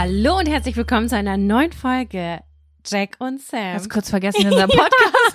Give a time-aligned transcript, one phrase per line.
[0.00, 2.38] Hallo und herzlich willkommen zu einer neuen Folge
[2.86, 3.74] Jack und Sam.
[3.74, 5.34] Hast kurz vergessen, wie unser Podcast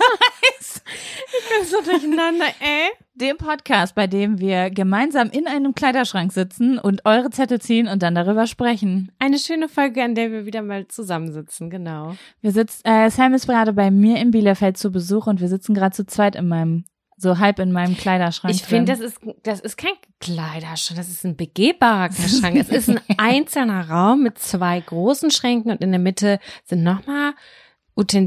[0.58, 0.82] heißt.
[0.86, 2.88] Ich bin so durcheinander, ey.
[3.14, 8.02] Dem Podcast, bei dem wir gemeinsam in einem Kleiderschrank sitzen und eure Zettel ziehen und
[8.02, 9.12] dann darüber sprechen.
[9.18, 12.16] Eine schöne Folge, an der wir wieder mal zusammensitzen, genau.
[12.40, 15.74] Wir sitzen, äh, Sam ist gerade bei mir in Bielefeld zu Besuch und wir sitzen
[15.74, 16.86] gerade zu zweit in meinem
[17.16, 18.54] so halb in meinem Kleiderschrank.
[18.54, 22.56] Ich finde, das ist, das ist kein Kleiderschrank, das ist ein begehbarer Schrank.
[22.60, 27.34] es ist ein einzelner Raum mit zwei großen Schränken und in der Mitte sind nochmal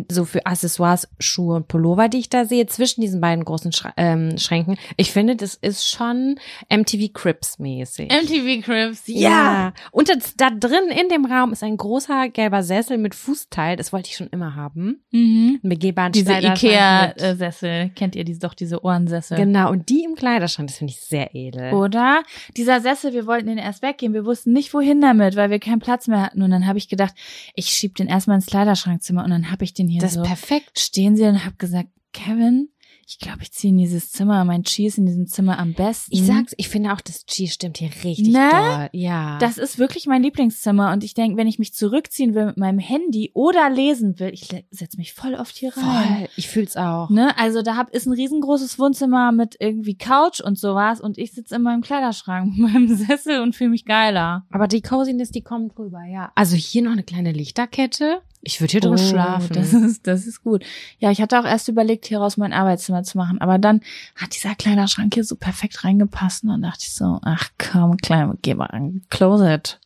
[0.10, 3.94] so für Accessoires, Schuhe und Pullover, die ich da sehe, zwischen diesen beiden großen Schra
[3.98, 4.78] ähm, Schränken.
[4.96, 6.40] Ich finde, das ist schon
[6.74, 8.10] MTV Crips mäßig.
[8.12, 9.30] MTV Crips, ja.
[9.30, 9.74] Ja.
[9.92, 13.76] Und das, da drin in dem Raum ist ein großer gelber Sessel mit Fußteil.
[13.76, 15.04] Das wollte ich schon immer haben.
[15.12, 15.60] Mhm.
[15.62, 19.38] Einen begehbaren Diese Kleiderschrank mit- Ikea-Sessel, kennt ihr die, doch diese Ohrensessel?
[19.38, 21.74] Genau, und die im Kleiderschrank, das finde ich sehr edel.
[21.74, 22.24] Oder
[22.56, 25.80] dieser Sessel, wir wollten den erst weggeben, wir wussten nicht wohin damit, weil wir keinen
[25.80, 26.42] Platz mehr hatten.
[26.42, 27.14] Und dann habe ich gedacht,
[27.56, 30.28] ich schieb den erstmal ins Kleiderschrankzimmer und dann habe ich den hier das so ist
[30.28, 30.80] perfekt.
[30.80, 32.70] stehen sie und habe gesagt, Kevin,
[33.10, 36.14] ich glaube, ich ziehe in dieses Zimmer, mein Chi ist in diesem Zimmer am besten.
[36.14, 38.50] Ich sag's, ich finde auch, das G stimmt hier richtig Ne?
[38.52, 38.90] doll.
[38.92, 39.38] Ja.
[39.38, 42.80] Das ist wirklich mein Lieblingszimmer und ich denke, wenn ich mich zurückziehen will mit meinem
[42.80, 46.18] Handy oder lesen will, ich setze mich voll oft hier rein.
[46.18, 46.30] voll.
[46.36, 47.10] Ich fühl's auch.
[47.10, 47.38] Ne?
[47.38, 51.56] Also da hab, ist ein riesengroßes Wohnzimmer mit irgendwie Couch und sowas und ich sitze
[51.56, 54.46] in meinem Kleiderschrank, mit meinem Sessel und fühle mich geiler.
[54.52, 56.34] Aber die Coziness, die kommt drüber, ja.
[56.36, 58.22] Also hier noch eine kleine Lichterkette.
[58.42, 59.54] Ich würde hier drin Oh, schlafen.
[59.56, 60.64] Das ist, das ist gut.
[61.00, 63.82] Ja, ich hatte auch erst überlegt, hieraus mein Arbeitszimmer zu machen, aber dann
[64.16, 68.38] hat dieser Kleiderschrank hier so perfekt reingepasst und dann dachte ich so, ach komm, klein,
[68.42, 69.80] geh mal an, close it.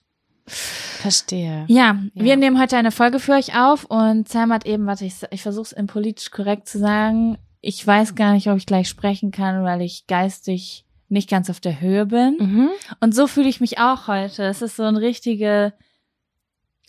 [0.45, 1.65] Verstehe.
[1.67, 2.23] Ja, Ja.
[2.23, 5.41] wir nehmen heute eine Folge für euch auf und Sam hat eben, warte, ich, ich
[5.41, 7.37] versuche es in politisch korrekt zu sagen.
[7.61, 11.59] Ich weiß gar nicht, ob ich gleich sprechen kann, weil ich geistig nicht ganz auf
[11.59, 12.37] der Höhe bin.
[12.39, 12.69] Mhm.
[12.99, 14.43] Und so fühle ich mich auch heute.
[14.43, 15.73] Es ist so ein richtige,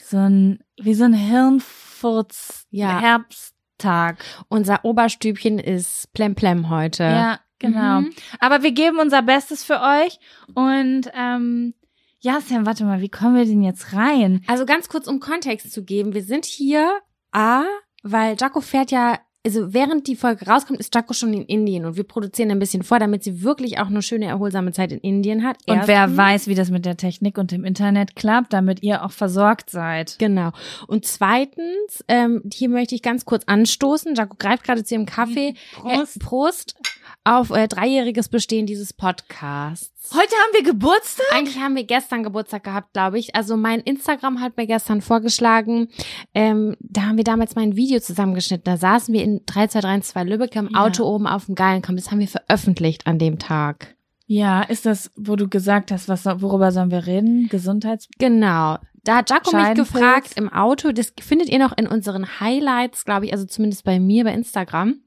[0.02, 3.00] so ein, wie so ein Hirnfurz, Ja.
[3.00, 4.24] Herbsttag.
[4.48, 7.02] Unser Oberstübchen ist plemplem heute.
[7.04, 8.02] Ja, genau.
[8.02, 8.12] Mhm.
[8.40, 10.18] Aber wir geben unser Bestes für euch
[10.54, 11.74] und, ähm,
[12.20, 14.44] ja, Sam, warte mal, wie kommen wir denn jetzt rein?
[14.46, 16.14] Also ganz kurz, um Kontext zu geben.
[16.14, 17.00] Wir sind hier,
[17.32, 17.64] A,
[18.04, 21.96] weil Jaco fährt ja, also während die Folge rauskommt, ist Jaco schon in Indien und
[21.96, 25.42] wir produzieren ein bisschen vor, damit sie wirklich auch eine schöne, erholsame Zeit in Indien
[25.42, 25.56] hat.
[25.66, 26.16] Und wer Erstens.
[26.16, 30.16] weiß, wie das mit der Technik und dem Internet klappt, damit ihr auch versorgt seid.
[30.18, 30.52] Genau.
[30.86, 34.14] Und zweitens, ähm, hier möchte ich ganz kurz anstoßen.
[34.14, 35.54] Jaco greift gerade zu ihrem Kaffee.
[35.74, 36.16] Prost.
[36.16, 36.74] Äh, Prost
[37.24, 40.10] auf äh, dreijähriges Bestehen dieses Podcasts.
[40.12, 41.26] Heute haben wir Geburtstag?
[41.32, 43.34] Eigentlich haben wir gestern Geburtstag gehabt, glaube ich.
[43.36, 45.88] Also mein Instagram hat mir gestern vorgeschlagen,
[46.34, 48.64] ähm, da haben wir damals mal ein Video zusammengeschnitten.
[48.64, 50.84] Da saßen wir in 3232 Lübeck im Ja.
[50.84, 51.96] Auto oben auf dem Gallenkamm.
[51.96, 53.94] Das haben wir veröffentlicht an dem Tag.
[54.26, 57.48] Ja, ist das, wo du gesagt hast, was, worüber sollen wir reden?
[57.48, 58.08] Gesundheits...
[58.18, 58.78] Genau.
[59.04, 63.26] Da hat Jaco mich gefragt im Auto, das findet ihr noch in unseren Highlights, glaube
[63.26, 65.00] ich, also zumindest bei mir bei Instagram.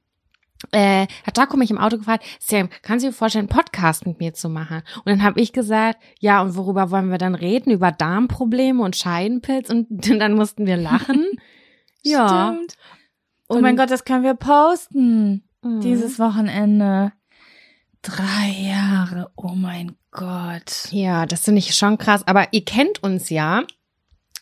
[0.72, 4.20] Äh, hat Jaco mich im Auto gefragt, Sam, kannst du dir vorstellen, einen Podcast mit
[4.20, 4.82] mir zu machen?
[4.98, 7.72] Und dann habe ich gesagt, ja, und worüber wollen wir dann reden?
[7.72, 9.70] Über Darmprobleme und Scheidenpilz?
[9.70, 9.88] Und
[10.20, 11.26] dann mussten wir lachen.
[12.04, 12.54] ja.
[12.54, 12.74] Stimmt.
[13.48, 15.48] Oh mein Gott, das können wir posten.
[15.62, 15.82] Mhm.
[15.82, 17.12] Dieses Wochenende.
[18.02, 19.32] Drei Jahre.
[19.36, 20.88] Oh mein Gott.
[20.92, 22.26] Ja, das finde ich schon krass.
[22.28, 23.64] Aber ihr kennt uns ja.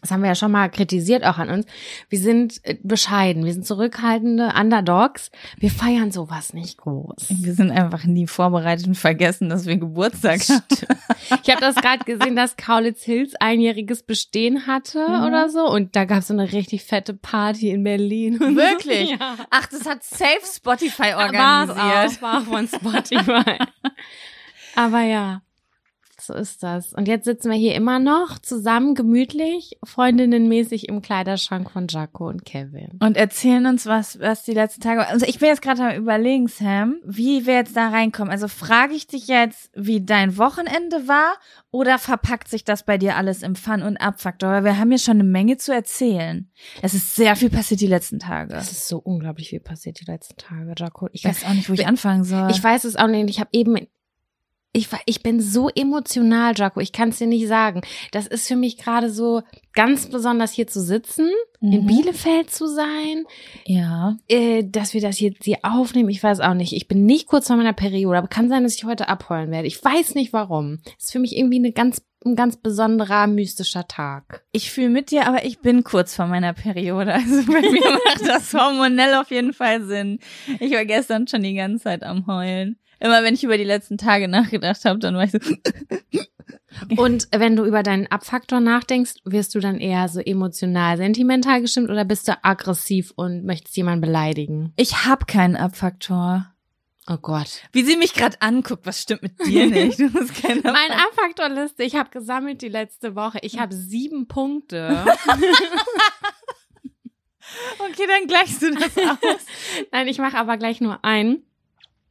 [0.04, 1.66] Das haben wir ja schon mal kritisiert auch an uns.
[2.10, 5.32] Wir sind äh, bescheiden, wir sind zurückhaltende Underdogs.
[5.58, 7.28] Wir feiern sowas nicht groß.
[7.30, 10.62] Wir sind einfach nie vorbereitet und vergessen, dass wir Geburtstag haben.
[11.42, 15.24] Ich habe das gerade gesehen, dass Kaulitz Hills einjähriges Bestehen hatte Mhm.
[15.24, 15.68] oder so.
[15.70, 18.40] Und da gab es so eine richtig fette Party in Berlin.
[18.40, 19.12] Wirklich?
[19.12, 19.38] Ja.
[19.50, 22.18] Ach, das hat Safe Spotify War's organisiert.
[22.18, 23.58] auch, war von Spotify.
[24.76, 25.42] Aber ja,
[26.28, 26.94] so ist das.
[26.94, 32.46] Und jetzt sitzen wir hier immer noch zusammen, gemütlich, freundinnenmäßig im Kleiderschrank von Jaco und
[32.46, 33.00] Kevin.
[33.02, 35.08] Und erzählen uns, was, was die letzten Tage.
[35.08, 38.32] Also ich bin jetzt gerade am überlegen, Sam, wie wir jetzt da reinkommen.
[38.32, 41.34] Also frage ich dich jetzt, wie dein Wochenende war,
[41.72, 44.52] oder verpackt sich das bei dir alles im Fun- und Abfaktor?
[44.52, 46.52] Weil wir haben hier schon eine Menge zu erzählen.
[46.84, 48.54] Es ist sehr viel passiert die letzten Tage.
[48.54, 51.10] Es ist so unglaublich viel passiert die letzten Tage, Jaco.
[51.12, 52.52] Ich Ich weiß auch nicht, wo ich anfangen soll.
[52.52, 53.30] Ich weiß es auch nicht.
[53.30, 53.78] Ich habe eben,
[54.74, 56.80] ich, war- ich bin so emotional, Jaco.
[56.80, 57.82] Ich kann es dir nicht sagen.
[58.12, 59.42] Das ist für mich gerade so
[59.74, 61.30] ganz besonders hier zu sitzen,
[61.62, 61.88] in Mhm.
[61.88, 63.26] Bielefeld zu sein,
[63.66, 64.18] Ja.
[64.28, 66.10] äh, dass wir das jetzt hier aufnehmen.
[66.10, 66.74] Ich weiß auch nicht.
[66.74, 69.68] Ich bin nicht kurz vor meiner Periode, aber kann sein, dass ich heute abheulen werde.
[69.68, 70.80] Ich weiß nicht warum.
[70.98, 74.44] Es ist für mich irgendwie eine ganz, ein ganz besonderer, mystischer Tag.
[74.52, 77.14] Ich fühle mit dir, aber ich bin kurz vor meiner Periode.
[77.16, 80.20] Also bei mir macht das hormonell auf jeden Fall Sinn.
[80.60, 82.78] Ich war gestern schon die ganze Zeit am Heulen.
[83.04, 85.40] Immer wenn ich über die letzten Tage nachgedacht habe, dann war ich so.
[86.98, 91.90] Und wenn du über deinen Abfaktor nachdenkst, wirst du dann eher so emotional, sentimental gestimmt
[91.90, 94.72] oder bist du aggressiv und möchtest jemanden beleidigen?
[94.78, 96.48] Ich habe keinen Abfaktor.
[97.10, 97.64] Oh Gott.
[97.74, 100.00] Wie sie mich gerade anguckt, was stimmt mit dir nicht?
[100.00, 103.40] Du hast keinen Mein Abfaktorliste, ich habe gesammelt die letzte Woche.
[103.42, 105.06] Ich habe sieben Punkte.
[107.78, 109.46] Okay, dann gleichst du das aus.
[109.92, 111.44] Nein, ich mache aber gleich nur einen.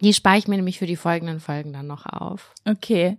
[0.02, 2.52] Die spare ich mir nämlich für die folgenden Folgen dann noch auf.
[2.64, 3.18] Okay.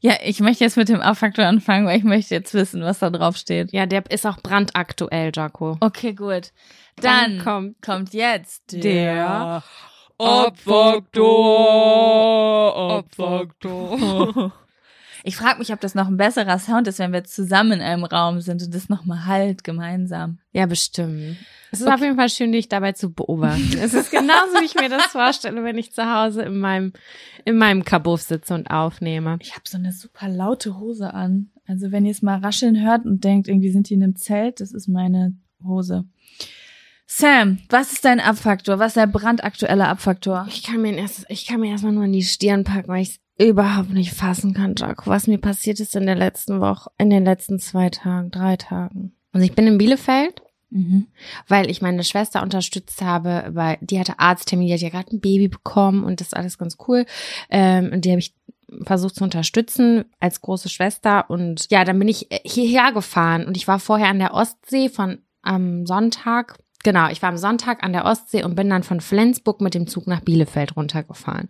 [0.00, 3.10] Ja, ich möchte jetzt mit dem Abfaktor anfangen, weil ich möchte jetzt wissen, was da
[3.10, 3.72] drauf steht.
[3.72, 5.76] Ja, der ist auch brandaktuell, Jaco.
[5.80, 6.50] Okay, gut.
[6.96, 9.62] Dann, Dann kommt kommt jetzt der
[10.18, 11.04] Abfaktor.
[12.98, 14.52] Abfaktor.
[15.24, 18.04] Ich frage mich, ob das noch ein besserer Sound ist, wenn wir zusammen in einem
[18.04, 20.38] Raum sind und das nochmal halt gemeinsam.
[20.52, 21.36] Ja, bestimmt.
[21.72, 23.78] Es ist auf jeden Fall schön, dich dabei zu beobachten.
[23.80, 26.92] es ist genauso, wie ich mir das vorstelle, wenn ich zu Hause in meinem,
[27.44, 29.38] in meinem Kabuff sitze und aufnehme.
[29.40, 31.50] Ich habe so eine super laute Hose an.
[31.66, 34.60] Also wenn ihr es mal rascheln hört und denkt, irgendwie sind die in einem Zelt,
[34.60, 36.04] das ist meine Hose.
[37.06, 38.78] Sam, was ist dein Abfaktor?
[38.78, 40.46] Was ist der brandaktuelle Abfaktor?
[40.48, 43.10] Ich kann mir erst, ich kann mir erstmal nur in die Stirn packen, weil ich
[43.10, 47.10] es überhaupt nicht fassen kann, Jaco, was mir passiert ist in der letzten Woche, in
[47.10, 49.12] den letzten zwei Tagen, drei Tagen.
[49.32, 50.42] Also ich bin in Bielefeld,
[50.72, 51.08] Mhm.
[51.48, 55.20] weil ich meine Schwester unterstützt habe, weil die hatte Arzttermin, die hat ja gerade ein
[55.20, 57.06] Baby bekommen und das ist alles ganz cool.
[57.50, 58.36] Ähm, und die habe ich
[58.84, 61.28] versucht zu unterstützen als große Schwester.
[61.28, 64.88] Und ja, dann bin ich äh, hierher gefahren und ich war vorher an der Ostsee
[64.88, 66.58] von am Sonntag.
[66.84, 69.88] Genau, ich war am Sonntag an der Ostsee und bin dann von Flensburg mit dem
[69.88, 71.48] Zug nach Bielefeld runtergefahren.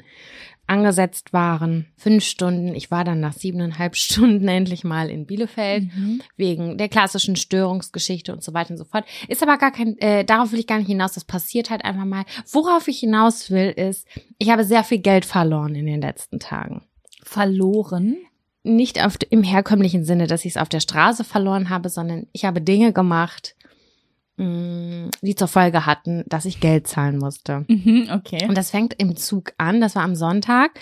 [0.71, 2.75] Angesetzt waren fünf Stunden.
[2.77, 6.23] Ich war dann nach siebeneinhalb Stunden endlich mal in Bielefeld Mhm.
[6.37, 9.05] wegen der klassischen Störungsgeschichte und so weiter und so fort.
[9.27, 12.05] Ist aber gar kein, äh, darauf will ich gar nicht hinaus, das passiert halt einfach
[12.05, 12.25] mal.
[12.53, 14.07] Worauf ich hinaus will, ist,
[14.39, 16.83] ich habe sehr viel Geld verloren in den letzten Tagen.
[17.23, 18.17] Verloren.
[18.63, 22.45] Nicht auf, im herkömmlichen Sinne, dass ich es auf der Straße verloren habe, sondern ich
[22.45, 23.57] habe Dinge gemacht,
[24.41, 27.65] die zur Folge hatten, dass ich Geld zahlen musste.
[27.69, 28.47] Mhm, okay.
[28.49, 29.81] Und das fängt im Zug an.
[29.81, 30.73] Das war am Sonntag.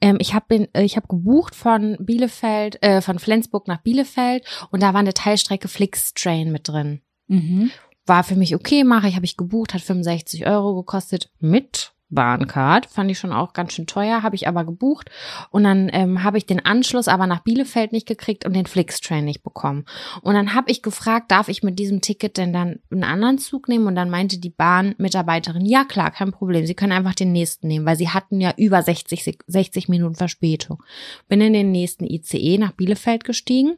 [0.00, 4.92] Ähm, ich habe ich hab gebucht von Bielefeld, äh, von Flensburg nach Bielefeld und da
[4.92, 7.00] war eine Teilstrecke Flixtrain mit drin.
[7.28, 7.70] Mhm.
[8.06, 12.86] War für mich okay, mache ich, habe ich gebucht, hat 65 Euro gekostet mit Bahncard.
[12.86, 15.10] Fand ich schon auch ganz schön teuer, habe ich aber gebucht.
[15.50, 19.24] Und dann ähm, habe ich den Anschluss aber nach Bielefeld nicht gekriegt und den Flixtrain
[19.24, 19.84] nicht bekommen.
[20.22, 23.68] Und dann habe ich gefragt, darf ich mit diesem Ticket denn dann einen anderen Zug
[23.68, 23.86] nehmen?
[23.86, 27.86] Und dann meinte die Bahnmitarbeiterin, ja klar, kein Problem, Sie können einfach den nächsten nehmen,
[27.86, 30.82] weil sie hatten ja über 60, Sek- 60 Minuten Verspätung.
[31.28, 33.76] Bin in den nächsten ICE nach Bielefeld gestiegen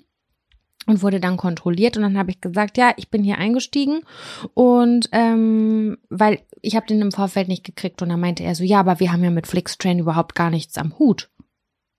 [0.86, 4.00] und wurde dann kontrolliert und dann habe ich gesagt, ja, ich bin hier eingestiegen
[4.54, 8.64] und ähm, weil ich habe den im Vorfeld nicht gekriegt und dann meinte er so,
[8.64, 11.28] ja, aber wir haben ja mit Flixtrain überhaupt gar nichts am Hut.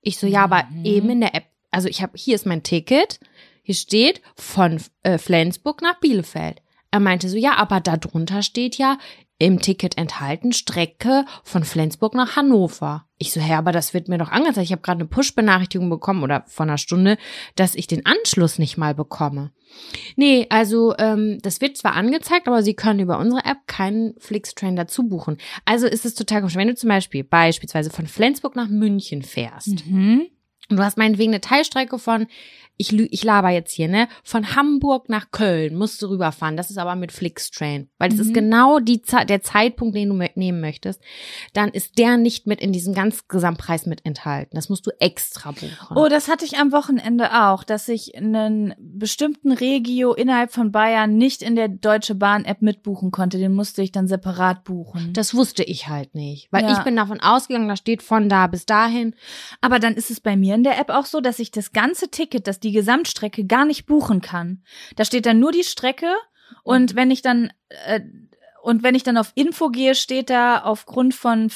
[0.02, 0.86] Ich so, ja, aber Mhm.
[0.86, 3.20] eben in der App, also ich habe hier ist mein Ticket,
[3.64, 6.62] hier steht von äh, Flensburg nach Bielefeld.
[6.90, 8.98] Er meinte so, ja, aber da drunter steht ja
[9.40, 13.06] im Ticket enthalten Strecke von Flensburg nach Hannover.
[13.20, 14.66] Ich so, hä, aber das wird mir doch angezeigt.
[14.66, 17.18] Ich habe gerade eine Push-Benachrichtigung bekommen oder vor einer Stunde,
[17.56, 19.52] dass ich den Anschluss nicht mal bekomme.
[20.16, 24.76] Nee, also ähm, das wird zwar angezeigt, aber Sie können über unsere App keinen Flixtrain
[24.76, 25.38] dazu buchen.
[25.66, 26.56] Also ist es total komisch.
[26.56, 30.28] Wenn du zum Beispiel beispielsweise von Flensburg nach München fährst Mhm.
[30.70, 32.28] Und du hast meinetwegen eine Teilstrecke von
[32.80, 34.08] ich, ich laber jetzt hier, ne?
[34.24, 36.56] Von Hamburg nach Köln musst du rüberfahren.
[36.58, 37.90] Das ist aber mit Flixtrain.
[37.98, 38.24] Weil das Mhm.
[38.26, 41.02] ist genau die, der Zeitpunkt, den du mitnehmen möchtest.
[41.54, 44.56] Dann ist der nicht mit in diesem ganz Gesamtpreis mit enthalten.
[44.56, 45.72] Das musst du extra buchen.
[45.98, 51.18] Oh, das hatte ich am Wochenende auch, dass ich einen bestimmten Regio innerhalb von Bayern
[51.18, 53.40] nicht in der Deutsche Bahn App mitbuchen konnte.
[53.40, 55.14] Den musste ich dann separat buchen.
[55.14, 56.48] das wusste ich halt nicht.
[56.52, 56.74] Weil Ja.
[56.74, 59.16] ich bin davon ausgegangen, da steht von da bis dahin.
[59.62, 62.10] Aber dann ist es bei mir in der App auch so, dass ich das ganze
[62.10, 64.64] Ticket, dass die Gesamtstrecke gar nicht buchen kann.
[64.96, 66.12] Da steht dann nur die Strecke
[66.64, 67.54] und wenn ich dann
[67.86, 68.02] äh,
[68.64, 71.52] und wenn ich dann auf Info gehe, steht da aufgrund von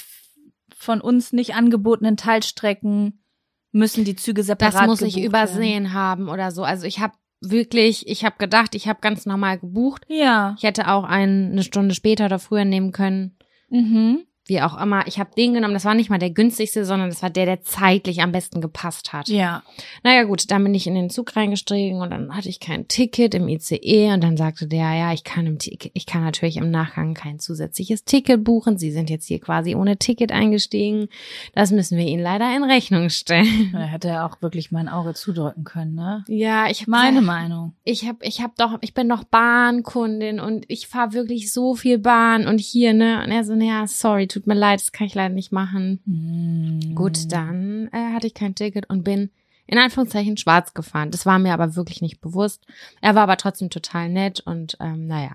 [0.78, 3.24] von uns nicht angebotenen Teilstrecken
[3.72, 6.64] müssen die Züge separat Das muss ich übersehen haben oder so.
[6.64, 10.08] Also ich habe wirklich, ich habe gedacht, ich habe ganz normal gebucht.
[10.08, 10.22] Werden.
[10.22, 10.56] Ja.
[10.58, 13.38] Ich hätte auch einen eine Stunde später oder früher nehmen können.
[13.70, 14.26] Mhm.
[14.48, 15.06] Wie auch immer.
[15.08, 15.74] Ich habe den genommen.
[15.76, 19.14] Das war nicht mal der günstigste, sondern das war der, der zeitlich am besten gepasst
[19.14, 19.28] hat.
[19.28, 19.62] Ja.
[20.04, 23.36] Naja gut, dann bin ich in den Zug reingestiegen und dann hatte ich kein Ticket
[23.36, 25.58] im ICE und dann sagte der, ja, ich kann im
[25.94, 28.78] ich kann natürlich im Nachgang kein zusätzliches Ticket buchen.
[28.78, 31.08] Sie sind jetzt hier quasi ohne Ticket eingestiegen.
[31.54, 33.70] Das müssen wir Ihnen leider in Rechnung stellen.
[33.74, 36.26] Da hätte er auch wirklich mein Auge zudrücken können, ne?
[36.28, 37.74] Ja, ich Meine Meinung.
[37.84, 42.00] ich habe ich hab doch ich bin doch Bahnkundin und ich fahre wirklich so viel
[42.00, 45.16] Bahn und hier ne und er so ja sorry tut mir leid das kann ich
[45.16, 46.96] leider nicht machen Mhm.
[46.96, 49.30] gut dann äh, hatte ich kein Ticket und bin
[49.68, 52.66] in Anführungszeichen schwarz gefahren das war mir aber wirklich nicht bewusst
[53.02, 55.32] er war aber trotzdem total nett und ähm, naja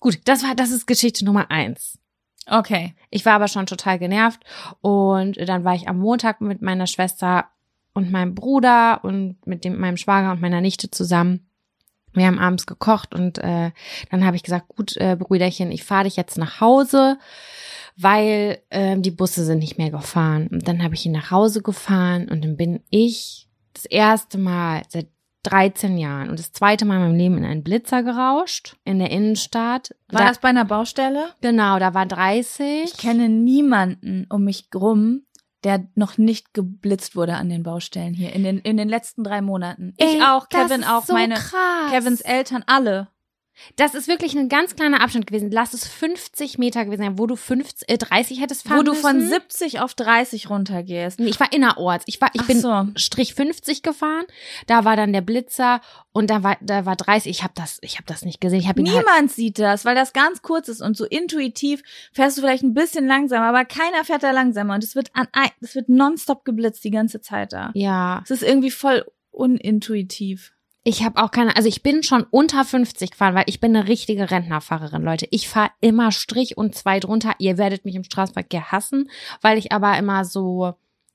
[0.00, 1.98] gut das war das ist Geschichte Nummer eins
[2.50, 2.94] Okay.
[3.10, 4.40] ich war aber schon total genervt
[4.80, 7.44] und dann war ich am Montag mit meiner Schwester
[7.92, 11.46] und meinem Bruder und mit dem meinem Schwager und meiner Nichte zusammen.
[12.14, 13.70] Wir haben abends gekocht und äh,
[14.10, 17.18] dann habe ich gesagt, gut, äh, Brüderchen, ich fahre dich jetzt nach Hause,
[18.00, 20.46] weil ähm, die Busse sind nicht mehr gefahren.
[20.48, 24.82] Und dann habe ich ihn nach Hause gefahren und dann bin ich das erste Mal
[24.88, 25.08] seit
[25.44, 29.10] 13 Jahren und das zweite Mal in meinem Leben in einen Blitzer gerauscht in der
[29.10, 29.94] Innenstadt.
[30.08, 31.30] War da, das bei einer Baustelle?
[31.40, 32.84] genau, da war 30.
[32.84, 35.22] Ich kenne niemanden um mich rum,
[35.64, 39.40] der noch nicht geblitzt wurde an den Baustellen hier in den in den letzten drei
[39.40, 39.94] Monaten.
[39.96, 41.90] Ich Ey, auch, Kevin auch, meine krass.
[41.90, 43.08] Kevins Eltern alle.
[43.76, 45.50] Das ist wirklich ein ganz kleiner Abstand gewesen.
[45.50, 48.94] Lass es 50 Meter gewesen sein, wo du 50, äh, 30 hättest fahren Wo du
[48.94, 49.30] von müssen.
[49.30, 51.20] 70 auf 30 runtergehst.
[51.20, 52.04] Nee, Ich war innerorts.
[52.06, 52.86] Ich war, ich Ach bin so.
[52.96, 54.24] Strich 50 gefahren.
[54.66, 55.80] Da war dann der Blitzer
[56.12, 57.30] und da war, da war 30.
[57.30, 58.60] Ich habe das, ich habe das nicht gesehen.
[58.60, 61.82] Ich habe ihn halt, Niemand sieht das, weil das ganz kurz ist und so intuitiv
[62.12, 65.26] fährst du vielleicht ein bisschen langsamer, aber keiner fährt da langsamer und es wird an
[65.60, 67.70] es wird nonstop geblitzt die ganze Zeit da.
[67.74, 68.20] ja.
[68.24, 70.52] Es ist irgendwie voll unintuitiv.
[70.88, 73.88] Ich habe auch keine, also ich bin schon unter 50 gefahren, weil ich bin eine
[73.88, 75.28] richtige Rentnerfahrerin, Leute.
[75.30, 77.34] Ich fahre immer Strich und zwei drunter.
[77.38, 79.10] Ihr werdet mich im Straßenverkehr hassen,
[79.42, 80.72] weil ich aber immer so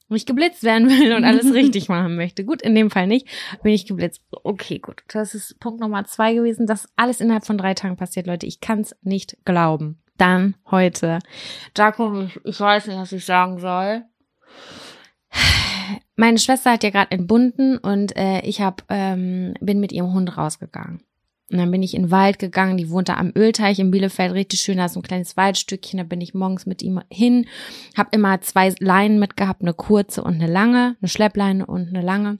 [0.09, 2.45] nicht geblitzt werden will und alles richtig machen möchte.
[2.45, 3.27] Gut, in dem Fall nicht,
[3.63, 4.21] bin ich geblitzt.
[4.29, 5.01] Okay, gut.
[5.07, 6.67] Das ist Punkt Nummer zwei gewesen.
[6.67, 8.45] Das ist alles innerhalb von drei Tagen passiert, Leute.
[8.45, 10.03] Ich kann es nicht glauben.
[10.19, 11.17] Dann heute.
[11.75, 14.03] Jakob, ich weiß nicht, was ich sagen soll.
[16.15, 20.37] Meine Schwester hat ja gerade entbunden und äh, ich hab, ähm, bin mit ihrem Hund
[20.37, 21.01] rausgegangen.
[21.51, 24.61] Und dann bin ich in den Wald gegangen, die wohnte am Ölteich in Bielefeld, richtig
[24.61, 27.47] schön, da ist so ein kleines Waldstückchen, da bin ich morgens mit ihm hin,
[27.95, 32.39] hab immer zwei Leinen mitgehabt, eine kurze und eine lange, eine Schleppleine und eine lange.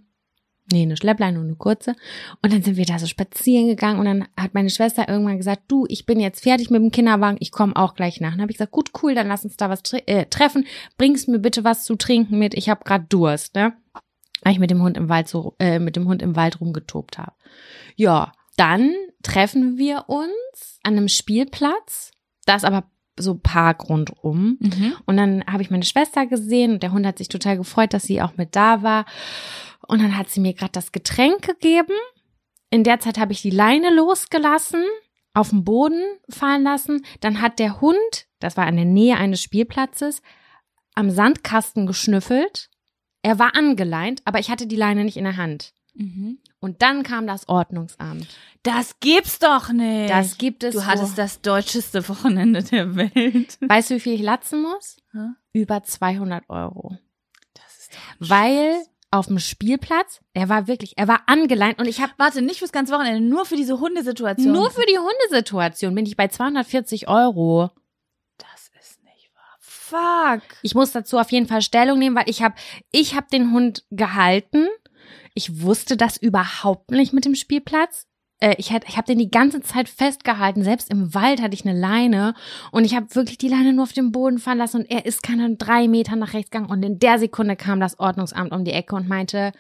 [0.72, 1.96] Nee, eine Schleppleine und eine kurze.
[2.42, 5.64] Und dann sind wir da so spazieren gegangen und dann hat meine Schwester irgendwann gesagt,
[5.68, 8.30] du, ich bin jetzt fertig mit dem Kinderwagen, ich komme auch gleich nach.
[8.30, 10.66] Und dann habe ich gesagt, gut, cool, dann lass uns da was tre äh, treffen.
[10.98, 13.74] Bringst mir bitte was zu trinken mit, ich habe gerade Durst, ne?
[14.42, 17.18] Weil ich mit dem Hund im Wald so, äh, mit dem Hund im Wald rumgetobt
[17.18, 17.34] habe.
[17.96, 22.12] Ja, dann treffen wir uns an einem Spielplatz.
[22.46, 22.84] Da ist aber
[23.18, 24.58] so Park rundum.
[25.06, 28.04] Und dann habe ich meine Schwester gesehen und der Hund hat sich total gefreut, dass
[28.04, 29.06] sie auch mit da war.
[29.88, 31.96] Und dann hat sie mir gerade das Getränk gegeben.
[32.70, 34.84] In der Zeit habe ich die Leine losgelassen,
[35.34, 37.06] auf den Boden fallen lassen.
[37.20, 40.22] Dann hat der Hund, das war in der Nähe eines Spielplatzes,
[40.96, 42.70] am Sandkasten geschnüffelt.
[43.22, 45.74] Er war angeleint, aber ich hatte die Leine nicht in der Hand.
[45.96, 46.40] Mhm.
[46.60, 48.28] Und dann kam das Ordnungsamt.
[48.64, 50.10] Das gibt's doch nicht.
[50.10, 50.74] Das gibt es.
[50.74, 53.58] du hattest das deutscheste Wochenende der Welt.
[53.68, 54.98] Weißt du, wie viel ich latzen muss?
[55.12, 55.28] Hä?
[55.52, 56.98] Über 200 Euro.
[57.54, 60.22] Das ist doch Weil auf dem Spielplatz.
[60.34, 63.46] Er war wirklich, er war angeleint und ich habe Warte, nicht fürs ganze Wochenende, nur
[63.46, 64.52] für diese Hundesituation.
[64.52, 67.70] nur für die Hundesituation bin ich bei 240 Euro.
[68.38, 70.40] Das ist nicht wahr.
[70.40, 70.58] Fuck.
[70.64, 72.56] Ich muss dazu auf jeden Fall Stellung nehmen, weil ich habe
[72.92, 74.68] ich hab den Hund gehalten.
[75.36, 78.08] Ich wusste das überhaupt nicht mit dem Spielplatz.
[78.44, 80.64] Äh, Ich, hätt- ich habe den die ganze Zeit festgehalten.
[80.64, 82.34] Selbst im Wald hatte ich eine Leine
[82.72, 85.24] und ich habe wirklich die Leine nur auf dem Boden fallen lassen und er ist
[85.24, 88.74] keine drei Meter nach rechts gegangen und in der Sekunde kam das Ordnungsamt um die
[88.74, 89.52] Ecke und meinte,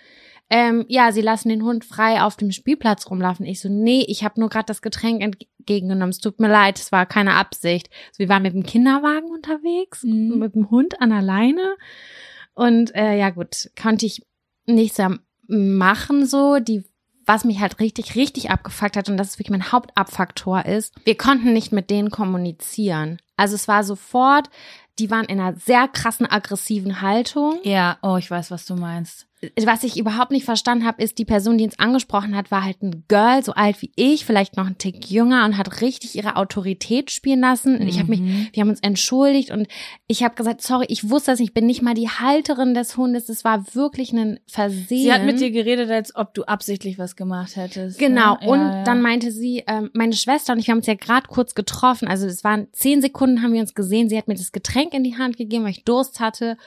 [0.49, 3.45] ähm, ja, sie lassen den Hund frei auf dem Spielplatz rumlaufen.
[3.45, 6.09] Ich so, nee, ich habe nur gerade das Getränk entgegengenommen.
[6.09, 7.89] Es tut mir leid, es war keine Absicht.
[8.11, 10.37] So, wir waren mit dem Kinderwagen unterwegs, Mhm.
[10.39, 11.75] mit dem Hund an der Leine.
[12.53, 14.21] Und äh, ja gut, konnte ich
[14.67, 14.99] nichts
[15.47, 16.59] machen so.
[16.59, 16.83] Die,
[17.25, 21.17] was mich halt richtig, richtig abgefuckt hat und das ist wirklich mein Hauptabfaktor ist, wir
[21.17, 23.19] konnten nicht mit denen kommunizieren.
[23.37, 24.49] Also es war sofort,
[24.99, 29.27] die waren in einer sehr krassen aggressiven Haltung Ja, oh, ich weiß, was du meinst.
[29.65, 32.81] Was ich überhaupt nicht verstanden habe, ist, die Person, die uns angesprochen hat, war halt
[32.81, 36.35] ein Girl, so alt wie ich, vielleicht noch ein Tick jünger und hat richtig ihre
[36.35, 37.77] Autorität spielen lassen.
[37.79, 38.47] Und ich habe mich, Mhm.
[38.53, 39.67] wir haben uns entschuldigt und
[40.07, 42.97] ich habe gesagt, sorry, ich wusste das, nicht, ich bin nicht mal die Halterin des
[42.97, 43.29] Hundes.
[43.29, 45.03] Es war wirklich ein Versehen.
[45.03, 47.99] Sie hat mit dir geredet, als ob du absichtlich was gemacht hättest.
[47.99, 48.47] Genau, ne?
[48.47, 48.83] und Ja, ja.
[48.83, 52.25] dann meinte sie, ähm, meine Schwester und ich, haben uns ja gerade kurz getroffen, also
[52.27, 55.17] es waren zehn Sekunden, haben wir uns gesehen, sie hat mir das Getränk in die
[55.17, 56.57] Hand gegeben, weil ich Durst hatte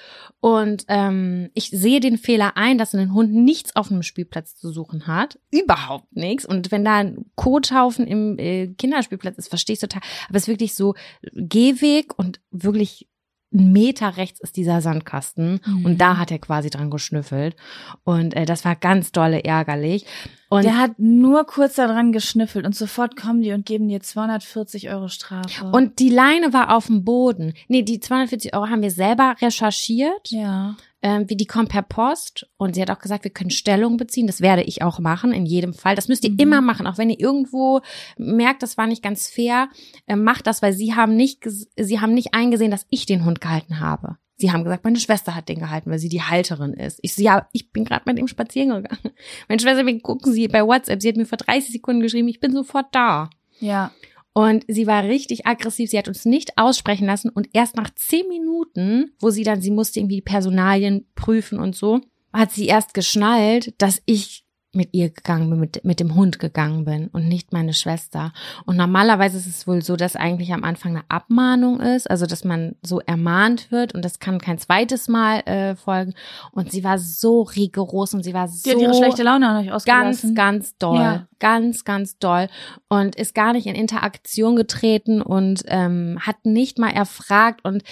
[0.40, 4.70] und ähm, ich sehe den Fehler ein, dass ein Hund nichts auf einem Spielplatz zu
[4.70, 6.44] suchen hat, überhaupt nichts.
[6.44, 10.49] Und wenn da ein Kothaufen im äh, Kinderspielplatz ist, verstehe ich total, aber es ist
[10.49, 10.94] wirklich so
[11.32, 13.08] Gehweg und wirklich
[13.54, 15.61] ein Meter rechts ist dieser Sandkasten.
[15.64, 15.85] Mhm.
[15.85, 17.56] und da hat er quasi dran geschnüffelt.
[18.04, 20.04] Und äh, das war ganz dolle ärgerlich
[20.48, 24.90] und der hat nur kurz daran geschnüffelt und sofort kommen die und geben dir 240
[24.90, 25.66] Euro Strafe.
[25.72, 27.54] Und die Leine war auf dem Boden.
[27.68, 30.30] Nee, die 240 Euro haben wir selber recherchiert.
[30.30, 30.76] ja.
[31.02, 32.48] Ähm, wie die kommen per Post.
[32.56, 34.26] Und sie hat auch gesagt, wir können Stellung beziehen.
[34.26, 35.94] Das werde ich auch machen, in jedem Fall.
[35.94, 36.38] Das müsst ihr Mhm.
[36.40, 36.86] immer machen.
[36.88, 37.80] Auch wenn ihr irgendwo
[38.16, 39.68] merkt, das war nicht ganz fair,
[40.06, 41.44] äh, macht das, weil sie haben nicht,
[41.76, 44.16] sie haben nicht eingesehen, dass ich den Hund gehalten habe.
[44.38, 46.99] Sie haben gesagt, meine Schwester hat den gehalten, weil sie die Halterin ist.
[47.02, 48.99] Ich so, ja, ich bin gerade mit ihm spazieren gegangen.
[49.49, 51.00] Meine Schwester, wir gucken sie bei WhatsApp.
[51.00, 53.30] Sie hat mir vor 30 Sekunden geschrieben, ich bin sofort da.
[53.60, 53.92] Ja.
[54.34, 55.88] Und sie war richtig aggressiv.
[55.88, 57.30] Sie hat uns nicht aussprechen lassen.
[57.30, 61.75] Und erst nach zehn Minuten, wo sie dann, sie musste irgendwie die Personalien prüfen und
[61.75, 64.46] so, hat sie erst geschnallt, dass ich
[64.76, 68.32] mit ihr gegangen bin, mit, mit dem Hund gegangen bin und nicht meine Schwester.
[68.65, 72.45] Und normalerweise ist es wohl so, dass eigentlich am Anfang eine Abmahnung ist, also dass
[72.45, 76.15] man so ermahnt wird und das kann kein zweites Mal äh, folgen.
[76.52, 79.69] Und sie war so rigoros und sie war so Die hat ihre schlechte Laune an
[79.69, 80.99] euch ganz, ganz doll.
[80.99, 81.26] Ja.
[81.39, 82.49] Ganz, ganz doll.
[82.89, 87.60] Und ist gar nicht in Interaktion getreten und ähm, hat nicht mal erfragt.
[87.65, 87.82] Und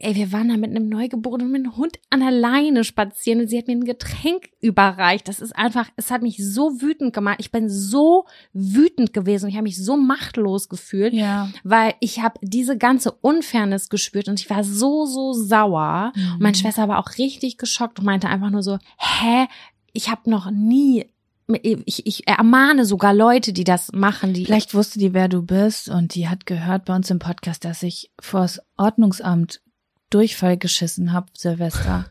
[0.00, 3.48] ey, wir waren da mit einem Neugeborenen, mit einem Hund an der Leine spazieren und
[3.48, 5.28] sie hat mir ein Getränk überreicht.
[5.28, 7.36] Das ist einfach, es hat mich so wütend gemacht.
[7.38, 11.48] Ich bin so wütend gewesen und ich habe mich so machtlos gefühlt Ja.
[11.62, 16.12] weil ich habe diese ganze Unfairness gespürt und ich war so, so sauer.
[16.34, 19.46] Und meine Schwester war auch richtig geschockt und meinte einfach nur so, hä,
[19.92, 21.06] ich habe noch nie,
[21.62, 25.88] ich, ich ermahne sogar Leute, die das machen, die Vielleicht wusste die, wer du bist
[25.88, 29.60] und die hat gehört bei uns im Podcast, dass ich vors Ordnungsamt
[30.14, 32.10] Durchfall geschissen hab, Silvester.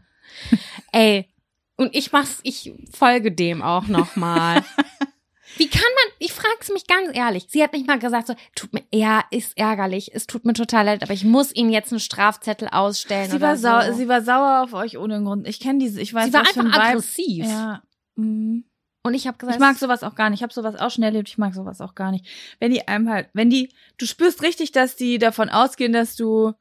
[0.92, 1.30] ey,
[1.76, 4.64] und ich mach's, ich folge dem auch nochmal.
[5.58, 7.46] Wie kann man, ich frag's mich ganz ehrlich.
[7.48, 10.86] Sie hat nicht mal gesagt so, tut mir, ja, ist ärgerlich, es tut mir total
[10.86, 13.64] leid, aber ich muss Ihnen jetzt einen Strafzettel ausstellen Sie war, so.
[13.64, 15.48] sau sie war sauer auf euch ohne Grund.
[15.48, 17.46] Ich kenne diese, ich weiß Sie war einfach aggressiv.
[17.46, 17.84] Ja.
[18.16, 18.66] Mhm.
[19.06, 20.40] Und ich habe gesagt, Ich mag sowas auch gar nicht.
[20.40, 21.28] Ich habe sowas auch schon erlebt.
[21.28, 22.26] Ich mag sowas auch gar nicht.
[22.60, 26.54] Wenn die einem halt, wenn die, du spürst richtig, dass die davon ausgehen, dass du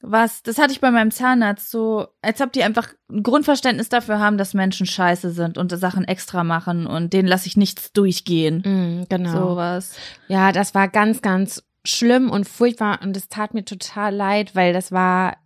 [0.00, 4.20] was, das hatte ich bei meinem Zahnarzt so, als ob die einfach ein Grundverständnis dafür
[4.20, 8.58] haben, dass Menschen scheiße sind und Sachen extra machen und denen lasse ich nichts durchgehen.
[8.64, 9.32] Mm, genau.
[9.50, 9.96] Sowas.
[10.28, 14.72] Ja, das war ganz, ganz schlimm und furchtbar und es tat mir total leid, weil
[14.72, 15.36] das war,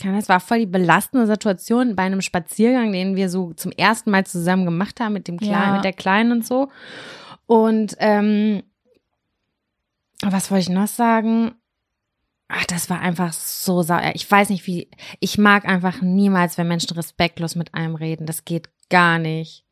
[0.00, 4.10] keine, das war voll die belastende Situation bei einem Spaziergang, den wir so zum ersten
[4.10, 5.74] Mal zusammen gemacht haben mit dem Kleinen, Ja.
[5.74, 6.70] mit der Kleinen und so.
[7.46, 8.62] Und ähm,
[10.22, 11.54] was wollte ich noch sagen?
[12.48, 14.12] Ach, das war einfach so sauer.
[14.14, 14.88] Ich weiß nicht, wie.
[15.20, 18.26] Ich mag einfach niemals, wenn Menschen respektlos mit einem reden.
[18.26, 19.64] Das geht gar nicht.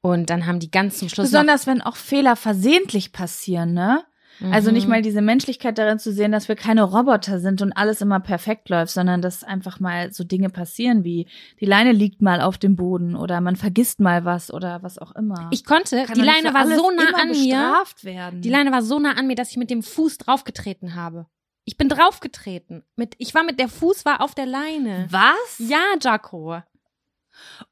[0.00, 1.26] Und dann haben die ganz zum Schluss.
[1.30, 4.04] Besonders wenn auch Fehler versehentlich passieren, ne?
[4.52, 4.90] Also nicht Mhm.
[4.90, 8.68] mal diese Menschlichkeit darin zu sehen, dass wir keine Roboter sind und alles immer perfekt
[8.68, 11.26] läuft, sondern dass einfach mal so Dinge passieren wie
[11.58, 15.10] die Leine liegt mal auf dem Boden oder man vergisst mal was oder was auch
[15.16, 15.48] immer.
[15.52, 17.82] Ich konnte, Kann die Leine war so nah an mir.
[18.02, 18.40] werden.
[18.42, 21.26] Die Leine war so nah an mir, dass ich mit dem Fuß draufgetreten habe.
[21.68, 22.82] Ich bin draufgetreten.
[22.96, 25.06] Mit, ich war mit der Fuß war auf der Leine.
[25.10, 25.58] Was?
[25.58, 26.62] Ja, Jaco.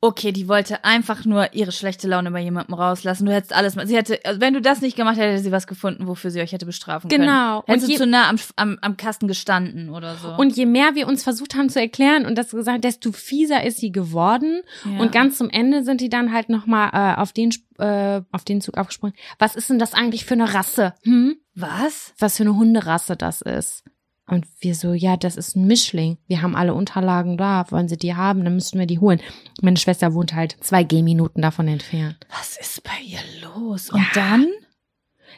[0.00, 3.26] Okay, die wollte einfach nur ihre schlechte Laune bei jemandem rauslassen.
[3.26, 3.86] Du hättest alles mal.
[3.86, 6.40] Sie hätte, also wenn du das nicht gemacht hättest, hätte sie was gefunden, wofür sie
[6.40, 7.22] euch hätte bestrafen können.
[7.22, 7.64] Genau.
[7.66, 10.34] Hättest du zu nah am, am, am Kasten gestanden oder so.
[10.36, 13.78] Und je mehr wir uns versucht haben zu erklären und das gesagt, desto fieser ist
[13.78, 14.62] sie geworden.
[14.84, 15.00] Ja.
[15.00, 18.60] Und ganz zum Ende sind die dann halt nochmal äh, auf den äh, auf den
[18.60, 19.16] Zug aufgesprungen.
[19.38, 20.94] Was ist denn das eigentlich für eine Rasse?
[21.02, 21.36] Hm?
[21.56, 22.14] was?
[22.18, 23.82] Was für eine Hunderasse das ist?
[24.28, 26.18] Und wir so, ja, das ist ein Mischling.
[26.26, 27.64] Wir haben alle Unterlagen da.
[27.70, 28.44] Wollen Sie die haben?
[28.44, 29.20] Dann müssten wir die holen.
[29.62, 32.26] Meine Schwester wohnt halt zwei Gehminuten davon entfernt.
[32.36, 33.90] Was ist bei ihr los?
[33.90, 34.48] Und dann?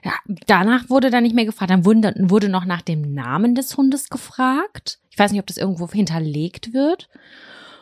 [0.05, 0.13] Ja,
[0.47, 1.71] danach wurde da nicht mehr gefragt.
[1.71, 5.01] Dann wurde, wurde noch nach dem Namen des Hundes gefragt.
[5.11, 7.11] Ich weiß nicht, ob das irgendwo hinterlegt wird.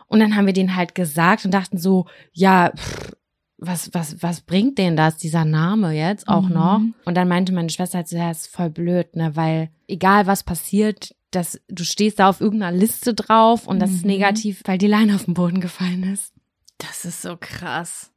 [0.09, 3.16] Und dann haben wir den halt gesagt und dachten so, ja, pff,
[3.59, 6.55] was, was, was bringt denn das, dieser Name jetzt auch Mhm.
[6.55, 6.81] noch?
[7.05, 10.42] Und dann meinte meine Schwester halt so, ja, ist voll blöd, ne, weil egal was
[10.42, 14.11] passiert, dass du stehst da auf irgendeiner Liste drauf und das ist Mhm.
[14.12, 16.33] negativ, weil die Leine auf den Boden gefallen ist.
[16.79, 18.11] Das ist so krass.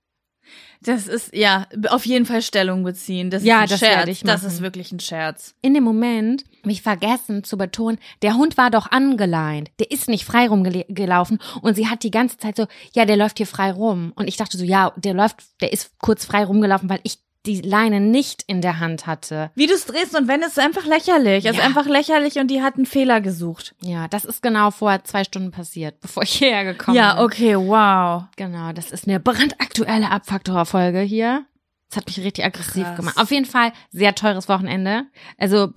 [0.82, 3.30] Das ist, ja, auf jeden Fall Stellung beziehen.
[3.30, 3.98] Das Ja, ist ein das Scherz.
[3.98, 4.54] werde ich das machen.
[4.54, 5.54] ist wirklich ein Scherz.
[5.62, 9.72] in dem Moment habe ich vergessen zu betonen, der Hund war doch angeleint.
[9.80, 11.40] Der ist nicht frei rumgelaufen.
[11.62, 14.14] Und sie hat die ganze Zeit so, ja, der läuft hier frei rum.
[14.16, 17.62] Und ich dachte so, ja, der läuft, der ist kurz frei rumgelaufen, weil ich die
[17.62, 19.52] Leine nicht in der Hand hatte.
[19.56, 21.46] Wie du es drehst und wenn, ist einfach lächerlich.
[21.46, 21.64] Es ist Ja.
[21.66, 23.76] einfach lächerlich und die hat einen Fehler gesucht.
[23.82, 27.24] Ja, das ist genau vor zwei Stunden passiert, bevor ich hierher gekommen Ja, bin.
[27.26, 28.24] okay, wow.
[28.36, 31.46] Genau, das ist eine brandaktuelle Abfaktor-Folge hier.
[31.90, 32.96] Das hat mich richtig aggressiv Krass.
[32.98, 33.18] gemacht.
[33.18, 35.06] Auf jeden Fall sehr teures Wochenende.
[35.38, 35.70] Also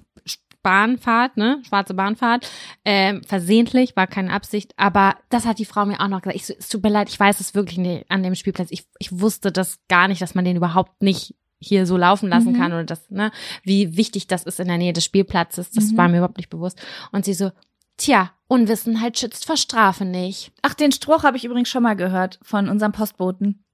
[0.62, 2.48] Bahnfahrt, ne, schwarze Bahnfahrt,
[2.84, 6.36] ähm, versehentlich, war keine Absicht, aber das hat die Frau mir auch noch gesagt.
[6.36, 8.68] Ich es tut mir leid, ich weiß es wirklich nicht an dem Spielplatz.
[8.70, 12.52] Ich, ich wusste das gar nicht, dass man den überhaupt nicht hier so laufen lassen
[12.52, 12.56] Mhm.
[12.58, 13.30] kann oder das, ne,
[13.62, 15.70] wie wichtig das ist in der Nähe des Spielplatzes.
[15.70, 15.96] Das Mhm.
[15.96, 16.80] war mir überhaupt nicht bewusst.
[17.12, 17.50] Und sie so,
[17.96, 20.52] tja, Unwissenheit schützt vor Strafe nicht.
[20.62, 23.64] Ach, den Spruch habe ich übrigens schon mal gehört von unserem Postboten.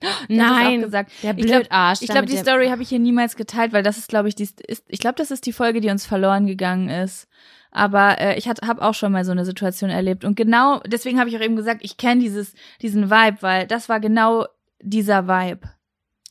[0.00, 1.12] Das Nein, gesagt.
[1.22, 2.00] der Ich glaub- Blödarsch.
[2.00, 4.34] Ich glaube, mit die Story habe ich hier niemals geteilt, weil das ist, glaube ich,
[4.34, 7.28] die, ist, ich glaube, das ist die Folge, die uns verloren gegangen ist.
[7.70, 11.28] Aber äh, ich habe auch schon mal so eine Situation erlebt und genau deswegen habe
[11.30, 14.46] ich auch eben gesagt, ich kenne dieses diesen Vibe, weil das war genau
[14.82, 15.68] dieser Vibe.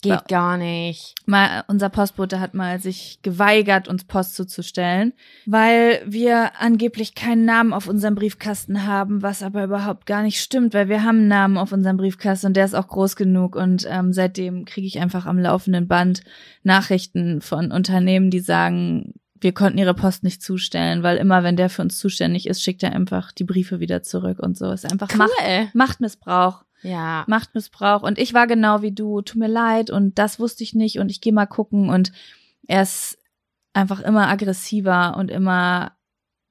[0.02, 1.16] Geht gar nicht.
[1.26, 5.12] Mal unser Postbote hat mal sich geweigert, uns Post zuzustellen,
[5.46, 10.74] weil wir angeblich keinen Namen auf unserem Briefkasten haben, was aber überhaupt gar nicht stimmt,
[10.74, 13.86] weil wir haben einen Namen auf unserem Briefkasten und der ist auch groß genug und
[13.90, 16.22] ähm, seitdem kriege ich einfach am laufenden Band
[16.64, 21.70] Nachrichten von Unternehmen, die sagen, wir konnten ihre Post nicht zustellen, weil immer wenn der
[21.70, 24.72] für uns zuständig ist, schickt er einfach die Briefe wieder zurück und so.
[24.72, 25.32] Ist einfach Macht,
[25.74, 26.64] Machtmissbrauch.
[26.82, 27.24] Ja.
[27.28, 28.04] Machtmissbrauch.
[28.04, 31.10] Und ich war genau wie du, tut mir leid und das wusste ich nicht und
[31.12, 32.12] ich gehe mal gucken und
[32.68, 33.18] er ist
[33.74, 35.92] einfach immer aggressiver und immer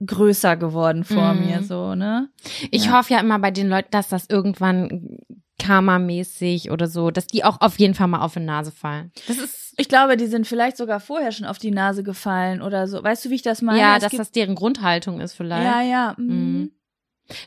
[0.05, 1.47] größer geworden vor Mhm.
[1.47, 2.29] mir, so, ne?
[2.71, 2.93] Ich Ja.
[2.93, 5.19] hoffe ja immer bei den Leuten, dass das irgendwann
[5.61, 9.12] karmamäßig oder so, dass die auch auf jeden Fall mal auf die Nase fallen.
[9.27, 12.88] Das ist Ich glaube, die sind vielleicht sogar vorher schon auf die Nase gefallen oder
[12.88, 13.03] so.
[13.03, 13.79] Weißt du, wie ich das meine?
[13.79, 15.64] ja, Es dass das deren Grundhaltung ist vielleicht.
[15.64, 16.14] ja, ja.
[16.17, 16.73] Mhm.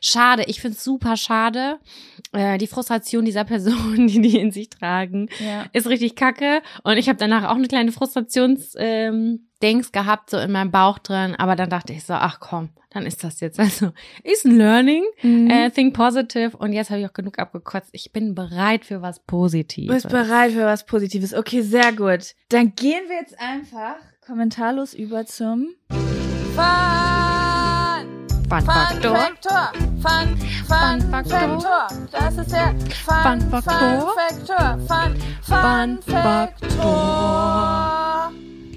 [0.01, 1.79] Schade, ich find's super schade.
[2.33, 5.65] Äh, die Frustration dieser Personen, die die in sich tragen, ja.
[5.73, 6.61] ist richtig kacke.
[6.83, 10.99] Und ich habe danach auch eine kleine Frustrations ähm, Dings gehabt, so in meinem Bauch
[10.99, 11.35] drin.
[11.35, 13.59] Aber dann dachte ich so, ach komm, dann ist das jetzt.
[13.59, 13.91] Also,
[14.23, 15.03] ist ein Learning.
[15.21, 15.49] Mhm.
[15.49, 16.55] Äh, think positive.
[16.57, 17.89] Und jetzt habe ich auch genug abgekotzt.
[17.91, 20.03] Ich bin bereit für was Du Positives.
[20.03, 21.33] bist bereit für was Positives.
[21.33, 22.33] Okay, sehr gut.
[22.49, 25.67] Dann gehen wir jetzt einfach kommentarlos über zum
[26.55, 27.10] Fun.
[28.51, 29.15] Fun Faktor.
[29.15, 29.71] Faktor.
[30.01, 30.37] Fun,
[30.67, 31.87] Fun Faktor.
[32.11, 34.13] Das ist der Fun Faktor.
[34.13, 34.77] Faktor.
[34.89, 37.71] Fun, Fun Faktor.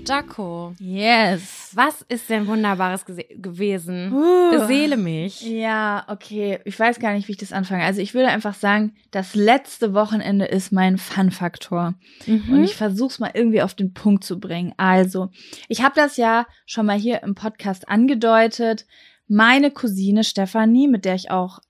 [0.06, 1.72] Jaco, Yes.
[1.72, 4.12] was ist denn Wunderbares gewesen?
[4.12, 4.52] Uh.
[4.52, 5.40] Beseele mich.
[5.42, 6.60] Ja, okay.
[6.64, 7.82] Ich weiß gar nicht, wie ich das anfange.
[7.82, 11.94] Also ich würde einfach sagen, das letzte Wochenende ist mein Fun-Faktor.
[12.26, 12.44] Mhm.
[12.48, 14.72] Und ich versuch's mal irgendwie auf den Punkt zu bringen.
[14.76, 15.30] Also,
[15.66, 18.86] ich habe das ja schon mal hier im Podcast angedeutet.
[19.26, 21.60] Meine Cousine Stefanie, mit der ich auch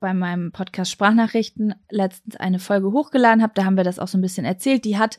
[0.00, 4.18] bei meinem Podcast Sprachnachrichten letztens eine Folge hochgeladen habe, da haben wir das auch so
[4.18, 4.84] ein bisschen erzählt.
[4.84, 5.18] Die hat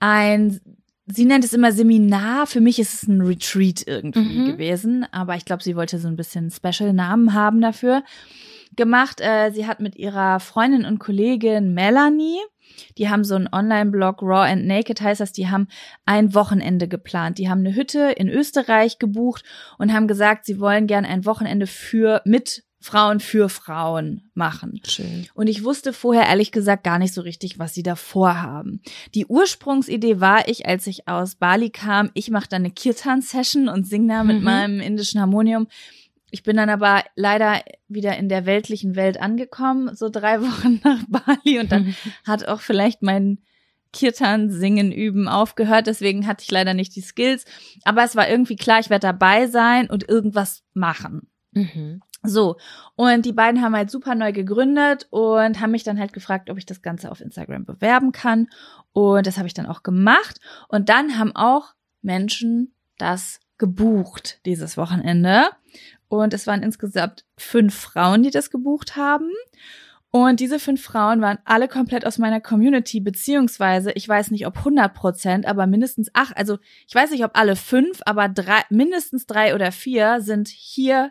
[0.00, 0.60] ein,
[1.06, 2.46] sie nennt es immer Seminar.
[2.46, 4.46] Für mich ist es ein Retreat irgendwie Mhm.
[4.46, 8.02] gewesen, aber ich glaube, sie wollte so ein bisschen Special-Namen haben dafür
[8.76, 9.20] gemacht.
[9.20, 12.38] Äh, sie hat mit ihrer Freundin und Kollegin Melanie,
[12.98, 15.68] die haben so einen Online-Blog, Raw and Naked heißt das, die haben
[16.06, 17.38] ein Wochenende geplant.
[17.38, 19.44] Die haben eine Hütte in Österreich gebucht
[19.78, 24.78] und haben gesagt, sie wollen gern ein Wochenende für, mit Frauen für Frauen machen.
[24.86, 25.26] Schön.
[25.32, 28.82] Und ich wusste vorher ehrlich gesagt gar nicht so richtig, was sie da vorhaben.
[29.14, 33.86] Die Ursprungsidee war ich, als ich aus Bali kam, ich mache da eine Kirtan-Session und
[33.86, 34.44] singe da mit Mhm.
[34.44, 35.66] meinem indischen Harmonium
[36.34, 41.04] ich bin dann aber leider wieder in der weltlichen Welt angekommen, so drei Wochen nach
[41.08, 41.94] Bali und dann
[42.26, 43.38] hat auch vielleicht mein
[43.92, 47.44] Kirtan singen üben aufgehört, deswegen hatte ich leider nicht die Skills,
[47.84, 51.28] aber es war irgendwie klar, ich werde dabei sein und irgendwas machen.
[51.52, 52.02] Mhm.
[52.24, 52.56] So,
[52.96, 56.58] und die beiden haben halt super neu gegründet und haben mich dann halt gefragt, ob
[56.58, 58.48] ich das Ganze auf Instagram bewerben kann.
[58.92, 60.40] Und das habe ich dann auch gemacht.
[60.68, 65.50] Und dann haben auch Menschen das gebucht dieses Wochenende.
[66.08, 69.30] Und es waren insgesamt fünf Frauen, die das gebucht haben.
[70.10, 74.58] Und diese fünf Frauen waren alle komplett aus meiner Community, beziehungsweise, ich weiß nicht, ob
[74.58, 79.26] 100 Prozent, aber mindestens acht, also ich weiß nicht, ob alle fünf, aber drei, mindestens
[79.26, 81.10] drei oder vier sind hier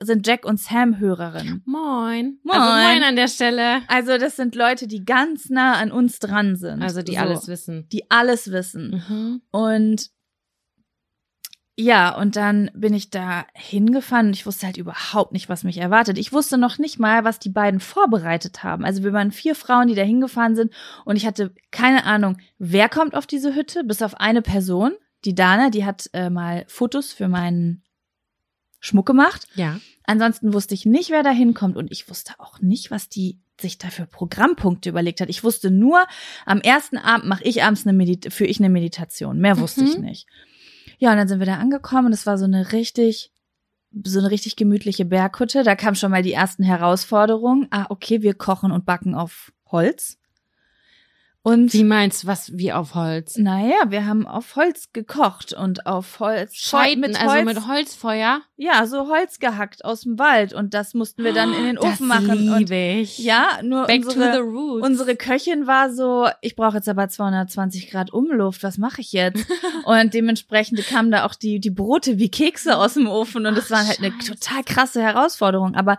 [0.00, 1.62] sind Jack und Sam Hörerinnen.
[1.64, 2.38] Moin.
[2.42, 2.56] Moin.
[2.56, 3.82] Also moin an der Stelle.
[3.86, 6.82] Also das sind Leute, die ganz nah an uns dran sind.
[6.82, 7.18] Also die So.
[7.20, 7.88] alles wissen.
[7.92, 9.02] Die alles wissen.
[9.08, 9.42] Mhm.
[9.50, 10.10] Und
[11.80, 15.78] ja, und dann bin ich da hingefahren und ich wusste halt überhaupt nicht, was mich
[15.78, 16.18] erwartet.
[16.18, 18.84] Ich wusste noch nicht mal, was die beiden vorbereitet haben.
[18.84, 20.72] Also wir waren vier Frauen, die da hingefahren sind
[21.04, 24.92] und ich hatte keine Ahnung, wer kommt auf diese Hütte, bis auf eine Person,
[25.24, 27.82] die Dana, die hat äh, mal Fotos für meinen
[28.78, 29.46] Schmuck gemacht.
[29.54, 29.80] Ja.
[30.04, 33.78] Ansonsten wusste ich nicht, wer da hinkommt und ich wusste auch nicht, was die sich
[33.78, 35.28] da für Programmpunkte überlegt hat.
[35.28, 36.06] Ich wusste nur,
[36.46, 39.38] am ersten Abend mache ich abends eine Medit für ich eine Meditation.
[39.38, 40.04] Mehr wusste ich Mhm.
[40.04, 40.26] nicht.
[41.00, 43.32] Ja, und dann sind wir da angekommen und es war so eine richtig
[44.04, 45.64] so eine richtig gemütliche Berghütte.
[45.64, 47.66] Da kamen schon mal die ersten Herausforderungen.
[47.70, 50.19] Ah, okay, wir kochen und backen auf Holz.
[51.42, 53.38] Und Wie meinst du, was wie auf Holz?
[53.38, 58.42] naja, wir haben auf Holz gekocht und auf Holz Scheiten, mit also Holz, mit Holzfeuer.
[58.56, 61.84] ja, so Holz gehackt aus dem Wald und das mussten wir dann in den das
[61.94, 63.18] Ofen machen und liebe ich.
[63.20, 64.86] ja, nur Back to the unsere roots.
[64.86, 69.46] unsere Köchin war so, ich brauche jetzt aber 220 Grad Umluft, was mache ich jetzt?
[69.86, 73.66] und dementsprechend kamen da auch die die Brote wie Kekse aus dem Ofen und es
[73.68, 74.32] Ach, war halt eine Scheiße.
[74.34, 75.96] total krasse Herausforderung, aber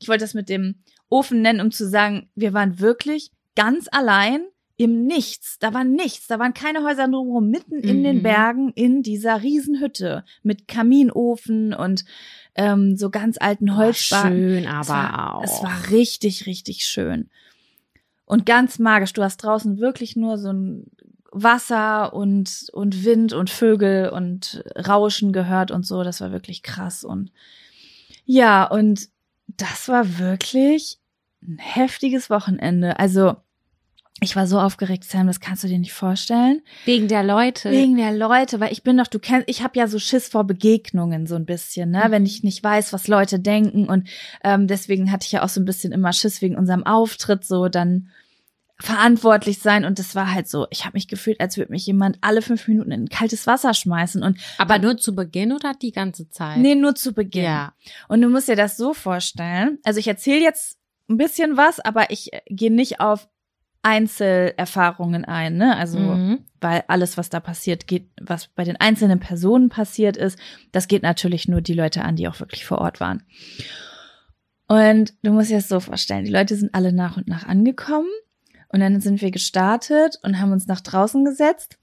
[0.00, 4.42] ich wollte das mit dem Ofen nennen, um zu sagen, wir waren wirklich ganz allein
[4.80, 5.58] im Nichts.
[5.58, 6.26] Da war nichts.
[6.26, 8.22] Da waren keine Häuser drumherum, mitten in den Mhm.
[8.22, 12.06] Bergen in dieser Riesenhütte mit Kaminofen und
[12.54, 14.32] ähm, so ganz alten Boah, Holzbacken.
[14.32, 15.44] Schön, Es aber war, auch.
[15.44, 17.28] Es war richtig, richtig schön.
[18.24, 19.12] Und ganz magisch.
[19.12, 20.86] Du hast draußen wirklich nur so ein
[21.30, 26.02] Wasser und, und Wind und Vögel und Rauschen gehört und so.
[26.04, 27.04] Das war wirklich krass.
[27.04, 27.32] Und
[28.24, 29.10] ja, und
[29.46, 30.98] das war wirklich
[31.42, 32.98] ein heftiges Wochenende.
[32.98, 33.36] Also,
[34.22, 36.60] ich war so aufgeregt, Sam, das kannst du dir nicht vorstellen.
[36.84, 37.70] Wegen der Leute.
[37.70, 40.44] Wegen der Leute, weil ich bin doch, du kennst, ich habe ja so Schiss vor
[40.44, 42.10] Begegnungen so ein bisschen, ne, Mhm.
[42.10, 44.08] wenn ich nicht weiß, was Leute denken und
[44.44, 47.68] ähm, deswegen hatte ich ja auch so ein bisschen immer Schiss wegen unserem Auftritt, so
[47.68, 48.10] dann
[48.78, 52.16] verantwortlich sein und das war halt so, ich habe mich gefühlt, als würde mich jemand
[52.22, 56.28] alle fünf Minuten in kaltes Wasser schmeißen und aber nur zu Beginn oder die ganze
[56.30, 56.58] Zeit?
[56.58, 57.44] nee, nur zu Beginn.
[57.44, 57.74] Ja.
[58.08, 59.78] Und du musst dir das so vorstellen.
[59.84, 60.78] Also ich erzähle jetzt
[61.10, 63.28] ein bisschen was, aber ich äh, gehe nicht auf
[63.82, 65.76] Einzelerfahrungen ein, ne?
[65.76, 66.44] Also Mhm.
[66.60, 70.38] weil alles, was da passiert, geht, was bei den einzelnen Personen passiert ist,
[70.72, 73.22] das geht natürlich nur die Leute an, die auch wirklich vor Ort waren.
[74.68, 78.08] Und du musst dir das so vorstellen, die Leute sind alle nach und nach angekommen
[78.68, 81.78] und dann sind wir gestartet und haben uns nach draußen gesetzt.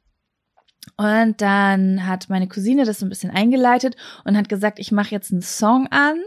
[0.95, 5.12] Und dann hat meine Cousine das so ein bisschen eingeleitet und hat gesagt, ich mache
[5.12, 6.17] jetzt einen Song an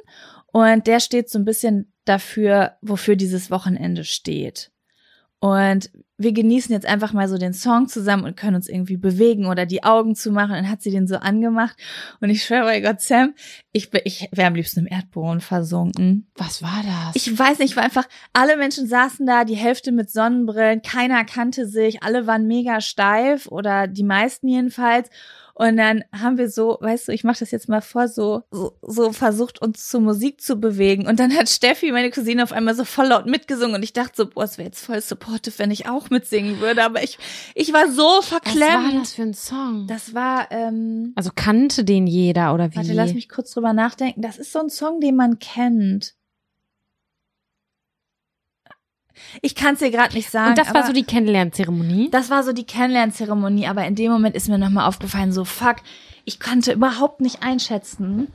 [0.52, 4.70] und der steht so ein bisschen dafür, wofür dieses Wochenende steht.
[5.40, 9.46] Und wir genießen jetzt einfach mal so den Song zusammen und können uns irgendwie bewegen
[9.46, 10.52] oder die Augen zumachen.
[10.52, 11.78] Dann hat sie den so angemacht.
[12.20, 13.32] Und ich schwöre bei Gott, Sam,
[13.72, 16.30] ich, bin- ich wäre am liebsten im Erdboden versunken.
[16.36, 17.16] Was war das?
[17.16, 21.24] Ich weiß nicht, ich war einfach, alle Menschen saßen da, die Hälfte mit Sonnenbrillen, keiner
[21.24, 25.08] kannte sich, alle waren mega steif oder die meisten jedenfalls.
[25.60, 28.78] Und dann haben wir so, weißt du, ich mache das jetzt mal vor, so, so,
[28.80, 31.06] so versucht, uns zur Musik zu bewegen.
[31.06, 33.74] Und dann hat Steffi, meine Cousine, auf einmal so voll laut mitgesungen.
[33.74, 36.82] Und ich dachte so, boah, es wäre jetzt voll supportive, wenn ich auch mitsingen würde.
[36.82, 37.18] Aber ich,
[37.54, 39.02] ich war so Was war verklemmt.
[39.02, 39.86] das für ein Song?
[39.86, 42.76] Das war, ähm, also kannte den jeder oder wie?
[42.76, 44.22] warte, lass mich kurz drüber nachdenken.
[44.22, 46.14] Das ist so ein Song, den man kennt.
[49.42, 50.50] Ich kann es dir gerade nicht sagen.
[50.50, 52.10] Und das war so die Kennenlernzeremonie?
[52.10, 55.76] das war so die Kennenlernzeremonie, aber in dem Moment ist mir nochmal aufgefallen, so fuck,
[56.24, 58.32] ich konnte überhaupt nicht einschätzen.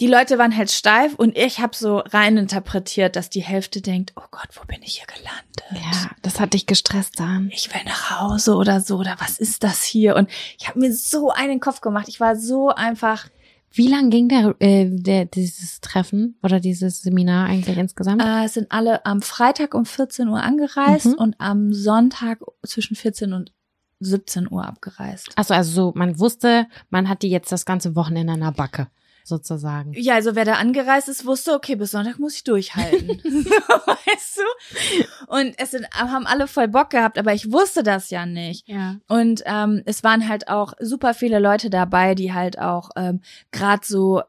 [0.00, 4.12] Die Leute waren halt steif und ich habe so rein interpretiert, dass die Hälfte denkt,
[4.16, 5.92] oh Gott, wo bin ich hier gelandet?
[5.92, 7.50] Ja, das hat dich gestresst dann.
[7.52, 10.16] Ich will nach Hause oder so, oder was ist das hier?
[10.16, 10.28] Und
[10.58, 12.08] ich habe mir so einen Kopf gemacht.
[12.08, 13.28] Ich war so einfach
[13.76, 18.22] Wie lang ging der, äh, der dieses Treffen oder dieses Seminar eigentlich insgesamt?
[18.22, 21.14] Äh, es sind alle am Freitag um 14 Uhr angereist Mhm.
[21.14, 23.52] und am Sonntag zwischen 14 und
[24.00, 25.30] 17 Uhr abgereist.
[25.36, 28.88] Achso, also so, man wusste, man hat die jetzt das ganze Wochenende an der Backe.
[29.26, 29.92] Sozusagen.
[29.94, 33.08] Ja, also wer da angereist ist, wusste, okay, bis Sonntag muss ich durchhalten.
[33.24, 35.04] weißt du?
[35.26, 38.68] Und es sind, haben alle voll Bock gehabt, aber ich wusste das ja nicht.
[38.68, 38.96] Ja.
[39.08, 43.86] Und ähm, es waren halt auch super viele Leute dabei, die halt auch ähm, gerade
[43.86, 44.22] so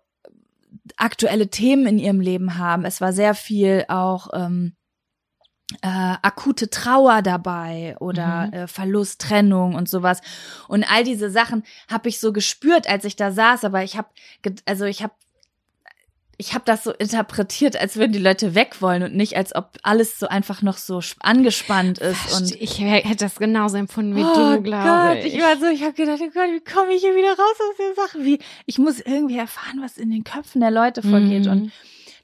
[0.95, 2.85] aktuelle Themen in ihrem Leben haben.
[2.85, 4.73] Es war sehr viel auch ähm,
[5.81, 5.87] äh,
[6.21, 8.53] akute Trauer dabei oder Mhm.
[8.53, 10.21] äh, Verlust, Trennung und sowas.
[10.67, 13.65] Und all diese Sachen habe ich so gespürt, als ich da saß.
[13.65, 14.07] Aber ich habe,
[14.65, 15.13] also ich habe
[16.39, 19.71] ich habe das so interpretiert, als würden die Leute weg wollen und nicht, als ob
[19.81, 22.31] alles so einfach noch so sp- angespannt ist.
[22.39, 25.33] Und ich hätte das genauso empfunden wie oh du, glaube Gott, ich.
[25.33, 27.77] ich war so, ich habe gedacht, oh Gott, wie komme ich hier wieder raus aus
[27.79, 28.23] der Sache?
[28.23, 31.45] Wie, ich muss irgendwie erfahren, was in den Köpfen der Leute vorgeht.
[31.45, 31.51] Mhm.
[31.51, 31.71] Und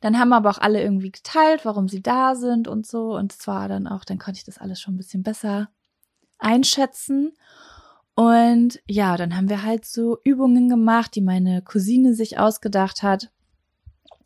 [0.04, 3.16] dann haben aber auch alle irgendwie geteilt, warum sie da sind und so.
[3.16, 5.70] Und zwar dann auch, dann konnte ich das alles schon ein bisschen besser
[6.39, 7.32] einschätzen.
[8.13, 13.32] Und ja, dann haben wir halt so Übungen gemacht, die meine Cousine sich ausgedacht hat,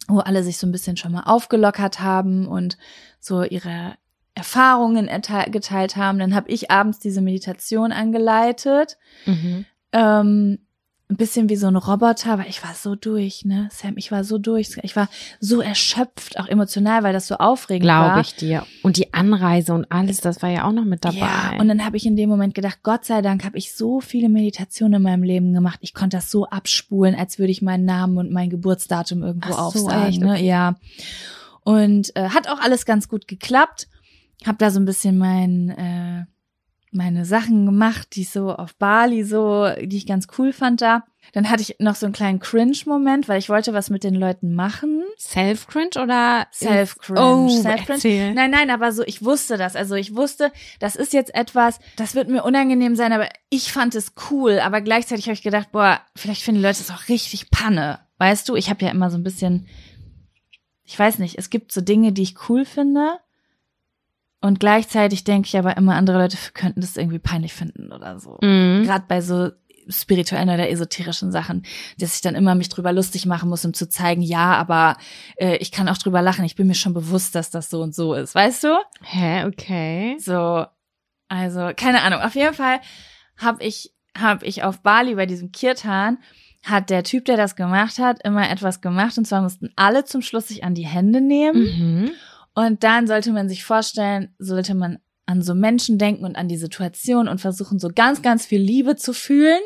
[0.08, 2.80] wo alle sich so ein bisschen schon mal aufgelockert haben und
[3.20, 3.98] so ihre
[4.34, 5.08] Erfahrungen
[5.52, 6.18] geteilt haben.
[6.18, 8.98] Dann habe ich abends diese Meditation angeleitet.
[9.28, 9.66] Mhm.
[9.92, 10.67] Ähm,
[11.10, 14.26] ein bisschen wie so ein Roboter, aber ich war so durch, ne, Sam, ich war
[14.26, 14.78] so durch.
[14.84, 15.08] Ich war
[15.40, 18.04] so erschöpft, auch emotional, weil das so aufregend war.
[18.08, 18.66] Glaube ich dir.
[18.84, 21.20] Und die Anreise und alles, das war ja auch noch mit dabei.
[21.20, 24.02] Ja, und dann habe ich in dem Moment gedacht, Gott sei Dank habe ich so
[24.02, 25.80] viele Meditationen in meinem Leben gemacht.
[25.82, 29.72] Ich konnte das so abspulen, als würde ich meinen Namen und mein Geburtsdatum irgendwo Ach
[29.72, 30.10] so, aufsagen.
[30.10, 30.20] echt?
[30.22, 30.34] Ne?
[30.34, 30.46] Okay.
[30.46, 30.76] Ja.
[31.64, 33.88] Und äh, hat auch alles ganz gut geklappt.
[34.46, 36.26] Hab da so ein bisschen mein äh,
[36.92, 41.04] meine Sachen gemacht, die ich so auf Bali so, die ich ganz cool fand da.
[41.34, 44.56] Dann hatte ich noch so einen kleinen Cringe-Moment, weil ich wollte was mit den Leuten
[44.56, 45.04] machen.
[45.20, 46.48] Self-Cringe oder?
[46.54, 47.20] Self-Cringe.
[47.20, 48.34] Oh, Self-Cringe.
[48.34, 49.76] Nein, nein, aber so, ich wusste das.
[49.76, 53.94] Also ich wusste, das ist jetzt etwas, das wird mir unangenehm sein, aber ich fand
[53.96, 54.60] es cool.
[54.60, 58.00] Aber gleichzeitig habe ich gedacht, boah, vielleicht finden die Leute es auch richtig Panne.
[58.20, 59.68] Weißt du, ich habe ja immer so ein bisschen,
[60.86, 63.20] ich weiß nicht, es gibt so Dinge, die ich cool finde.
[64.42, 68.38] Und gleichzeitig denke ich aber immer, andere Leute könnten das irgendwie peinlich finden oder so.
[68.42, 68.84] Mhm.
[68.84, 69.50] Gerade bei so
[69.90, 71.64] spirituellen oder esoterischen Sachen,
[71.98, 74.98] dass ich dann immer mich drüber lustig machen muss, um zu zeigen, ja, aber
[75.38, 76.46] äh, ich kann auch drüber lachen.
[76.46, 78.78] Ich bin mir schon bewusst, dass das so und so ist, weißt du?
[79.02, 80.18] Hä, okay.
[80.20, 80.66] So,
[81.30, 82.20] also keine Ahnung.
[82.22, 82.80] Auf jeden Fall
[83.38, 86.18] habe ich habe ich auf Bali bei diesem Kirtan
[86.64, 90.22] hat der Typ, der das gemacht hat, immer etwas gemacht und zwar mussten alle zum
[90.22, 92.12] Schluss sich an die Hände nehmen Mhm.
[92.58, 96.58] Und dann sollte man sich vorstellen, sollte man an so Menschen denken und an die
[96.58, 99.62] Situation und versuchen so ganz ganz viel Liebe zu fühlen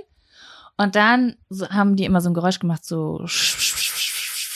[0.75, 1.37] und dann
[1.69, 3.25] haben die immer so ein Geräusch gemacht, so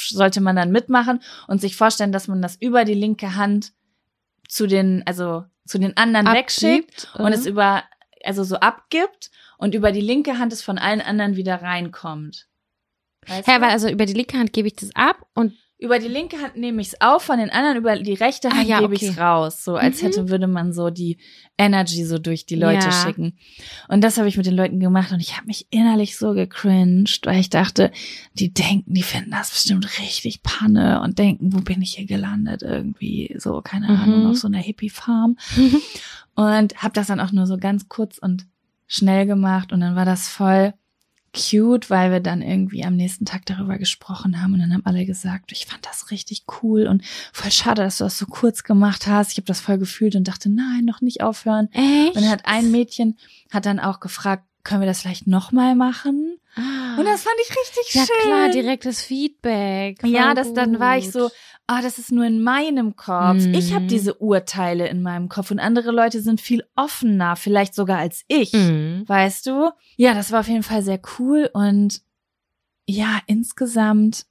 [0.10, 3.71] sollte man dann mitmachen und sich vorstellen, dass man das über die linke Hand
[4.50, 7.36] zu den, also zu den anderen wegschickt Abgibt, und äh.
[7.36, 7.84] es über,
[8.26, 12.48] also so abgibt und über die linke Hand es von allen anderen wieder reinkommt.
[13.28, 13.52] Weißt du?
[13.54, 16.55] weil also über die linke Hand gebe ich das ab und über die linke Hand
[16.55, 19.03] nehme ich es auf, von den anderen über die rechte Ah, Hand ja, gebe ich
[19.03, 19.19] es okay.
[19.21, 19.63] raus.
[19.63, 20.05] So als Mhm.
[20.05, 21.17] hätte, würde man so die
[21.57, 22.91] Energy so durch die Leute Ja.
[22.91, 23.38] schicken.
[23.89, 27.25] Und das habe ich mit den Leuten gemacht und ich habe mich innerlich so gecringed,
[27.25, 27.91] weil ich dachte,
[28.33, 32.61] die denken, die finden das bestimmt richtig Panne und denken, wo bin ich hier gelandet
[32.61, 33.99] irgendwie, so, keine Mhm.
[34.01, 35.38] Ahnung, auf so einer Hippie-Farm.
[36.35, 38.45] Und habe das dann auch nur so ganz kurz und
[38.88, 40.73] schnell gemacht und dann war das voll
[41.36, 45.06] cute, weil wir dann irgendwie am nächsten Tag darüber gesprochen haben und dann haben alle
[45.06, 49.08] gesagt, ich fand das richtig cool und voll schade, dass du das so kurz gemacht
[49.08, 49.32] hast.
[49.32, 51.69] Ich habe das voll gefühlt und dachte, nein, noch nicht aufhören.
[51.74, 52.15] echt?
[52.15, 53.17] Und dann hat ein Mädchen
[53.52, 56.38] hat dann auch gefragt, können wir das vielleicht nochmal machen?
[56.56, 56.95] ah.
[56.98, 58.21] Und das fand ich richtig ja schön.
[58.24, 60.02] klar, direktes Feedback.
[60.02, 61.30] Voll Ja, das, dann war ich so,
[61.67, 63.45] ah, das ist nur in meinem Kopf.
[63.45, 63.54] Mhm.
[63.54, 67.97] Ich habe diese Urteile in meinem Kopf und andere Leute sind viel offener, vielleicht sogar
[67.97, 68.54] als ich.
[68.54, 69.04] Mhm.
[69.08, 69.71] Weißt du?
[69.97, 72.01] Ja, das war auf jeden Fall sehr cool und
[72.88, 74.25] ja, insgesamt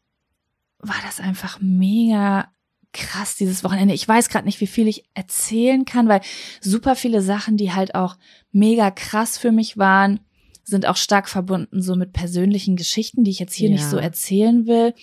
[0.78, 2.48] war das einfach mega
[2.92, 3.94] krass dieses Wochenende.
[3.94, 6.20] Ich weiß gerade nicht, wie viel ich erzählen kann, weil
[6.60, 8.16] super viele Sachen, die halt auch
[8.52, 10.20] mega krass für mich waren,
[10.62, 13.74] sind auch stark verbunden so mit persönlichen Geschichten, die ich jetzt hier Ja.
[13.74, 14.94] nicht so erzählen will.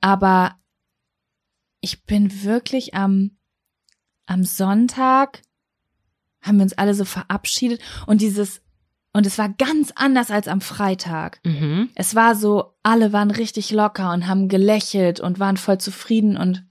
[0.00, 0.54] Aber
[1.80, 3.36] ich bin wirklich am,
[4.26, 5.42] am Sonntag
[6.40, 8.62] haben wir uns alle so verabschiedet und dieses,
[9.12, 11.40] und es war ganz anders als am Freitag.
[11.44, 11.90] Mhm.
[11.94, 16.64] Es war so, alle waren richtig locker und haben gelächelt und waren voll zufrieden und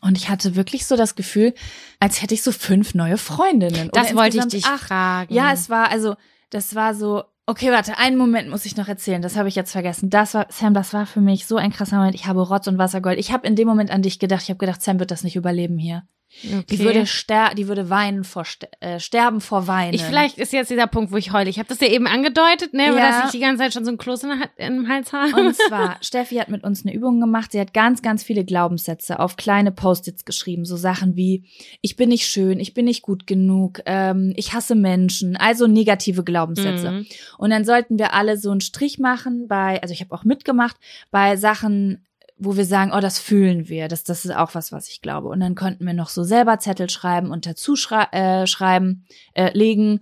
[0.00, 1.54] und ich hatte wirklich so das Gefühl,
[1.98, 3.88] als hätte ich so fünf neue Freundinnen.
[3.94, 4.84] Das wollte ich dich acht.
[4.84, 5.32] fragen.
[5.32, 6.16] Ja, es war also,
[6.50, 7.24] das war so.
[7.46, 9.20] Okay, warte, einen Moment muss ich noch erzählen.
[9.20, 10.08] Das habe ich jetzt vergessen.
[10.08, 12.14] Das war Sam, das war für mich so ein krasser Moment.
[12.14, 13.18] Ich habe Rotz und Wassergold.
[13.18, 14.42] Ich habe in dem Moment an dich gedacht.
[14.42, 16.04] Ich habe gedacht, Sam wird das nicht überleben hier.
[16.44, 16.64] Okay.
[16.70, 19.94] Die würde ster die würde weinen vor Ster äh, sterben vor Weinen.
[19.94, 21.48] ich, vielleicht ist jetzt dieser Punkt, wo ich heule.
[21.50, 22.94] Ich habe das ja eben angedeutet, ne, Ja.
[22.94, 25.34] dass ich die ganze Zeit schon so ein Kloß in im Hals habe.
[25.40, 27.52] Und zwar, Steffi hat mit uns eine Übung gemacht.
[27.52, 30.64] Sie hat ganz, ganz viele Glaubenssätze auf kleine Post-its geschrieben.
[30.64, 31.44] So Sachen wie,
[31.80, 35.36] ich bin nicht schön, ich bin nicht gut genug, ähm, ich hasse Menschen.
[35.36, 36.90] Also negative Glaubenssätze.
[36.90, 37.06] Mhm.
[37.38, 40.76] Und dann sollten wir alle so einen Strich machen bei, also ich habe auch mitgemacht,
[41.10, 42.04] bei Sachen,
[42.36, 45.28] wo wir sagen, oh, das fühlen wir, das, das ist auch was, was ich glaube.
[45.28, 49.56] Und dann konnten wir noch so selber Zettel schreiben und dazu schrei äh, schreiben, äh,
[49.56, 50.00] legen.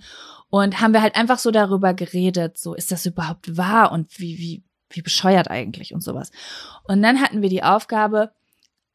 [0.49, 4.39] Und haben wir halt einfach so darüber geredet, so ist das überhaupt wahr und wie,
[4.39, 6.31] wie, wie bescheuert eigentlich und sowas.
[6.85, 8.33] Und dann hatten wir die Aufgabe,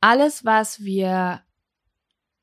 [0.02, 1.42] alles, was wir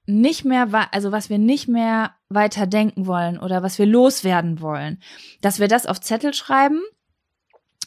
[0.06, 5.00] nicht mehr, also was wir nicht mehr weiter denken wollen oder was wir loswerden wollen,
[5.40, 6.82] dass wir das auf Zettel schreiben.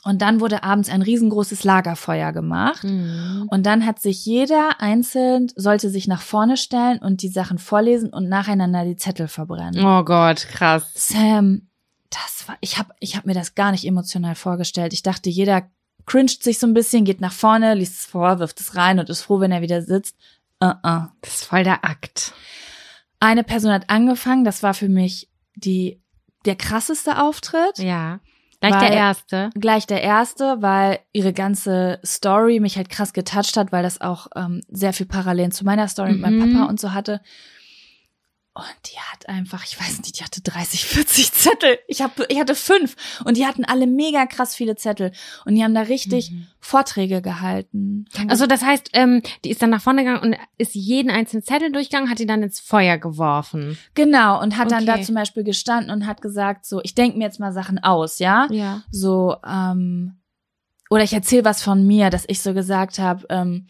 [0.07, 2.85] Und dann wurde abends ein riesengroßes Lagerfeuer gemacht.
[2.85, 3.45] Mhm.
[3.51, 8.13] Und dann hat sich jeder einzeln, sollte sich nach vorne stellen und die Sachen vorlesen
[8.13, 9.85] und nacheinander die Zettel verbrennen.
[9.85, 10.89] Oh Gott, krass.
[10.95, 11.67] Sam,
[12.09, 14.93] das war, ich habe ich hab mir das gar nicht emotional vorgestellt.
[14.93, 15.63] Ich dachte, jeder
[16.05, 19.09] cringet sich so ein bisschen, geht nach vorne, liest es vor, wirft es rein und
[19.09, 20.15] ist froh, wenn er wieder sitzt.
[20.63, 21.09] Uh -uh.
[21.19, 22.33] Das ist voll der Akt.
[23.19, 26.01] Eine Person hat angefangen, das war für mich die,
[26.45, 27.77] der krasseste Auftritt.
[27.79, 28.21] Ja.
[28.59, 29.49] Gleich Weil- der erste.
[29.53, 34.27] Gleich der erste, weil ihre ganze Story mich halt krass getoucht hat, weil das auch
[34.35, 36.53] ähm, sehr viel Parallelen zu meiner Story mit meinem Mhm.
[36.55, 37.21] Papa und so hatte.
[38.57, 41.77] Und die hat einfach, ich weiß nicht, die hatte 30, 40 Zettel.
[41.87, 42.95] Ich, hab, ich hatte fünf.
[43.23, 45.11] Und die hatten alle mega krass viele Zettel.
[45.45, 46.47] Und die haben da richtig Mhm.
[46.59, 48.05] Vorträge gehalten.
[48.27, 51.71] Also das heißt, ähm, die ist dann nach vorne gegangen und ist jeden einzelnen Zettel
[51.71, 53.77] durchgegangen, hat die dann ins Feuer geworfen.
[53.93, 54.41] genau.
[54.41, 54.97] Und hat dann Okay.
[54.99, 58.19] da zum Beispiel gestanden und hat gesagt, so, ich denke mir jetzt mal Sachen aus,
[58.19, 58.47] ja?
[58.51, 58.81] Ja.
[58.91, 60.19] so, ähm,
[60.89, 63.67] oder ich erzähle was von mir, dass ich so gesagt habe, ähm,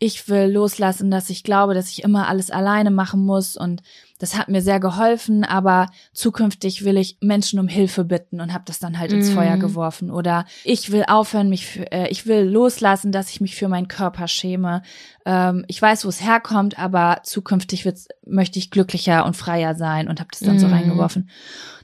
[0.00, 3.82] ich will loslassen, dass ich glaube, dass ich immer alles alleine machen muss und
[4.18, 8.64] das hat mir sehr geholfen, aber zukünftig will ich Menschen um Hilfe bitten und habe
[8.66, 9.34] das dann halt ins Mhm.
[9.34, 13.54] Feuer geworfen oder ich will aufhören, mich für, äh, ich will loslassen, dass ich mich
[13.56, 14.82] für meinen Körper schäme.
[15.24, 20.08] Ähm, ich weiß, wo es herkommt, aber zukünftig wird's, möchte ich glücklicher und freier sein
[20.08, 20.72] und habe das dann so Mhm.
[20.72, 21.30] reingeworfen.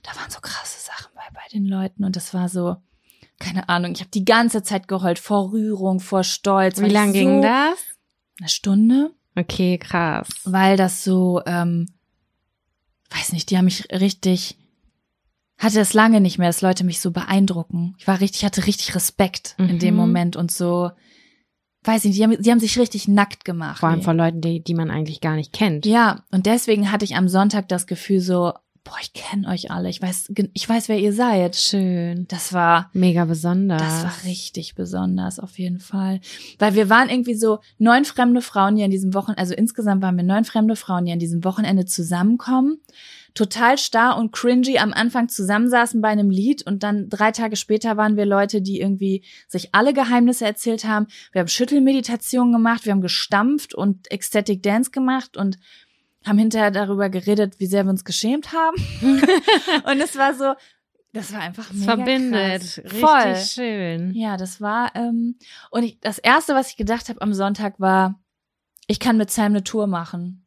[0.03, 2.77] Da waren so krasse Sachen bei bei den Leuten und das war so
[3.41, 6.79] keine Ahnung, ich habe die ganze Zeit geheult vor Rührung, vor Stolz.
[6.79, 7.79] Wie weil ich lang so, ging das?
[8.39, 10.29] Eine Stunde, Okay, krass.
[10.45, 11.87] weil das so, ähm,
[13.17, 14.57] weiß nicht, die haben mich richtig,
[15.59, 17.95] hatte es lange nicht mehr, dass Leute mich so beeindrucken.
[17.99, 20.01] Ich war richtig, hatte richtig Respekt in dem Mhm.
[20.01, 20.91] Moment und so,
[21.85, 23.79] weiß nicht, die haben, die haben sich richtig nackt gemacht.
[23.81, 24.05] Vor allem Nee.
[24.05, 25.87] von Leuten, die, die man eigentlich gar nicht kennt.
[25.87, 28.53] Ja, und deswegen hatte ich am Sonntag das Gefühl so,
[28.85, 31.57] boah, ich kenne euch alle, ich weiß, ich weiß, wer ihr seid.
[31.57, 32.27] Schön.
[32.29, 33.81] Das war, Mega besonders.
[33.81, 36.21] Das war richtig besonders, auf jeden Fall.
[36.59, 40.17] Weil wir waren irgendwie so neun fremde Frauen, die an diesem Wochenende, also insgesamt waren
[40.17, 42.79] wir neun fremde Frauen, die an diesem Wochenende zusammenkommen.
[43.33, 47.97] Total starr und cringy am Anfang zusammensaßen bei einem Lied und dann drei Tage später
[47.97, 51.09] waren wir Leute, die irgendwie sich alle Geheimnisse erzählt haben.
[51.33, 55.59] Wir haben Schüttelmeditation gemacht, wir haben gestampft und Ecstatic Dance gemacht und
[56.25, 58.77] haben hinterher darüber geredet, wie sehr wir uns geschämt haben.
[59.85, 60.55] und es war so,
[61.13, 62.63] das war einfach Es mega verbindet.
[62.63, 62.79] krass.
[62.85, 63.37] Richtig Voll.
[63.37, 64.15] schön.
[64.15, 65.39] Ja, das war, ähm,
[65.71, 68.21] und ich, das erste, was ich gedacht habe am Sonntag war,
[68.87, 70.44] ich kann mit Sam eine Tour machen.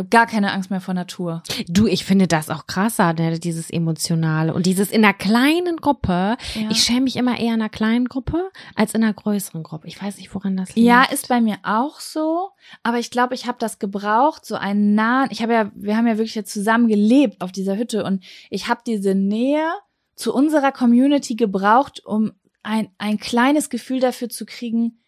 [0.00, 1.42] Ich habe gar keine Angst mehr vor Natur.
[1.68, 4.54] Du, ich finde das auch krasser, ne, dieses Emotionale.
[4.54, 6.38] Und dieses in einer kleinen Gruppe.
[6.54, 6.70] Ja.
[6.70, 9.88] Ich schäme mich immer eher in einer kleinen Gruppe als in einer größeren Gruppe.
[9.88, 10.86] Ich weiß nicht, woran das liegt.
[10.86, 12.48] ja, ist bei mir auch so,
[12.82, 16.06] aber ich glaube, ich habe das gebraucht, so einen nahen, ich habe ja, wir haben
[16.06, 19.70] ja wirklich jetzt zusammen gelebt auf dieser Hütte und ich habe diese Nähe
[20.14, 22.32] zu unserer Community gebraucht, um
[22.62, 24.99] ein, ein kleines Gefühl dafür zu kriegen,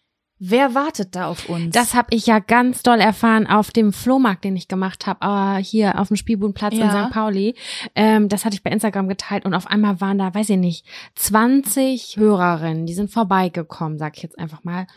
[0.45, 1.73] wer wartet da auf uns?
[1.73, 5.63] Das habe ich ja ganz doll erfahren auf dem Flohmarkt, den ich gemacht habe, äh,
[5.63, 7.05] hier auf dem Spielbudenplatz in Ja.
[7.05, 7.13] St.
[7.13, 7.55] Pauli.
[7.95, 10.85] Ähm, das hatte ich bei Instagram geteilt und auf einmal waren da, weiß ich nicht,
[11.15, 14.87] 20 Hörerinnen, die sind vorbeigekommen, sag ich jetzt einfach mal.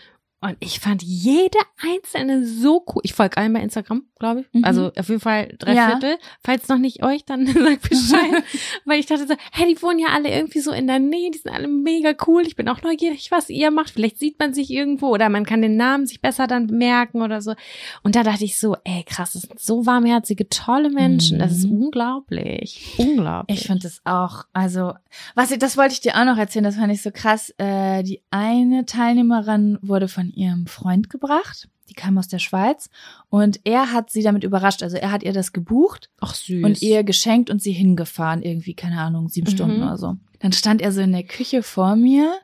[0.41, 3.01] Und ich fand jede einzelne so cool.
[3.05, 4.47] Ich folge allen bei Instagram, glaube ich.
[4.53, 4.65] Mhm.
[4.65, 5.89] Also auf jeden Fall drei Ja.
[5.89, 6.19] Viertel.
[6.45, 8.45] Falls noch nicht euch, dann sagt Bescheid.
[8.85, 11.39] Weil ich dachte so, hey, die wohnen ja alle irgendwie so in der Nähe, die
[11.39, 12.43] sind alle mega cool.
[12.47, 13.91] Ich bin auch neugierig, was ihr macht.
[13.91, 17.41] Vielleicht sieht man sich irgendwo oder man kann den Namen sich besser dann merken oder
[17.41, 17.55] so.
[18.03, 21.39] Und da dachte ich so, ey, krass, das sind so warmherzige, tolle Menschen.
[21.39, 21.83] Das ist Mhm.
[21.85, 22.95] unglaublich.
[22.99, 23.59] Unglaublich.
[23.61, 24.93] Ich finde es auch, also,
[25.35, 27.53] was ich, das wollte ich dir auch noch erzählen, das fand ich so krass.
[27.59, 32.91] Äh, die eine Teilnehmerin wurde von ihrem Freund gebracht, die kam aus der Schweiz
[33.31, 34.83] und er hat sie damit überrascht.
[34.83, 36.65] Also er hat ihr das gebucht Ach süß.
[36.65, 39.53] und ihr geschenkt und sie hingefahren, irgendwie, keine Ahnung, sieben Mhm.
[39.55, 40.17] Stunden oder so.
[40.41, 42.37] Dann stand er so in der Küche vor mir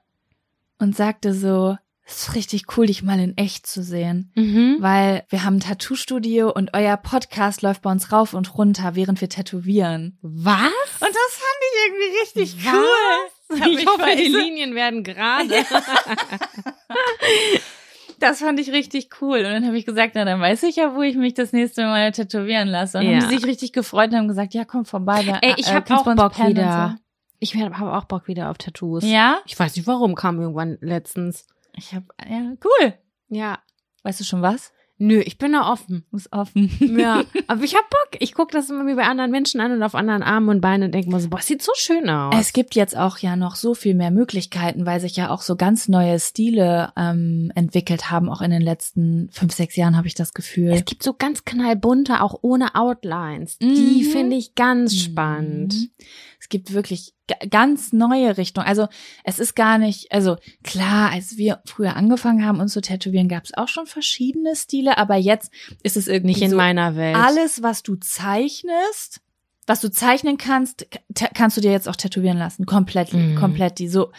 [0.78, 4.32] und sagte so, Es ist richtig cool, dich mal in echt zu sehen.
[4.34, 4.78] Mhm.
[4.80, 9.20] Weil wir haben ein Tattoo-Studio und euer Podcast läuft bei uns rauf und runter, während
[9.20, 10.18] wir tätowieren.
[10.20, 10.72] Was?
[11.00, 12.74] Und das fand ich irgendwie richtig Was?
[12.74, 13.28] cool.
[13.56, 15.54] Ich mich hoffe, die Linien werden gerade.
[18.22, 19.38] Das fand ich richtig cool.
[19.38, 21.84] Und dann habe ich gesagt, na, dann weiß ich ja, wo ich mich das nächste
[21.84, 22.98] Mal tätowieren lasse.
[22.98, 23.20] Und Ja.
[23.20, 25.26] haben die sich richtig gefreut und haben gesagt, ja, komm vorbei.
[25.26, 26.96] Wir- Ey, ich äh, habe auch Bock wieder.
[27.40, 29.02] Ich habe auch Bock wieder auf Tattoos.
[29.02, 29.08] So.
[29.08, 29.38] Ja?
[29.46, 31.46] Ich weiß nicht warum, kam irgendwann letztens.
[31.76, 32.94] Ich habe, ja, cool.
[33.28, 33.58] Ja.
[34.04, 34.72] Weißt du schon was?
[35.02, 36.04] Nö, ich bin da offen.
[36.10, 36.70] Muss offen.
[36.98, 38.20] Ja, aber ich hab Bock.
[38.20, 40.84] Ich gucke das immer wie bei anderen Menschen an und auf anderen Armen und Beinen
[40.84, 42.34] und denke mir so, boah, sieht so schön aus.
[42.38, 45.56] Es gibt jetzt auch ja noch so viel mehr Möglichkeiten, weil sich ja auch so
[45.56, 50.14] ganz neue Stile ähm, entwickelt haben, auch in den letzten fünf, sechs Jahren habe ich
[50.14, 50.70] das Gefühl.
[50.72, 53.58] Es gibt so ganz knallbunte, auch ohne Outlines.
[53.58, 53.66] Die
[54.06, 54.10] Mhm.
[54.12, 55.74] finde ich ganz spannend.
[55.74, 55.88] Mhm.
[56.42, 58.66] Es gibt wirklich ga- ganz neue Richtungen.
[58.66, 58.88] Also
[59.22, 63.44] es ist gar nicht, also klar, als wir früher angefangen haben, uns zu tätowieren, gab
[63.44, 65.52] es auch schon verschiedene Stile, aber jetzt
[65.84, 67.14] ist es irgendwie Nicht in so meiner Welt.
[67.16, 69.20] alles, was du zeichnest,
[69.68, 72.66] was du zeichnen kannst, ka- kannst du dir jetzt auch tätowieren lassen.
[72.66, 73.36] Komplett, Mhm.
[73.36, 74.10] komplett die so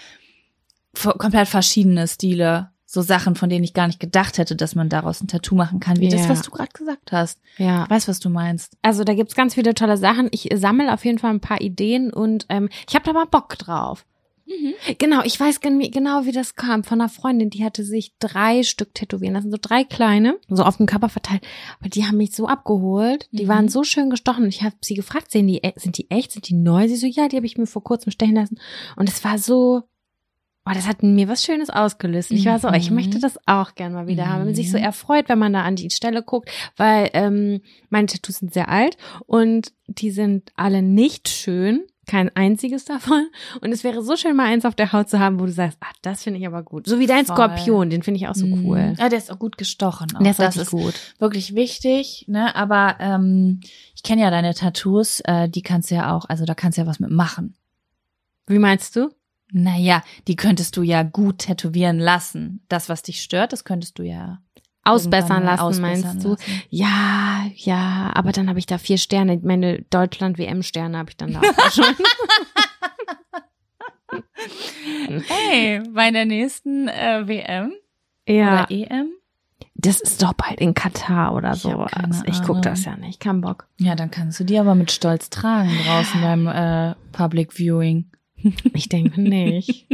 [1.18, 2.70] komplett verschiedene Stile.
[2.94, 5.80] So Sachen, von denen ich gar nicht gedacht hätte, dass man daraus ein Tattoo machen
[5.80, 6.30] kann, wie das, Ja.
[6.30, 7.40] was du gerade gesagt hast.
[7.58, 7.86] Ja.
[7.86, 8.78] Ich weiß, was du meinst.
[8.84, 10.28] Also da gibt's ganz viele tolle Sachen.
[10.32, 13.58] Ich sammle auf jeden Fall ein paar Ideen und ähm, ich habe da mal Bock
[13.58, 14.06] drauf.
[15.00, 16.84] Genau, ich weiß gen- genau, wie das kam.
[16.84, 20.78] Von einer Freundin, die hatte sich drei Stück tätowieren lassen, so drei kleine, so auf
[20.78, 21.42] dem Körper verteilt.
[21.80, 23.30] Aber die haben mich so abgeholt.
[23.32, 23.50] Die Mhm.
[23.50, 24.44] waren so schön gestochen.
[24.44, 26.34] Und ich habe sie gefragt, sehen die, e- sind die echt?
[26.34, 26.88] Sind die neu?
[26.90, 28.60] Sie so, ja, die habe ich mir vor kurzem stechen lassen.
[28.98, 29.84] Und es war so,
[30.66, 32.32] oh, das hat mir was Schönes ausgelöst.
[32.32, 32.96] Ich war so, oh, ich Mhm.
[32.96, 34.40] möchte das auch gern mal wieder haben.
[34.40, 34.84] Wenn man sich so Mhm.
[34.86, 38.98] erfreut, wenn man da an die Stelle guckt, weil ähm, meine Tattoos sind sehr alt
[39.26, 41.84] und die sind alle nicht schön.
[42.06, 43.28] Kein einziges davon.
[43.62, 45.78] Und es wäre so schön, mal eins auf der Haut zu haben, wo du sagst,
[45.80, 46.86] ah, das finde ich aber gut.
[46.86, 47.38] So wie dein Voll.
[47.38, 48.66] Skorpion, den finde ich auch so Mhm.
[48.66, 48.94] cool.
[49.00, 50.14] Ja, der ist auch gut gestochen.
[50.14, 50.20] Auch.
[50.22, 50.96] Der ist das ist gut.
[51.20, 52.54] wirklich wichtig, ne?
[52.58, 53.62] Aber ähm,
[53.96, 56.82] ich kenne ja deine Tattoos, äh, die kannst du ja auch, also da kannst du
[56.82, 57.56] ja was mitmachen.
[58.48, 59.10] Wie meinst du?
[59.54, 62.62] Naja, die könntest du ja gut tätowieren lassen.
[62.70, 64.40] Das, was dich stört, das könntest du ja
[64.84, 66.30] Ausbessern lassen, ausbessern meinst du?
[66.32, 66.62] lassen.
[66.70, 69.40] Ja, ja, aber dann habe ich da vier Sterne.
[69.44, 71.86] Meine Deutschland-WM-Sterne habe ich dann da auch schon.
[75.28, 77.72] Hey, bei der nächsten äh, WM
[78.28, 79.12] ja, oder EM?
[79.76, 81.72] das ist doch bald in Katar oder Ich so.
[81.72, 83.68] hab keine Ich guck das ja nicht, kein Bock.
[83.80, 88.10] Ja, dann kannst du die aber mit Stolz tragen draußen beim äh, Public Viewing.
[88.74, 89.88] Ich denke nicht.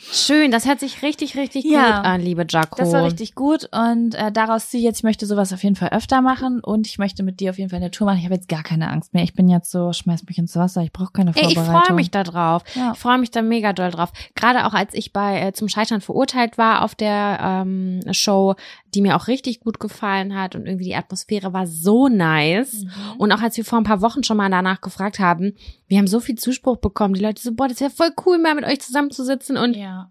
[0.00, 1.96] Schön, das hört sich richtig, richtig Ja.
[1.96, 2.76] gut an, liebe Jaco.
[2.76, 5.74] Das war richtig gut und äh, daraus ziehe ich jetzt, ich möchte sowas auf jeden
[5.74, 8.18] Fall öfter machen und ich möchte mit dir auf jeden Fall eine Tour machen.
[8.18, 9.24] Ich habe jetzt gar keine Angst mehr.
[9.24, 11.82] Ich bin jetzt so, schmeiß mich ins Wasser, ich brauche keine Ey, ich Vorbereitung.
[11.86, 12.62] freue mich da drauf.
[12.76, 12.92] Ja.
[12.92, 14.12] Ich freue mich da mega doll drauf.
[14.36, 18.54] Gerade auch als ich bei äh, zum Scheitern verurteilt war auf der ähm, Show,
[18.94, 22.84] die mir auch richtig gut gefallen hat und irgendwie die Atmosphäre war so nice.
[22.84, 22.90] Mhm.
[23.18, 25.54] Und auch als wir vor ein paar Wochen schon mal danach gefragt haben,
[25.86, 27.14] wir haben so viel Zuspruch bekommen.
[27.14, 30.10] Die Leute so, boah, das wäre voll cool, mal mit euch zusammenzusitzen und ja.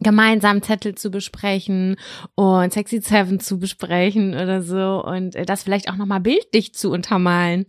[0.00, 1.96] gemeinsam Zettel zu besprechen
[2.34, 6.90] und Sexy Seven zu besprechen oder so und äh, das vielleicht auch nochmal bildlich zu
[6.90, 7.66] untermalen.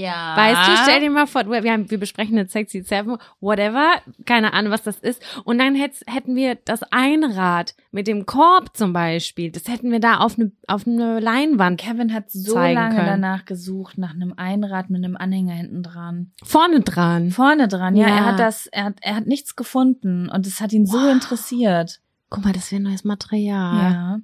[0.00, 0.36] Ja.
[0.36, 3.88] Weißt du, stell dir mal vor, wir, haben, wir besprechen eine Sexy Seven, whatever,
[4.24, 5.22] keine Ahnung, was das ist.
[5.44, 10.00] Und dann hätt, hätten wir das Einrad mit dem Korb zum Beispiel, das hätten wir
[10.00, 13.06] da auf eine, auf eine Leinwand Kevin hat so lange können.
[13.06, 16.32] danach gesucht nach einem Einrad mit einem Anhänger hinten dran.
[16.42, 17.30] vorne dran.
[17.30, 18.08] Vorne dran, ja.
[18.08, 18.16] Ja.
[18.16, 21.12] Er hat das, er hat, er hat nichts gefunden und es hat ihn so Wow.
[21.12, 22.00] interessiert.
[22.30, 23.92] Guck mal, das wäre neues Material.
[23.92, 24.18] Ja.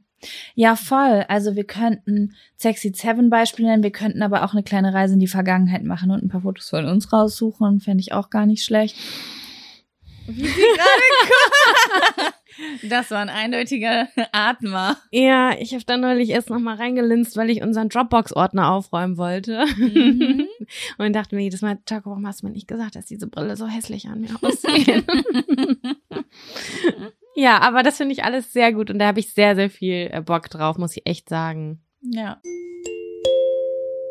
[0.55, 1.25] Ja, voll.
[1.29, 5.21] Also wir könnten Sexy Seven Beispiel nennen, wir könnten aber auch eine kleine Reise in
[5.21, 7.81] die Vergangenheit machen und ein paar Fotos von uns raussuchen.
[7.81, 8.97] Fände ich auch gar nicht schlecht.
[10.27, 12.33] Wie sie gerade
[12.83, 14.97] Das war ein eindeutiger Atmer.
[15.11, 19.65] Ja, ich habe da neulich erst noch mal reingelinst, weil ich unseren Dropbox-Ordner aufräumen wollte.
[19.77, 20.49] Mhm.
[20.99, 23.57] Und dachte mir jedes Mal, Jaco, warum hast du mir nicht gesagt, dass diese Brille
[23.57, 25.05] so hässlich an mir aussieht?
[27.39, 30.11] ja, aber das finde ich alles sehr gut und da habe ich sehr, sehr viel
[30.13, 31.81] äh, Bock drauf, muss ich echt sagen.
[32.01, 32.41] Ja.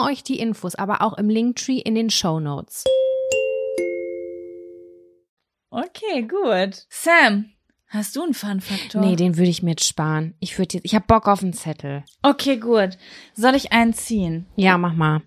[0.00, 2.84] euch die Infos aber auch im Linktree in den Show Notes.
[5.70, 6.86] Okay, gut.
[6.88, 7.46] Sam,
[7.88, 9.00] hast du einen Fun-Faktor?
[9.00, 10.34] Nee, den würde ich mir jetzt sparen.
[10.38, 12.04] Ich würde jetzt, ich habe Bock auf einen Zettel.
[12.22, 12.96] Okay, gut.
[13.34, 14.46] Soll ich einen ziehen?
[14.54, 15.22] Ja, mach mal.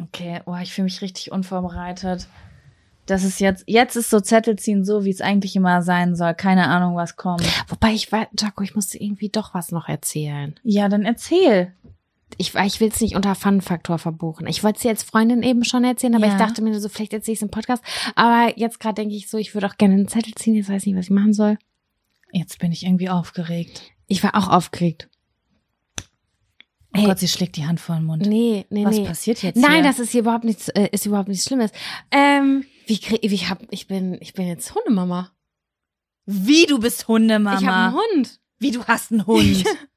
[0.00, 2.28] Okay, oh, ich fühle mich richtig unvorbereitet.
[3.06, 6.34] Das ist jetzt, jetzt ist so Zettel ziehen so, wie es eigentlich immer sein soll.
[6.34, 7.42] Keine Ahnung, was kommt.
[7.68, 10.58] Wobei ich weiß, Jaco, ich musste irgendwie doch was noch erzählen.
[10.62, 11.74] Ja, dann erzähl.
[12.38, 14.46] Ich, ich will es nicht unter Fun-Faktor verbuchen.
[14.46, 16.32] Ich wollte es dir als Freundin eben schon erzählen, aber Ja.
[16.32, 17.82] ich dachte mir so, vielleicht erzähle ich es im Podcast.
[18.14, 20.54] Aber jetzt gerade denke ich so, ich würde auch gerne einen Zettel ziehen.
[20.54, 21.58] Jetzt weiß ich nicht, was ich machen soll.
[22.32, 23.82] Jetzt bin ich irgendwie aufgeregt.
[24.06, 25.08] Ich war auch aufgeregt.
[26.96, 27.06] Oh Hey.
[27.06, 28.24] Gott, sie schlägt die Hand vor den Mund.
[28.26, 29.04] Nee, nee, Was nee.
[29.06, 29.82] passiert jetzt Nein, hier?
[29.82, 31.72] das ist hier überhaupt nichts, äh, ist überhaupt nichts Schlimmes.
[32.12, 35.32] Ähm, wie krieg, wie hab, ich bin, ich bin jetzt Hundemama.
[36.26, 37.58] Wie, du bist Hundemama?
[37.58, 38.40] Ich habe einen Hund.
[38.60, 39.64] Wie, du hast einen Hund?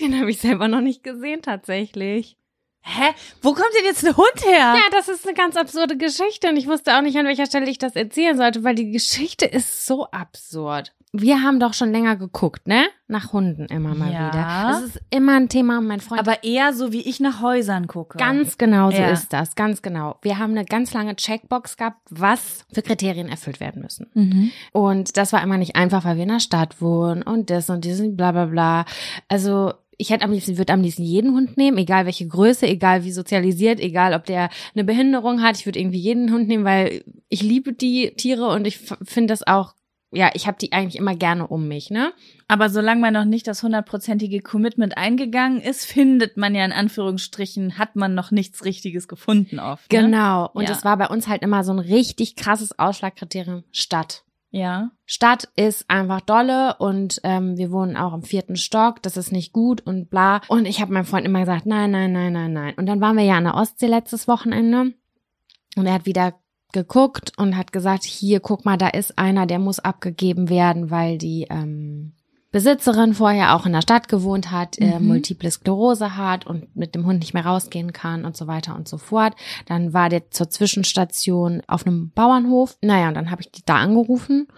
[0.00, 2.36] Den habe ich selber noch nicht gesehen, tatsächlich.
[2.82, 3.12] Hä?
[3.42, 4.74] Wo kommt denn jetzt ein Hund her?
[4.76, 7.68] Ja, das ist eine ganz absurde Geschichte und ich wusste auch nicht, an welcher Stelle
[7.68, 10.94] ich das erzählen sollte, weil die Geschichte ist so absurd.
[11.12, 12.84] Wir haben doch schon länger geguckt, ne?
[13.06, 14.28] Nach Hunden immer mal Ja.
[14.28, 14.68] wieder.
[14.68, 16.20] Das ist immer ein Thema, mein Freund.
[16.20, 18.18] Aber eher so, wie ich nach Häusern gucke.
[18.18, 19.10] Ganz genau so Ja.
[19.10, 20.16] ist das, ganz genau.
[20.20, 24.06] Wir haben eine ganz lange Checkbox gehabt, was für Kriterien erfüllt werden müssen.
[24.12, 24.50] Mhm.
[24.72, 27.84] Und das war immer nicht einfach, weil wir in der Stadt wohnen und das und
[27.84, 28.84] diesen bla bla bla.
[29.28, 33.02] Also ich hätte am liebsten, würde am liebsten jeden Hund nehmen, egal welche Größe, egal
[33.04, 35.56] wie sozialisiert, egal ob der eine Behinderung hat.
[35.56, 39.44] Ich würde irgendwie jeden Hund nehmen, weil ich liebe die Tiere und ich finde das
[39.46, 39.74] auch,
[40.10, 42.12] ja, ich habe die eigentlich immer gerne um mich, ne?
[42.46, 47.76] Aber solange man noch nicht das hundertprozentige Commitment eingegangen ist, findet man ja in Anführungsstrichen,
[47.78, 49.92] hat man noch nichts Richtiges gefunden oft.
[49.92, 50.00] Ne?
[50.00, 50.48] Genau.
[50.54, 50.68] Und Ja.
[50.68, 54.24] das war bei uns halt immer so ein richtig krasses Ausschlagkriterium Stadt.
[54.50, 54.92] Ja.
[55.04, 59.52] Stadt ist einfach dolle und ähm, wir wohnen auch im vierten Stock, das ist nicht
[59.52, 60.40] gut und bla.
[60.48, 62.74] Und ich habe meinem Freund immer gesagt, nein, nein, nein, nein, nein.
[62.78, 64.94] Und dann waren wir ja an der Ostsee letztes Wochenende
[65.76, 66.32] und er hat wieder
[66.72, 71.18] geguckt und hat gesagt, hier, guck mal, da ist einer, der muss abgegeben werden, weil
[71.18, 72.12] die ähm,
[72.50, 75.06] Besitzerin vorher auch in der Stadt gewohnt hat, äh, Mhm.
[75.06, 78.88] multiple Sklerose hat und mit dem Hund nicht mehr rausgehen kann und so weiter und
[78.88, 79.34] so fort.
[79.66, 82.78] Dann war der zur Zwischenstation auf einem Bauernhof.
[82.82, 84.48] Naja, und dann habe ich die da angerufen,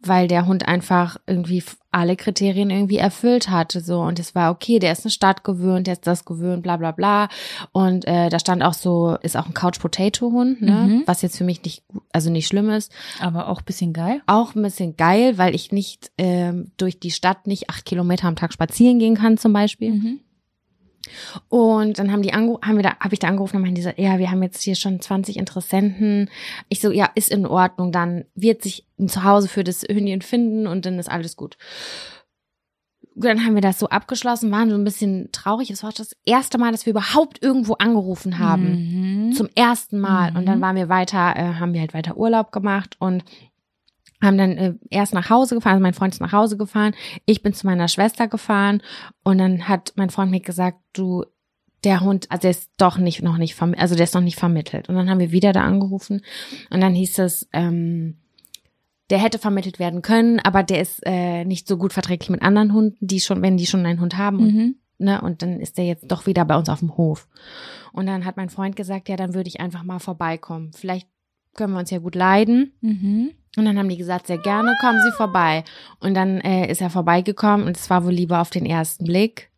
[0.00, 3.80] weil der Hund einfach irgendwie alle Kriterien irgendwie erfüllt hatte.
[3.80, 6.76] So, und es war okay, der ist eine Stadt gewöhnt, der ist das gewöhnt, bla
[6.76, 7.28] bla bla.
[7.72, 10.72] Und äh, da stand auch so, ist auch ein Couch Potato Hund, ne?
[10.72, 11.02] Mhm.
[11.06, 14.22] Was jetzt für mich nicht, also nicht schlimm ist Aber auch bisschen geil.
[14.26, 18.36] auch ein bisschen geil, weil ich nicht ähm, durch die Stadt nicht acht Kilometer am
[18.36, 19.92] Tag spazieren gehen kann zum Beispiel.
[19.92, 20.20] Mhm.
[21.48, 23.82] Und dann haben die angeru haben wir da, habe ich da angerufen und meinen die
[23.82, 26.30] so, ja, wir haben jetzt hier schon 20 Interessenten.
[26.68, 30.66] Ich so, ja, ist in Ordnung, dann wird sich ein Zuhause für das Hündchen finden
[30.66, 31.56] und dann ist alles gut.
[33.14, 35.70] Dann haben wir das so abgeschlossen, waren so ein bisschen traurig.
[35.70, 39.32] Es war das erste Mal, dass wir überhaupt irgendwo angerufen haben Mhm.
[39.32, 40.30] zum ersten Mal.
[40.30, 40.36] Mhm.
[40.38, 43.22] Und dann waren wir weiter, äh, haben wir halt weiter Urlaub gemacht und
[44.22, 46.94] haben dann äh, erst nach Hause gefahren, also mein Freund ist nach Hause gefahren,
[47.26, 48.82] ich bin zu meiner Schwester gefahren
[49.24, 51.24] und dann hat mein Freund mir gesagt, du,
[51.84, 54.88] der Hund, also der ist doch nicht, noch nicht, also der ist noch nicht vermittelt.
[54.88, 56.22] Und dann haben wir wieder da angerufen
[56.70, 58.18] und dann hieß es, ähm,
[59.10, 62.72] der hätte vermittelt werden können, aber der ist äh, nicht so gut verträglich mit anderen
[62.72, 64.74] Hunden, die schon, wenn die schon einen Hund haben und Mhm.
[64.98, 67.28] ne, und dann ist der jetzt doch wieder bei uns auf dem Hof.
[67.92, 70.70] Und dann hat mein Freund gesagt, ja, dann würde ich einfach mal vorbeikommen.
[70.72, 71.08] Vielleicht
[71.54, 72.72] können wir uns ja gut leiden.
[72.80, 73.32] Mhm.
[73.56, 75.64] Und dann haben die gesagt, sehr gerne, kommen Sie vorbei.
[76.00, 79.50] Und dann äh, ist er vorbeigekommen und es war wohl lieber auf den ersten Blick.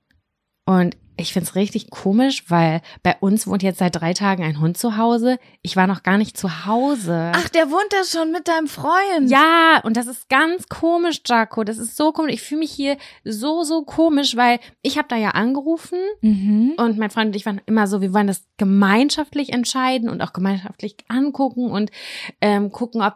[0.67, 4.77] Und ich find's richtig komisch, weil bei uns wohnt jetzt seit drei Tagen ein Hund
[4.77, 5.39] zu Hause.
[5.63, 7.31] Ich war noch gar nicht zu Hause.
[7.37, 9.31] Ach, der wohnt da schon mit deinem Freund.
[9.31, 11.63] Ja, und das ist ganz komisch, Jaco.
[11.63, 12.33] Das ist so komisch.
[12.35, 16.73] Ich fühle mich hier so, so komisch, weil ich habe da ja angerufen Mhm.
[16.79, 20.33] und mein Freund und ich waren immer so, wir wollen das gemeinschaftlich entscheiden und auch
[20.33, 21.93] gemeinschaftlich angucken und
[22.41, 23.15] ähm, gucken, ob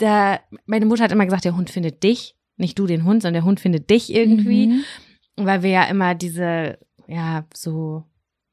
[0.00, 2.36] der, meine Mutter hat immer gesagt, der Hund findet dich.
[2.56, 4.68] Nicht du den Hund, sondern der Hund findet dich irgendwie.
[4.68, 4.84] Mhm.
[5.36, 8.04] Weil wir ja immer diese, ja, so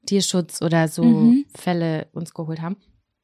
[0.05, 1.45] Tierschutz oder so Mhm.
[1.55, 2.77] Fälle uns geholt haben.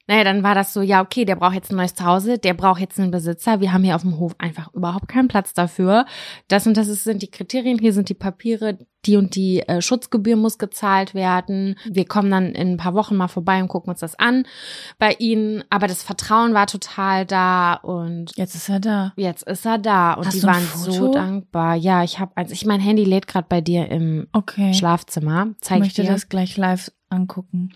[0.09, 2.81] Naja, dann war das so, ja, okay, der braucht jetzt ein neues Zuhause, der braucht
[2.81, 3.61] jetzt einen Besitzer.
[3.61, 6.07] Wir haben hier auf dem Hof einfach überhaupt keinen Platz dafür.
[6.47, 10.35] Das und das sind die Kriterien, hier sind die Papiere, die und die äh, Schutzgebühr
[10.35, 11.75] muss gezahlt werden.
[11.87, 14.45] Wir kommen dann in ein paar Wochen mal vorbei und gucken uns das an
[14.97, 15.63] bei ihnen.
[15.69, 19.13] Aber das Vertrauen war total da und Jetzt ist er da.
[19.15, 20.13] jetzt ist er da.
[20.15, 20.91] Und Hast die waren Foto?
[20.91, 21.75] so dankbar.
[21.75, 22.51] Ja, ich habe eins.
[22.51, 24.73] Ich mein Handy lädt gerade bei dir im Okay.
[24.73, 25.49] Schlafzimmer.
[25.51, 26.09] ich Zeig ich möchte dir.
[26.11, 27.71] das gleich live angucken.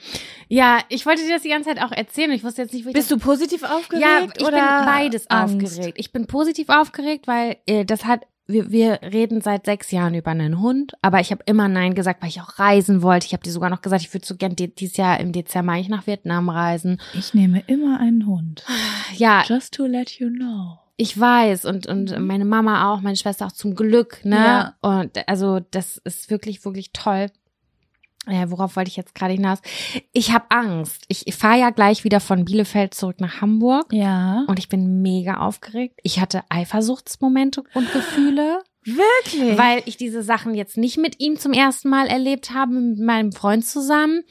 [0.47, 2.31] Ja, ich wollte dir das die ganze Zeit auch erzählen.
[2.31, 5.29] Ich wusste jetzt nicht, wie ich Bist du positiv aufgeregt ja, ich oder bin beides
[5.29, 5.65] Angst?
[5.77, 5.97] aufgeregt.
[5.99, 10.31] Ich bin positiv aufgeregt, weil äh, das hat wir, wir reden seit sechs Jahren über
[10.31, 13.25] einen Hund, aber ich habe immer Nein gesagt, weil ich auch reisen wollte.
[13.25, 15.71] Ich habe dir sogar noch gesagt, ich würde so gern di- dieses Jahr im Dezember
[15.71, 16.99] eigentlich nach Vietnam reisen.
[17.13, 18.65] Ich nehme immer einen Hund.
[19.15, 20.77] Ja, Just to let you know.
[20.97, 24.35] ich weiß und und meine Mama auch, meine Schwester auch zum Glück, ne?
[24.35, 24.75] Ja.
[24.81, 27.27] Und also das ist wirklich wirklich toll.
[28.29, 29.59] Ja, worauf wollte ich jetzt gerade hinaus?
[30.13, 31.03] Ich habe Angst.
[31.09, 33.91] Ich fahre ja gleich wieder von Bielefeld zurück nach Hamburg.
[33.91, 34.45] Ja.
[34.47, 35.99] Und ich bin mega aufgeregt.
[36.03, 39.57] Ich hatte Eifersuchtsmomente und Gefühle, Wirklich?
[39.57, 43.31] weil ich diese Sachen jetzt nicht mit ihm zum ersten Mal erlebt habe, mit meinem
[43.33, 44.23] Freund zusammen,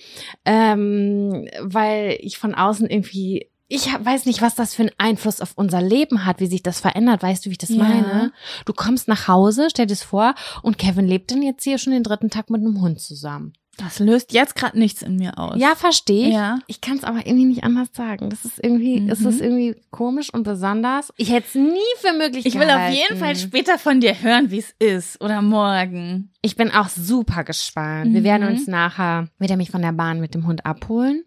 [0.44, 5.52] ähm, weil ich von außen irgendwie, ich weiß nicht, was das für einen Einfluss auf
[5.56, 7.22] unser Leben hat, wie sich das verändert.
[7.22, 7.82] Weißt du, wie ich das Ja.
[7.82, 8.32] meine?
[8.66, 12.02] Du kommst nach Hause, stell dir vor, und Kevin lebt dann jetzt hier schon den
[12.02, 13.52] dritten Tag mit einem Hund zusammen.
[13.78, 15.56] Das löst jetzt gerade nichts in mir aus.
[15.58, 16.34] Ja, verstehe ich.
[16.34, 16.58] Ja.
[16.66, 18.28] Ich kann es aber irgendwie nicht anders sagen.
[18.30, 19.10] Das ist irgendwie, Mhm.
[19.10, 21.12] es ist irgendwie komisch und besonders.
[21.16, 22.96] Ich hätte es nie für möglich Ich will auf gehalten.
[22.96, 25.20] jeden Fall später von dir hören, wie es ist.
[25.22, 26.30] Oder morgen.
[26.44, 28.12] Ich bin auch super gespannt.
[28.12, 28.24] Wir Mhm.
[28.24, 31.22] werden uns nachher, wird er mich von der Bahn mit dem Hund abholen,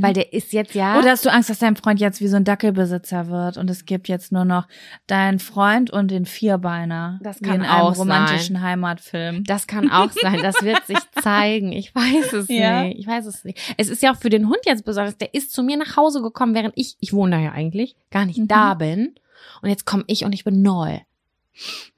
[0.00, 0.98] weil der ist jetzt ja.
[0.98, 3.86] Oder hast du Angst, dass dein Freund jetzt wie so ein Dackelbesitzer wird und es
[3.86, 4.68] gibt jetzt nur noch
[5.06, 7.18] deinen Freund und den Vierbeiner?
[7.22, 9.44] Das wie kann in einem auch romantischen Heimatfilm.
[9.44, 10.40] das kann auch sein.
[10.42, 11.72] Das wird sich zeigen.
[11.72, 12.82] Ich weiß es Ja.
[12.84, 12.98] nicht.
[12.98, 13.58] Ich weiß es nicht.
[13.78, 15.16] Es ist ja auch für den Hund jetzt besonders.
[15.16, 18.26] Der ist zu mir nach Hause gekommen, während ich, ich wohne da ja eigentlich, gar
[18.26, 18.48] nicht Mhm.
[18.48, 19.14] da bin.
[19.62, 20.98] Und jetzt komme ich und ich bin neu.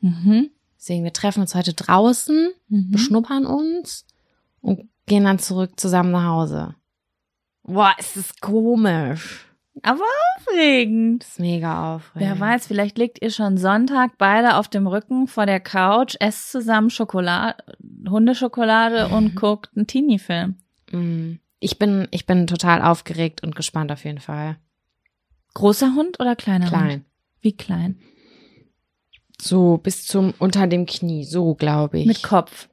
[0.01, 0.51] Mhm.
[0.81, 2.53] Deswegen, wir treffen uns heute draußen.
[2.69, 2.91] Mhm.
[2.91, 4.07] beschnuppern uns
[4.63, 6.75] und gehen dann zurück zusammen nach Hause.
[7.65, 9.47] Boah, es ist komisch.
[9.83, 10.03] Aber
[10.37, 11.23] aufregend.
[11.23, 12.31] Das ist mega aufregend.
[12.31, 16.51] Wer weiß, vielleicht liegt ihr schon Sonntag beide auf dem Rücken vor der Couch, esst
[16.51, 17.63] zusammen Schokolade,
[18.09, 20.57] Hundeschokolade und guckt einen Teenie-Film.
[20.93, 21.33] Mm.
[21.61, 24.57] Ich bin, ich bin total aufgeregt und gespannt auf jeden Fall.
[25.53, 26.73] Großer Hund oder kleiner Hund?
[26.73, 27.05] Klein.
[27.43, 28.01] Wie klein?
[29.41, 32.07] So bis zum unter dem Knie, so glaube ich.
[32.07, 32.69] Mit Kopf.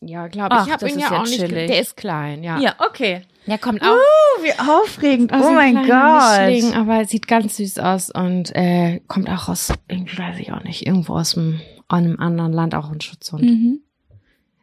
[0.00, 0.66] ja, glaube ich.
[0.66, 1.36] Ich habe ihn ja auch nicht.
[1.40, 1.68] chillig.
[1.68, 2.58] Der ist klein, ja.
[2.58, 3.22] Ja, okay.
[3.46, 3.94] Der kommt auch.
[3.94, 5.32] Oh, wie aufregend.
[5.32, 6.80] oh einem mein kleinen Mischling, Gott.
[6.80, 10.86] aber sieht ganz süß aus und äh, kommt auch aus, irgendwie weiß ich auch nicht,
[10.86, 13.42] irgendwo aus dem, einem anderen Land, auch ein Schutzhund.
[13.42, 13.80] Mhm.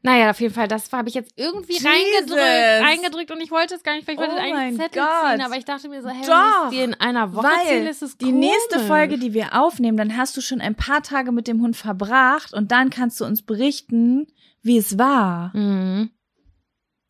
[0.05, 1.87] Naja, auf jeden Fall, das habe ich jetzt irgendwie Jesus.
[1.87, 4.77] reingedrückt, reingedrückt und ich wollte es gar nicht, weil ich wollte Oh eigentlich mein einen
[4.77, 5.31] Zettel Gott.
[5.31, 8.01] ziehen, aber ich dachte mir so, hey, Doch, dir in einer Woche Weil zähle, ist
[8.03, 8.49] es die komisch.
[8.49, 11.77] nächste Folge, die wir aufnehmen, dann hast du schon ein paar Tage mit dem Hund
[11.77, 14.27] verbracht und dann kannst du uns berichten,
[14.61, 15.55] wie es war.
[15.55, 16.09] Mhm.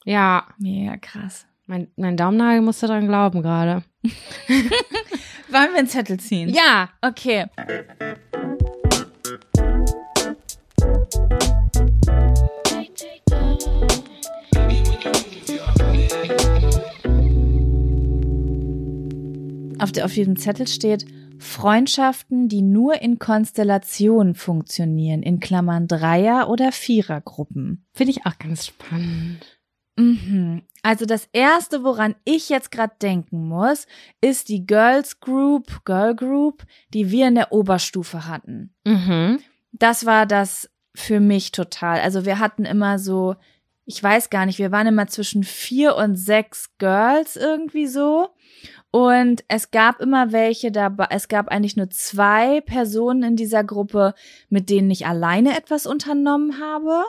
[0.05, 1.47] Ja, Mega krass.
[1.65, 3.83] mein, mein Daumennagel musste dran glauben gerade.
[5.49, 6.49] Wollen wir einen Zettel ziehen?
[6.49, 7.45] Ja, Okay.
[19.83, 21.05] Auf, der, auf diesem Zettel steht
[21.39, 27.85] Freundschaften, die nur in Konstellationen funktionieren, in Klammern Dreier- oder Vierergruppen.
[27.93, 29.59] finde ich auch ganz spannend.
[29.97, 30.63] Mhm.
[30.81, 33.87] Also das erste, woran ich jetzt gerade denken muss,
[34.21, 36.63] ist die Girls Group, Girl Group,
[36.93, 38.73] die wir in der Oberstufe hatten.
[38.85, 39.39] Mhm.
[39.71, 41.99] Das war das für mich total.
[41.99, 43.35] Also wir hatten immer so,
[43.85, 48.29] ich weiß gar nicht, wir waren immer zwischen vier und sechs Girls irgendwie so.
[48.95, 54.13] Und es gab immer welche dabei, es gab eigentlich nur zwei Personen in dieser Gruppe,
[54.49, 57.03] mit denen ich alleine etwas unternommen habe.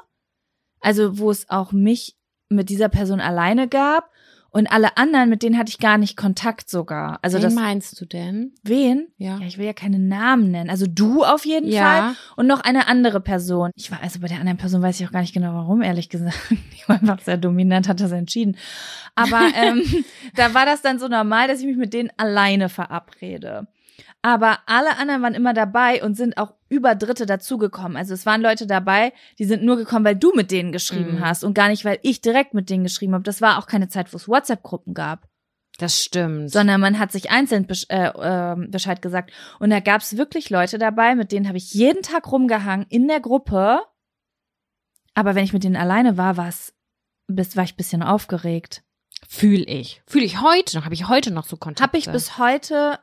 [0.80, 2.16] Also wo es auch mich
[2.49, 4.11] mit dieser Person alleine gab.
[4.55, 7.18] Und alle anderen, mit denen hatte ich gar nicht Kontakt sogar.
[7.22, 8.52] Also Wen das meinst du denn?
[8.62, 9.09] wen?
[9.18, 9.38] Ja.
[9.40, 10.70] Ja, ich will ja keine Namen nennen.
[10.70, 11.82] Also du auf jeden Ja.
[11.82, 13.72] Fall und noch eine andere Person.
[13.74, 16.09] Ich war also bei der anderen Person weiß ich auch gar nicht genau warum, ehrlich
[16.09, 16.38] gesagt.
[16.72, 18.57] Ich war einfach sehr dominant, hat das entschieden.
[19.16, 19.82] Aber ähm,
[20.36, 23.66] da war das dann so normal, dass ich mich mit denen alleine verabrede.
[24.24, 27.98] Aber alle anderen waren immer dabei und sind auch über Dritte dazugekommen.
[27.98, 31.20] Also es waren Leute dabei, die sind nur gekommen, weil du mit denen geschrieben Mhm.
[31.20, 33.22] hast und gar nicht, weil ich direkt mit denen geschrieben habe.
[33.22, 35.28] Das war auch keine Zeit, wo es WhatsApp-Gruppen gab
[35.76, 36.50] Das stimmt.
[36.50, 39.30] sondern man hat sich einzeln besch äh, ähm, Bescheid gesagt.
[39.58, 43.06] Und da gab es wirklich Leute dabei, mit denen habe ich jeden Tag rumgehangen in
[43.08, 43.82] der Gruppe.
[45.12, 46.72] Aber wenn ich mit denen alleine war, war es,
[47.26, 48.82] bis war ich ein bisschen aufgeregt.
[49.28, 50.02] Fühl ich.
[50.06, 50.86] Fühl ich heute noch.
[50.86, 51.86] Habe ich heute noch so Kontakt.
[51.86, 52.98] Habe ich bis heute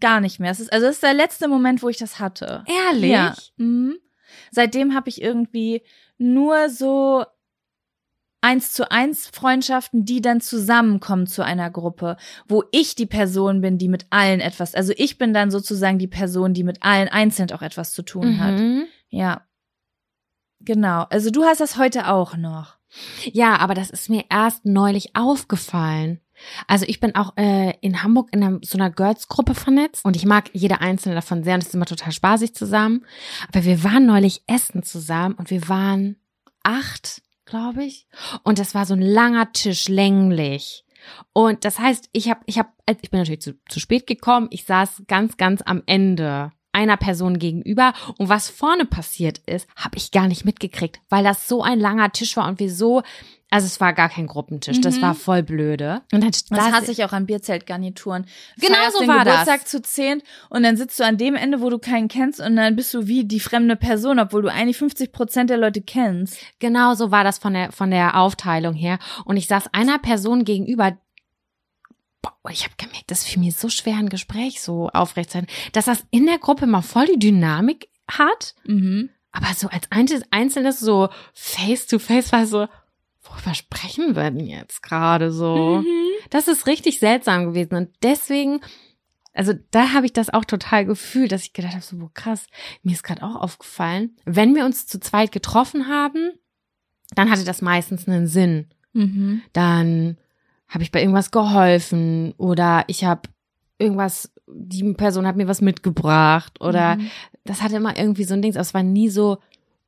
[0.00, 0.50] gar nicht mehr.
[0.50, 2.64] Es ist, also es ist der letzte Moment, wo ich das hatte.
[2.66, 3.10] Ehrlich?
[3.10, 3.34] Ja.
[3.56, 3.98] Mhm.
[4.50, 5.82] Seitdem habe ich irgendwie
[6.18, 7.24] nur so
[8.40, 13.78] eins zu eins Freundschaften, die dann zusammenkommen zu einer Gruppe, wo ich die Person bin,
[13.78, 17.50] die mit allen etwas, also ich bin dann sozusagen die Person, die mit allen einzeln
[17.52, 18.60] auch etwas zu tun hat.
[18.60, 18.84] Mhm.
[19.08, 19.46] Ja.
[20.60, 21.06] Genau.
[21.10, 22.76] Also du hast das heute auch noch.
[23.24, 26.20] Ja, aber das ist mir erst neulich aufgefallen.
[26.66, 30.26] Also ich bin auch äh, in Hamburg in einer, so einer Girls-Gruppe vernetzt und ich
[30.26, 33.04] mag jede einzelne davon sehr und es ist immer total spaßig zusammen.
[33.48, 36.16] Aber wir waren neulich essen zusammen und wir waren
[36.62, 38.06] acht, glaube ich.
[38.42, 40.84] Und das war so ein langer Tisch, länglich.
[41.32, 44.48] Und das heißt, ich habe, ich habe, ich bin natürlich zu, zu spät gekommen.
[44.50, 49.96] Ich saß ganz, ganz am Ende einer Person gegenüber und was vorne passiert ist, habe
[49.96, 53.02] ich gar nicht mitgekriegt, weil das so ein langer Tisch war und wir so,
[53.50, 55.02] also es war gar kein Gruppentisch, das Mhm.
[55.02, 56.02] war voll blöde.
[56.12, 58.26] Und dann Das hasse ich auch an Bierzeltgarnituren.
[58.60, 59.40] Genau so war das.
[59.44, 62.56] Geburtstag zu zehn und dann sitzt du an dem Ende, wo du keinen kennst und
[62.56, 66.36] dann bist du wie die fremde Person, obwohl du eigentlich 50 Prozent der Leute kennst.
[66.58, 68.98] Genau so war das von der, von der Aufteilung her.
[69.24, 70.96] Und ich saß einer Person gegenüber,
[72.42, 75.46] boah, ich habe gemerkt, das fiel mir so schwer, ein Gespräch so aufrecht zu sein,
[75.72, 79.10] dass das in der Gruppe mal voll die Dynamik hat, Mhm.
[79.32, 82.68] aber so als einzelnes, einzelnes so face to face war so,
[83.22, 85.82] worüber sprechen wir denn jetzt gerade so?
[85.82, 85.86] Mhm.
[86.30, 88.60] Das ist richtig seltsam gewesen und deswegen,
[89.32, 92.46] also da habe ich das auch total gefühlt, dass ich gedacht habe, so boah, krass,
[92.82, 96.32] mir ist gerade auch aufgefallen, wenn wir uns zu zweit getroffen haben,
[97.14, 98.68] dann hatte das meistens einen Sinn.
[98.92, 99.42] Mhm.
[99.52, 100.18] Dann
[100.68, 103.22] habe ich bei irgendwas geholfen oder ich habe
[103.78, 107.10] irgendwas, die Person hat mir was mitgebracht oder Mhm.
[107.44, 109.38] das hatte immer irgendwie so ein Ding, aber es war nie so,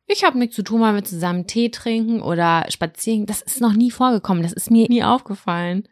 [0.06, 3.26] ich habe nichts zu tun, weil wir zusammen Tee trinken oder spazieren.
[3.26, 4.42] Das ist noch nie vorgekommen.
[4.44, 5.88] Das ist mir nie aufgefallen.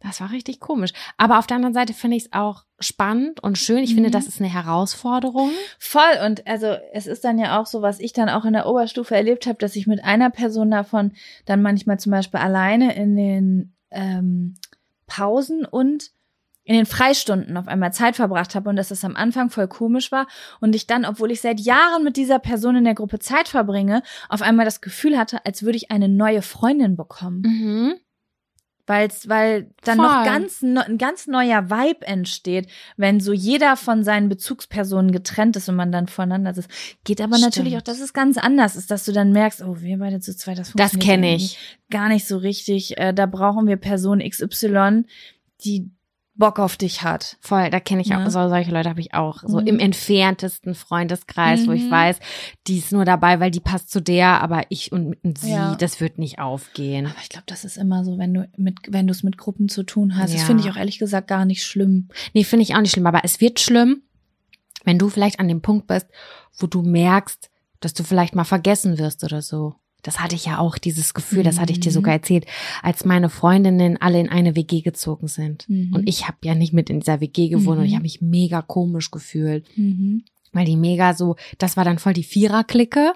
[0.00, 0.92] Das war richtig komisch.
[1.18, 3.78] Aber auf der anderen Seite finde ich es auch spannend und schön.
[3.84, 4.12] Ich finde, Mhm.
[4.12, 5.50] das ist eine Herausforderung.
[5.78, 8.66] Voll und also es ist dann ja auch so, was ich dann auch in der
[8.66, 11.12] Oberstufe erlebt habe, dass ich mit einer Person davon
[11.44, 14.54] dann manchmal zum Beispiel alleine in den ähm,
[15.06, 16.12] Pausen und
[16.68, 20.12] in den Freistunden auf einmal Zeit verbracht habe und dass das am Anfang voll komisch
[20.12, 20.26] war
[20.60, 24.02] und ich dann, obwohl ich seit Jahren mit dieser Person in der Gruppe Zeit verbringe,
[24.28, 27.40] auf einmal das Gefühl hatte, als würde ich eine neue Freundin bekommen.
[27.40, 27.94] Mhm.
[28.88, 30.06] Weil's, weil dann Voll.
[30.06, 35.56] noch ganz ne, ein ganz neuer Vibe entsteht, wenn so jeder von seinen Bezugspersonen getrennt
[35.56, 36.70] ist und man dann voneinander ist.
[37.04, 37.76] Geht aber natürlich Stimmt.
[37.76, 40.58] auch, dass es ganz anders ist, dass du dann merkst, oh, wir beide zu zweit,
[40.58, 41.58] das Das funktioniert kenne irgendwie ich.
[41.90, 42.98] gar nicht so richtig.
[42.98, 45.04] Äh, da brauchen wir Person XY,
[45.64, 45.90] die
[46.38, 47.36] Bock auf dich hat.
[47.40, 48.30] Voll, da kenne ich auch, Ja.
[48.30, 49.42] so, solche Leute habe ich auch.
[49.44, 49.66] So Mhm.
[49.66, 51.90] im entferntesten Freundeskreis, wo ich Mhm.
[51.90, 52.20] weiß,
[52.66, 55.74] die ist nur dabei, weil die passt zu der, aber ich und, und sie, Ja.
[55.74, 57.06] das wird nicht aufgehen.
[57.06, 59.68] Aber ich glaube, das ist immer so, wenn du mit, wenn du es mit Gruppen
[59.68, 60.32] zu tun hast.
[60.32, 60.46] Das Ja.
[60.46, 62.08] finde ich auch ehrlich gesagt gar nicht schlimm.
[62.34, 64.02] Nee, finde ich auch nicht schlimm, aber es wird schlimm,
[64.84, 66.06] wenn du vielleicht an dem Punkt bist,
[66.58, 69.74] wo du merkst, dass du vielleicht mal vergessen wirst oder so.
[70.02, 71.94] Das hatte ich ja auch, dieses Gefühl, das hatte ich dir Mhm.
[71.94, 72.46] sogar erzählt,
[72.82, 75.68] als meine Freundinnen alle in eine WG gezogen sind.
[75.68, 75.92] Mhm.
[75.94, 77.96] Und ich habe ja nicht mit in dieser WG gewohnt und ich Mhm.
[77.96, 79.66] habe mich mega komisch gefühlt.
[79.76, 80.24] Mhm.
[80.54, 83.12] weil die mega so, das war dann voll die Vierer-Clique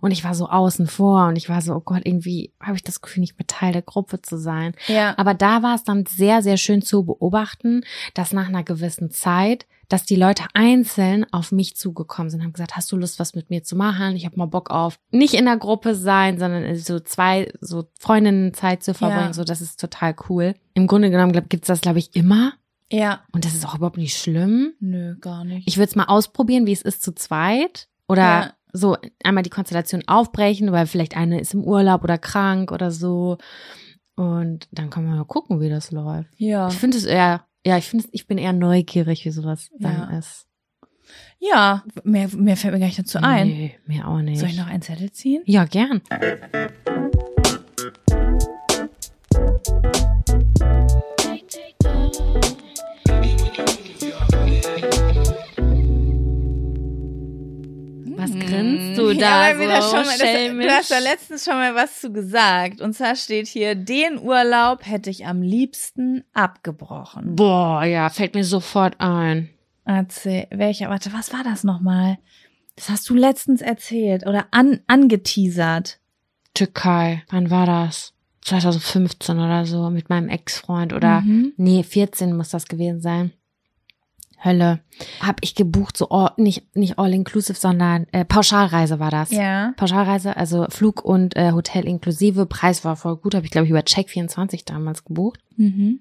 [0.00, 2.82] und ich war so außen vor und ich war so, oh Gott, irgendwie habe ich
[2.82, 4.74] das Gefühl, nicht mehr Teil der Gruppe zu sein.
[4.88, 5.16] Ja.
[5.16, 9.66] Aber da war es dann sehr, sehr schön zu beobachten, dass nach einer gewissen Zeit,
[9.92, 13.50] dass die Leute einzeln auf mich zugekommen sind, haben gesagt, hast du Lust, was mit
[13.50, 14.16] mir zu machen?
[14.16, 18.54] Ich habe mal Bock auf nicht in der Gruppe sein, sondern so zwei, so Freundinnen
[18.54, 19.26] Zeit zu verbringen.
[19.28, 19.32] Ja.
[19.34, 20.54] So, das ist total cool.
[20.74, 22.54] Im Grunde genommen glaub, gibt's das, glaube ich, immer.
[22.90, 23.20] Ja.
[23.32, 24.72] Und das ist auch überhaupt nicht schlimm.
[24.80, 25.68] Nö, gar nicht.
[25.68, 27.88] Ich würde es mal ausprobieren, wie es ist zu zweit.
[28.08, 28.52] Oder Ja.
[28.72, 33.38] so einmal die Konstellation aufbrechen, weil vielleicht eine ist im Urlaub oder krank oder so.
[34.14, 36.28] Und dann kann man mal gucken, wie das läuft.
[36.36, 36.68] ja.
[36.68, 40.18] Ich finde es eher, ja, ich finde ich bin eher neugierig, wie sowas dann Ja.
[40.18, 40.46] ist.
[41.38, 43.48] Ja, mehr, mehr fällt mir gar nicht dazu ein.
[43.48, 44.38] Nee, mir auch nicht.
[44.38, 45.42] Soll ich noch einen Zettel ziehen?
[45.44, 46.00] Ja, gern.
[58.30, 61.74] Grinst du Ja, da da so schon mal, das, du hast da letztens schon mal
[61.74, 62.80] was zu gesagt.
[62.80, 67.34] Und zwar steht hier, den Urlaub hätte ich am liebsten abgebrochen.
[67.36, 69.48] Boah, ja, fällt mir sofort ein.
[69.84, 72.18] Erzähl, welcher, warte, was war das nochmal?
[72.76, 75.98] Das hast du letztens erzählt oder an, angeteasert.
[76.54, 78.12] Türkei, wann war das?
[78.42, 81.52] 2015 oder so, mit meinem Ex-Freund oder, Mhm.
[81.56, 83.32] nee, 14 muss das gewesen sein.
[84.44, 84.80] Hölle.
[85.20, 89.30] Hab ich gebucht, so all, nicht, nicht all-inclusive, sondern äh, Pauschalreise war das.
[89.30, 89.72] Ja.
[89.76, 92.46] Pauschalreise, also Flug und äh, Hotel inklusive.
[92.46, 95.40] Preis war voll gut, habe ich glaube ich über Check24 damals gebucht.
[95.56, 96.00] Mhm.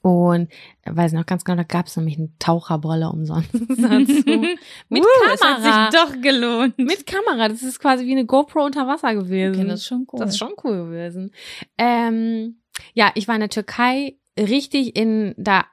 [0.00, 0.48] Und
[0.82, 3.64] äh, weiß noch ganz genau, da gab es nämlich eine Taucherbrille umsonst dazu.
[4.88, 5.90] Mit uh, Es hat Kamera.
[5.90, 6.78] sich doch gelohnt.
[6.78, 7.48] Mit Kamera.
[7.48, 9.56] Das ist quasi wie eine GoPro unter Wasser gewesen.
[9.56, 10.20] Okay, das ist schon cool.
[10.20, 11.32] Das ist schon cool gewesen.
[11.76, 12.60] Ähm,
[12.94, 15.64] ja, ich war in der Türkei richtig in da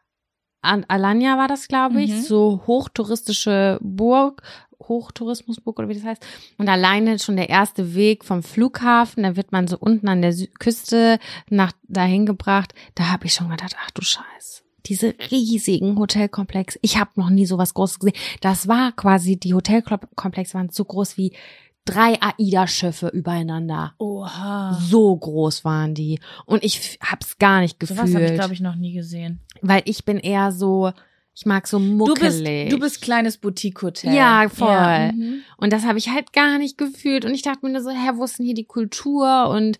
[0.88, 2.22] Alanya war das, glaube ich, Mhm.
[2.22, 4.42] so hochtouristische Burg,
[4.82, 6.26] Hochtourismusburg oder wie das heißt.
[6.58, 10.34] Und alleine schon der erste Weg vom Flughafen, da wird man so unten an der
[10.34, 12.74] Sü Küste nach dahin gebracht.
[12.96, 14.64] Da habe ich schon gedacht, ach du Scheiße.
[14.86, 16.78] Diese riesigen Hotelkomplexe.
[16.84, 18.18] Ich habe noch nie sowas Großes gesehen.
[18.42, 21.34] Das war quasi, die Hotelkomplexe waren so groß wie
[21.86, 23.94] drei AIDA-Schiffe übereinander.
[24.00, 24.78] Oha.
[24.82, 26.20] So groß waren die.
[26.46, 28.40] Und ich hab's gar nicht So was habe ich, gefühlt.
[28.40, 29.40] glaube ich, noch nie gesehen.
[29.62, 30.92] weil ich bin eher so,
[31.36, 32.70] ich mag so Du bist, muckelig.
[32.70, 34.14] du bist kleines Boutique-Hotel.
[34.16, 35.12] Ja, voll.
[35.14, 35.42] mhm.
[35.58, 37.24] Und das habe ich halt gar nicht gefühlt.
[37.26, 39.50] Und ich dachte mir nur so, hä, wo ist denn hier die Kultur?
[39.50, 39.78] Und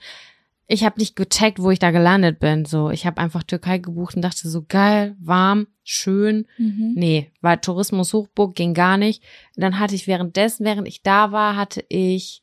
[0.68, 2.66] ich habe nicht gecheckt, wo ich da gelandet bin.
[2.66, 6.48] So, ich habe einfach Türkei gebucht und dachte so, geil, warm, schön.
[6.58, 6.94] Mhm.
[6.96, 9.22] Nee, war Tourismus Hochburg, ging gar nicht.
[9.56, 12.42] Und dann hatte ich währenddessen, während ich da war, hatte ich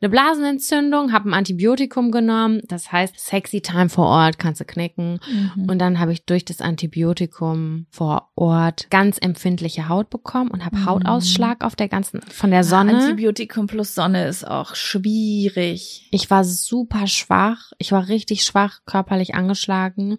[0.00, 2.60] eine Blasenentzündung, habe ein Antibiotikum genommen.
[2.68, 5.18] Das heißt, sexy time vor Ort, kannst du knicken.
[5.56, 5.68] Mhm.
[5.68, 10.76] Und dann habe ich durch das Antibiotikum vor Ort ganz empfindliche Haut bekommen und habe
[10.76, 10.86] Mhm.
[10.86, 12.96] Hautausschlag auf der ganzen, von der Sonne.
[12.96, 16.08] Antibiotikum plus Sonne ist auch schwierig.
[16.10, 17.72] Ich war super schwach.
[17.78, 20.18] Ich war richtig schwach, körperlich angeschlagen.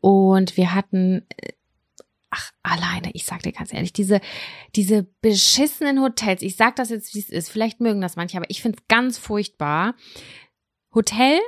[0.00, 1.52] Und wir hatten, äh,
[2.34, 4.20] ach, alleine, ich sag dir ganz ehrlich, diese,
[4.74, 8.50] diese beschissenen Hotels, ich sag das jetzt, wie es ist, vielleicht mögen das manche, aber
[8.50, 9.94] ich find's ganz furchtbar.
[10.94, 11.38] Hotel,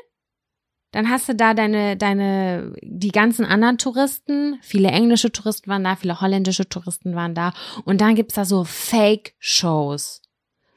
[0.93, 5.97] dann hast du da deine, deine, die ganzen anderen Touristen, viele englische Touristen waren da,
[5.97, 7.53] viele holländische Touristen waren da.
[7.85, 10.23] Und dann gibt's da so Fake-Shows.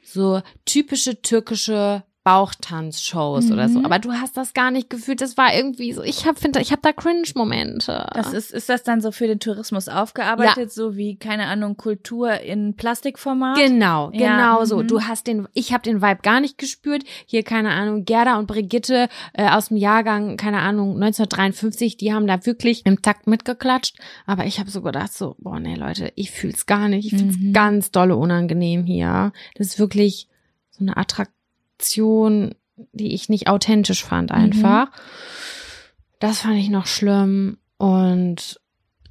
[0.03, 3.79] So typische türkische Bauchtanz-Shows oder so.
[3.79, 3.85] Mhm.
[3.85, 5.21] Aber du hast das gar nicht gefühlt.
[5.21, 8.07] Das war irgendwie so, ich hab, finde, ich hab da Cringe-Momente.
[8.13, 12.39] Das ist, ist das dann so für den Tourismus aufgearbeitet, so wie, keine Ahnung, Kultur
[12.41, 13.57] in Plastikformat?
[13.57, 14.77] Genau, Ja, genau so.
[14.77, 14.87] mhm.
[14.87, 17.03] Du hast den, ich habe den Vibe gar nicht gespürt.
[17.25, 22.27] Hier, keine Ahnung, Gerda und Brigitte äh, aus dem Jahrgang, keine Ahnung, 1953, die haben
[22.27, 23.97] da wirklich im Takt mitgeklatscht.
[24.25, 27.11] Aber ich habe so gedacht, so, boah, nee, Leute, ich fühl's gar nicht.
[27.11, 27.53] Ich find's Mhm.
[27.53, 29.31] ganz dolle unangenehm hier.
[29.55, 30.27] Das ist wirklich
[30.71, 31.35] so eine Attraktion,
[32.93, 34.91] die ich nicht authentisch fand einfach.
[36.19, 38.59] Das fand ich noch schlimm und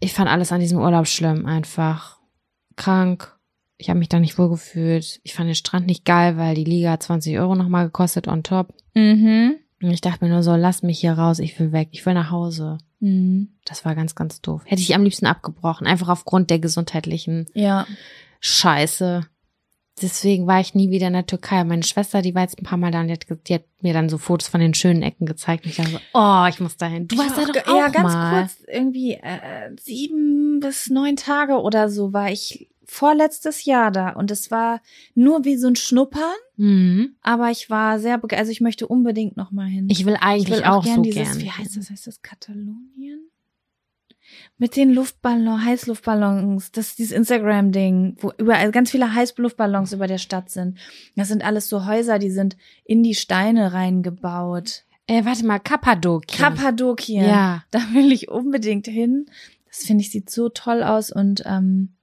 [0.01, 2.19] ich fand alles an diesem Urlaub schlimm einfach.
[2.77, 3.35] Krank.
[3.77, 5.21] Ich habe mich da nicht wohl gefühlt.
[5.23, 8.43] Ich fand den Strand nicht geil, weil die Liga hat 20 Euro nochmal gekostet on
[8.43, 8.75] top.
[8.95, 9.57] Mhm.
[9.81, 12.15] Und ich dachte mir nur so, lass mich hier raus, ich will weg, ich will
[12.15, 12.79] nach Hause.
[13.01, 13.51] mhm.
[13.65, 14.63] Das war ganz, ganz doof.
[14.65, 17.87] Hätte ich am liebsten abgebrochen, einfach aufgrund der gesundheitlichen Ja.
[18.41, 19.27] Scheiße.
[20.03, 21.63] Deswegen war ich nie wieder in der Türkei.
[21.65, 23.93] Meine Schwester, die war jetzt ein paar Mal da und die hat, die hat mir
[23.93, 25.65] dann so Fotos von den schönen Ecken gezeigt.
[25.65, 27.09] Und ich dachte so, oh, ich muss dahin.
[27.09, 28.41] Du Ich warst da doch auch, auch Ja, ganz mal.
[28.43, 34.11] kurz, irgendwie äh, sieben bis neun Tage oder so war ich vorletztes Jahr da.
[34.11, 34.81] Und es war
[35.15, 36.23] nur wie so ein Schnuppern,
[36.57, 37.17] Mhm.
[37.23, 38.41] aber ich war sehr begeistert.
[38.41, 39.89] Also ich möchte unbedingt noch mal hin.
[39.91, 41.41] Ich will eigentlich auch, gern so dieses, gern.
[41.41, 41.91] Wie heißt das?
[41.91, 43.28] Heißt das Katalonien?
[44.59, 50.19] Mit den Luftballons, Heißluftballons, das ist dieses Instagram-Ding, wo überall ganz viele Heißluftballons über der
[50.19, 50.79] Stadt sind.
[51.17, 54.85] Das sind alles so Häuser, die sind in die Steine reingebaut.
[55.07, 56.39] Äh, warte mal, Kappadokien.
[56.39, 57.25] Kappadokien.
[57.25, 57.65] Ja.
[57.71, 59.27] Da will ich unbedingt hin.
[59.69, 61.95] Das finde ich sieht so toll aus und ähm,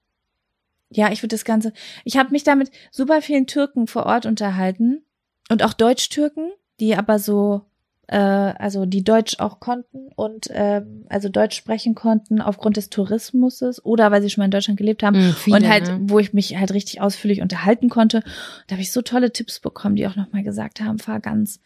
[0.89, 1.73] ja, ich würde das Ganze.
[2.03, 5.03] Ich habe mich da mit super vielen Türken vor Ort unterhalten
[5.49, 7.65] und auch Deutsch-Türken, die aber so,
[8.07, 13.83] äh, also die Deutsch auch konnten und ähm, also Deutsch sprechen konnten aufgrund des Tourismuses
[13.83, 15.17] oder weil sie schon mal in Deutschland gelebt haben.
[15.17, 15.99] Mhm, viele, und halt, ne?
[16.03, 18.21] wo ich mich halt richtig ausführlich unterhalten konnte.
[18.67, 21.59] Da habe ich so tolle Tipps bekommen, die auch nochmal gesagt haben, fahr ganz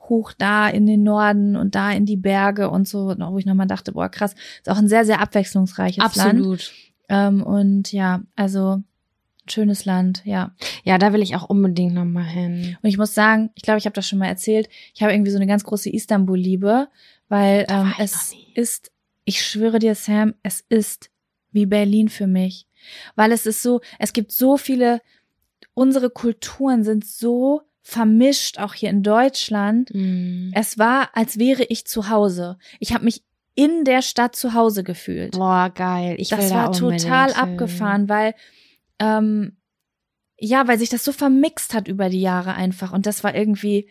[0.00, 3.66] hoch da in den Norden und da in die Berge und so, wo ich nochmal
[3.66, 6.38] dachte, boah, krass, ist auch ein sehr, sehr abwechslungsreiches Land.
[6.38, 6.72] Absolut.
[7.08, 8.82] Ähm, und ja, also
[9.52, 10.54] schönes Land, ja.
[10.84, 12.76] Ja, da will ich auch unbedingt noch mal hin.
[12.82, 15.30] Und ich muss sagen, ich glaube, ich habe das schon mal erzählt, ich habe irgendwie
[15.30, 16.88] so eine ganz große Istanbul-Liebe,
[17.28, 18.92] weil Da ähm, es ist,
[19.24, 21.10] ich schwöre dir, Sam, es ist
[21.52, 22.66] wie Berlin für mich.
[23.16, 25.00] Weil es ist so, es gibt so viele
[25.76, 29.94] unsere Kulturen sind so vermischt, auch hier in Deutschland.
[29.94, 30.50] Mhm.
[30.54, 32.58] Es war, als wäre ich zu Hause.
[32.80, 33.22] Ich habe mich
[33.54, 35.32] in der Stadt zu Hause gefühlt.
[35.32, 36.16] Boah, geil.
[36.18, 38.34] Ich das da war unbedingt total abgefahren, weil
[38.98, 39.56] ähm,
[40.38, 43.88] ja, weil sich das so vermixt hat über die Jahre einfach und das war irgendwie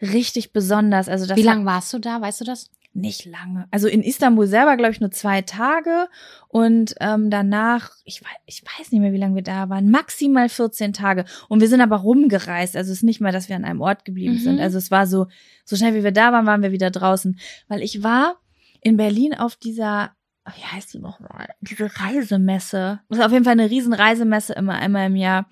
[0.00, 1.08] richtig besonders.
[1.08, 2.20] Also das Wie lange warst du da?
[2.20, 2.70] Weißt du das?
[2.94, 3.68] Nicht lange.
[3.70, 6.08] Also in Istanbul selber, glaube ich, nur zwei Tage.
[6.48, 10.48] Und ähm, danach, ich weiß, ich weiß nicht mehr, wie lange wir da waren, maximal
[10.48, 11.24] 14 Tage.
[11.48, 12.76] Und wir sind aber rumgereist.
[12.76, 14.38] Also es ist nicht mal, dass wir an einem Ort geblieben Mhm.
[14.40, 14.60] sind.
[14.60, 15.26] Also es war so,
[15.64, 17.38] so schnell wie wir da waren, waren wir wieder draußen.
[17.68, 18.40] Weil ich war
[18.80, 20.12] in Berlin auf dieser,
[20.56, 21.48] wie heißt sie nochmal?
[21.60, 23.00] Diese Reisemesse.
[23.08, 25.48] Das ist auf jeden Fall eine riesen Reisemesse immer einmal im Jahr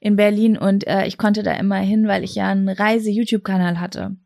[0.00, 0.56] in Berlin.
[0.56, 4.16] Und äh, ich konnte da immer hin, weil ich ja einen Reise-YouTube-Kanal hatte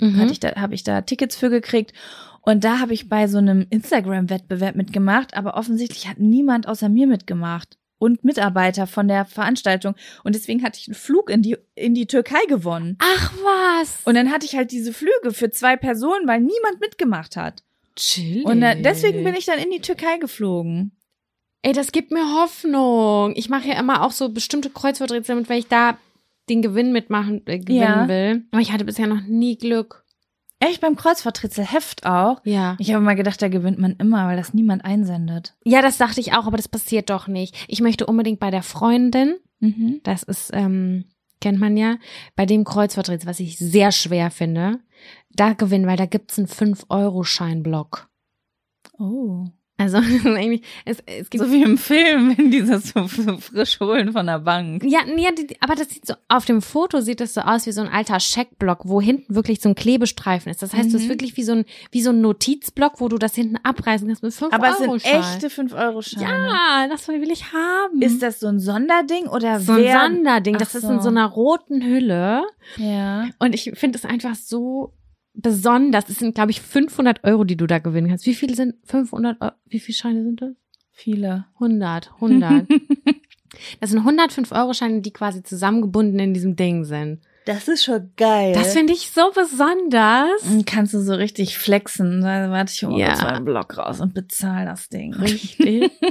[0.00, 0.18] Mhm.
[0.18, 1.92] hatte ich da, habe ich da Tickets für gekriegt.
[2.40, 7.06] Und da habe ich bei so einem Instagram-Wettbewerb mitgemacht, aber offensichtlich hat niemand außer mir
[7.06, 7.78] mitgemacht.
[7.98, 9.94] Und Mitarbeiter von der Veranstaltung.
[10.24, 12.98] Und deswegen hatte ich einen Flug in die, in die Türkei gewonnen.
[12.98, 13.98] Ach was.
[14.04, 17.62] Und dann hatte ich halt diese Flüge für zwei Personen, weil niemand mitgemacht hat.
[17.96, 18.42] Chill.
[18.44, 20.92] Und deswegen bin ich dann in die Türkei geflogen.
[21.62, 23.34] Ey, das gibt mir Hoffnung.
[23.36, 25.96] Ich mache ja immer auch so bestimmte Kreuzworträtsel, damit, weil ich da
[26.48, 28.08] den Gewinn mitmachen äh, gewinnen Ja.
[28.08, 28.44] will.
[28.50, 30.04] Aber ich hatte bisher noch nie Glück.
[30.58, 32.40] Echt beim Kreuzfahrträtsel Heft auch.
[32.44, 32.76] Ja.
[32.80, 35.54] Ich habe immer gedacht, da gewinnt man immer, weil das niemand einsendet.
[35.64, 37.54] Ja, das dachte ich auch, aber das passiert doch nicht.
[37.68, 40.00] Ich möchte unbedingt bei der Freundin, Mhm.
[40.02, 41.04] das ist, ähm,
[41.42, 41.98] kennt man ja,
[42.36, 44.80] bei dem Kreuzworträtsel, was ich sehr schwer finde,
[45.30, 48.08] da gewinnen, weil da gibt's einen 5-Euro-Scheinblock.
[48.98, 49.46] Oh.
[49.82, 53.80] Also eigentlich, es, es gibt So wie im Film, wenn die das so, so frisch
[53.80, 54.82] holen von der Bank.
[54.86, 57.80] Ja, die, aber das sieht so, auf dem Foto sieht das so aus wie so
[57.82, 60.62] ein alter Scheckblock, wo hinten wirklich so ein Klebestreifen ist.
[60.62, 60.92] Das heißt, Mhm.
[60.92, 64.06] das ist wirklich wie so ein, wie so ein Notizblock, wo du das hinten abreißen
[64.06, 66.24] kannst mit 5 Aber es Euro sind echte 5-Euro-Scheine.
[66.26, 68.00] Ja, das will ich haben.
[68.00, 70.00] Ist das so ein Sonderding oder so ein wer?
[70.08, 70.58] Sonderding.
[70.58, 71.02] Das Ach ist in so.
[71.04, 72.44] so einer roten Hülle.
[72.76, 73.26] Ja.
[73.38, 74.92] Und ich finde es einfach so
[75.34, 76.08] besonders.
[76.08, 78.26] Es sind, glaube ich, 500 Euro, die du da gewinnen kannst.
[78.26, 79.52] Wie viele sind 500 Euro?
[79.66, 80.50] Wie viele Scheine sind das?
[80.92, 81.46] Viele.
[81.54, 82.66] 100, 100.
[83.80, 87.20] das sind 105 Euro Scheine, die quasi zusammengebunden in diesem Ding sind.
[87.44, 88.52] Das ist schon geil.
[88.54, 90.42] Das finde ich so besonders.
[90.44, 92.20] Dann kannst du so richtig flexen.
[92.20, 93.08] Da warte ich hol Ja.
[93.08, 93.16] ja.
[93.16, 95.12] so einen Block raus und bezahl das Ding.
[95.14, 95.90] Richtig.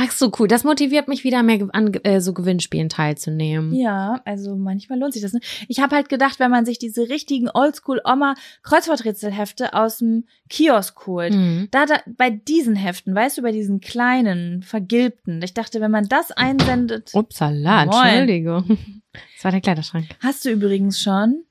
[0.00, 0.46] Ach so, cool.
[0.46, 3.74] Das motiviert mich wieder mehr an äh, so Gewinnspielen teilzunehmen.
[3.74, 5.32] Ja, also manchmal lohnt sich das.
[5.32, 5.40] Ne?
[5.66, 11.66] Ich habe halt gedacht, wenn man sich diese richtigen Oldschool-Oma-Kreuzworträtselhefte aus dem Kiosk holt, Mhm.
[11.72, 16.06] da, da bei diesen Heften, weißt du, bei diesen kleinen, vergilbten, ich dachte, wenn man
[16.08, 18.06] das einsendet, Upsala, Moin.
[18.06, 18.78] Entschuldigung.
[19.34, 20.06] Das war der Kleiderschrank.
[20.20, 21.42] hast du übrigens schon.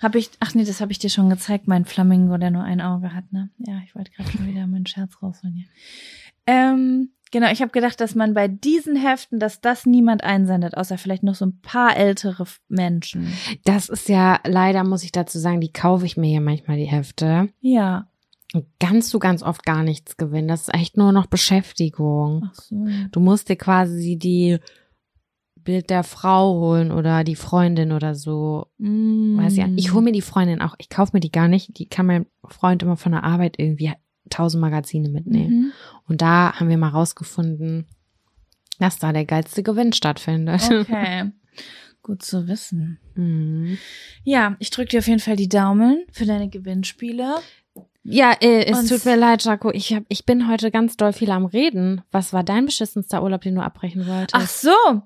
[0.00, 2.80] Hab ich, ach nee, das habe ich dir schon gezeigt, mein Flamingo, der nur ein
[2.80, 3.50] Auge hat, ne?
[3.58, 5.66] Ja, ich wollte gerade schon wieder meinen Scherz rausholen hier.
[6.46, 10.98] Ähm, genau, ich habe gedacht, dass man bei diesen Heften, dass das niemand einsendet, außer
[10.98, 13.32] vielleicht noch so ein paar ältere Menschen.
[13.64, 16.84] Das ist ja, leider muss ich dazu sagen, die kaufe ich mir ja manchmal, die
[16.84, 17.48] Hefte.
[17.60, 18.08] Ja.
[18.52, 20.46] Und kannst du ganz oft gar nichts gewinnen.
[20.46, 22.48] Das ist echt nur noch Beschäftigung.
[22.48, 22.86] Ach so.
[23.10, 24.58] Du musst dir quasi die
[25.64, 28.66] Bild der Frau holen oder die Freundin oder so.
[28.78, 29.38] Mm.
[29.38, 29.66] Weiß ja.
[29.76, 30.74] Ich hole mir die Freundin auch.
[30.78, 31.78] Ich kaufe mir die gar nicht.
[31.78, 33.90] Die kann mein Freund immer von der Arbeit irgendwie
[34.30, 35.56] tausend Magazine mitnehmen.
[35.66, 35.72] Mhm.
[36.08, 37.86] Und da haben wir mal rausgefunden,
[38.78, 40.62] dass da der geilste Gewinn stattfindet.
[40.70, 41.30] Okay.
[42.02, 42.98] Gut zu wissen.
[43.14, 43.78] Mhm.
[44.24, 47.36] Ja, ich drücke dir auf jeden Fall die Daumen für deine Gewinnspiele.
[48.02, 49.70] Ja, äh, es Und- tut mir leid, Jaco.
[49.72, 52.02] Ich, hab, ich bin heute ganz doll viel am Reden.
[52.10, 54.34] Was war dein beschissenster Urlaub, den du abbrechen wolltest?
[54.34, 55.02] Ach so.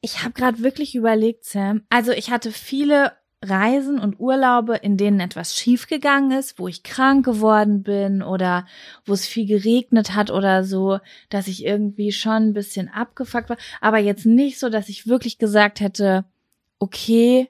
[0.00, 1.82] Ich habe gerade wirklich überlegt, Sam.
[1.90, 7.24] Also ich hatte viele Reisen und Urlaube, in denen etwas schiefgegangen ist, wo ich krank
[7.24, 8.66] geworden bin oder
[9.06, 10.98] wo es viel geregnet hat oder so,
[11.30, 13.56] dass ich irgendwie schon ein bisschen abgefuckt war.
[13.80, 16.26] Aber jetzt nicht so, dass ich wirklich gesagt hätte,
[16.78, 17.48] okay,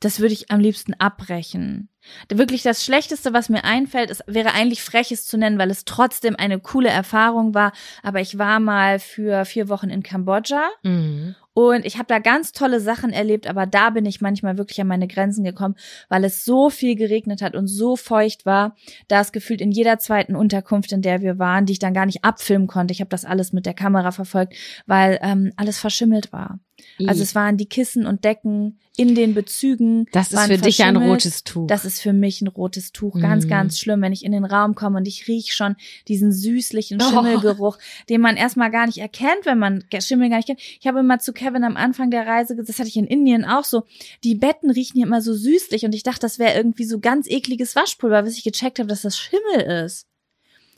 [0.00, 1.90] das würde ich am liebsten abbrechen.
[2.32, 6.36] Wirklich das Schlechteste, was mir einfällt, ist, wäre eigentlich freches zu nennen, weil es trotzdem
[6.36, 7.72] eine coole Erfahrung war.
[8.02, 11.34] Aber ich war mal für vier Wochen in Kambodscha Mhm.
[11.54, 14.86] und ich habe da ganz tolle Sachen erlebt, aber da bin ich manchmal wirklich an
[14.86, 15.74] meine Grenzen gekommen,
[16.08, 18.76] weil es so viel geregnet hat und so feucht war,
[19.08, 22.06] da es gefühlt in jeder zweiten Unterkunft, in der wir waren, die ich dann gar
[22.06, 22.92] nicht abfilmen konnte.
[22.92, 24.54] Ich habe das alles mit der Kamera verfolgt,
[24.86, 26.60] weil ähm, alles verschimmelt war.
[27.08, 30.06] Also es waren die Kissen und Decken in den Bezügen.
[30.12, 31.66] das ist für dich ein rotes Tuch.
[31.66, 33.20] Das ist für mich ein rotes Tuch.
[33.20, 33.48] Ganz, Mhm.
[33.48, 35.76] ganz schlimm, wenn ich in den Raum komme und ich riech schon
[36.08, 37.08] diesen süßlichen Oh.
[37.10, 40.60] Schimmelgeruch, den man erstmal gar nicht erkennt, wenn man Schimmel gar nicht kennt.
[40.80, 43.44] Ich habe immer zu Kevin am Anfang der Reise, gesagt, das hatte ich in Indien
[43.44, 43.84] auch so,
[44.24, 47.28] die Betten riechen hier immer so süßlich und ich dachte, das wäre irgendwie so ganz
[47.28, 50.07] ekliges Waschpulver, bis ich gecheckt habe, dass das Schimmel ist.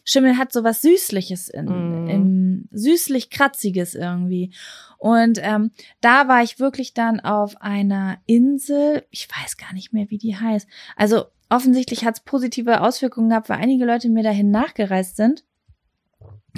[0.04, 2.08] Schimmel hat so was Süßliches in, Mm.
[2.08, 4.52] in süßlich kratziges irgendwie.
[4.98, 5.70] Und ähm,
[6.00, 10.36] da war ich wirklich dann auf einer Insel, ich weiß gar nicht mehr, wie die
[10.36, 10.68] heißt.
[10.96, 15.44] Also offensichtlich hat es positive Auswirkungen gehabt, weil einige Leute mir dahin nachgereist sind.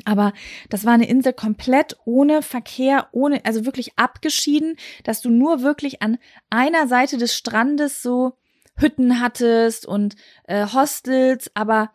[0.05, 0.33] Aber
[0.71, 6.03] das war eine Insel komplett ohne Verkehr, ohne, also wirklich abgeschieden, dass du nur wirklich
[6.03, 6.19] an
[6.51, 8.33] einer Seite des Strandes so
[8.77, 11.91] Hütten hattest und äh, Hostels, aber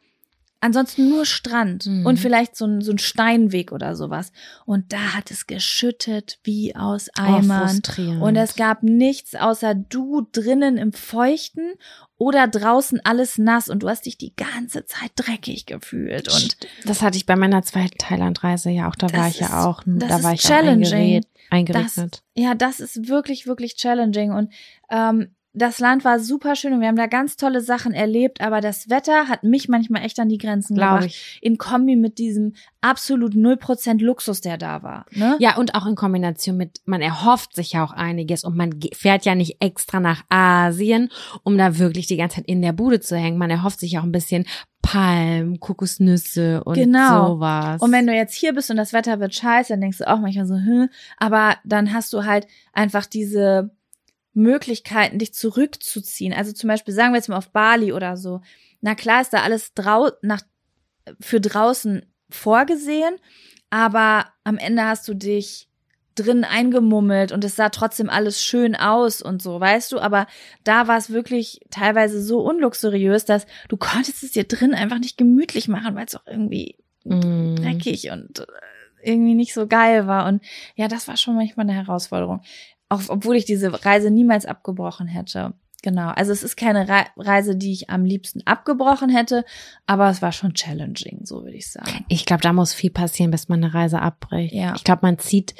[0.59, 2.05] ansonsten nur Strand Mhm.
[2.05, 4.31] und vielleicht so ein, so ein Steinweg oder sowas.
[4.65, 7.69] Und da hat es geschüttet wie aus Oh, Eimern.
[7.69, 8.21] frustrierend.
[8.21, 11.73] und es gab nichts außer du drinnen im Feuchten
[12.17, 16.27] oder draußen alles nass und du hast dich die ganze Zeit dreckig gefühlt.
[16.33, 18.95] Und das hatte ich bei meiner zweiten Thailandreise ja auch.
[18.95, 19.83] Da war Das ich ja ist- auch.
[19.85, 21.21] das Da war ich auch challenging.
[21.21, 22.23] eingered- eingeregnet.
[22.35, 24.31] Ja, das ist wirklich, wirklich challenging.
[24.31, 24.51] Und
[24.89, 28.61] ähm, das Land war super schön und wir haben da ganz tolle Sachen erlebt, aber
[28.61, 31.05] das Wetter hat mich manchmal echt an die Grenzen Glaube gebracht.
[31.09, 31.39] ich.
[31.41, 35.05] In Kombi mit diesem absolut 0% Luxus, der da war.
[35.11, 35.35] Ne?
[35.39, 39.25] Ja, und auch in Kombination mit, man erhofft sich ja auch einiges und man fährt
[39.25, 41.09] ja nicht extra nach Asien,
[41.43, 43.37] um da wirklich die ganze Zeit in der Bude zu hängen.
[43.37, 44.45] Man erhofft sich auch ein bisschen
[44.81, 47.27] Palm, Kokosnüsse und Genau.
[47.35, 47.81] sowas.
[47.81, 50.19] Und wenn du jetzt hier bist und das Wetter wird scheiße, dann denkst du auch
[50.19, 53.71] manchmal so, hm, aber dann hast du halt einfach diese
[54.37, 56.33] Möglichkeiten, dich zurückzuziehen.
[56.33, 58.41] Also zum Beispiel, sagen wir jetzt mal auf Bali oder so.
[58.81, 60.41] Na klar ist da alles drau nach,
[61.19, 63.15] für draußen vorgesehen,
[63.69, 65.67] aber am Ende hast du dich
[66.15, 69.99] drin eingemummelt und es sah trotzdem alles schön aus und so, weißt du?
[69.99, 70.25] Aber
[70.63, 75.17] da war es wirklich teilweise so unluxuriös, dass du konntest es dir drin einfach nicht
[75.17, 76.75] gemütlich machen, weil es auch irgendwie
[77.07, 77.55] Mm.
[77.55, 78.45] dreckig und äh,
[79.03, 80.27] irgendwie nicht so geil war.
[80.27, 80.43] Und
[80.75, 82.41] ja, das war schon manchmal eine Herausforderung.
[82.89, 85.53] Auch obwohl ich diese Reise niemals abgebrochen hätte.
[85.83, 86.09] Genau.
[86.09, 89.45] Also es ist keine Re Reise, die ich am liebsten abgebrochen hätte,
[89.85, 92.05] aber es war schon challenging, so würde ich sagen.
[92.07, 94.53] Ich glaube, da muss viel passieren, bis man eine Reise abbricht.
[94.53, 94.73] Ja.
[94.75, 95.55] Ich glaube, man zieht,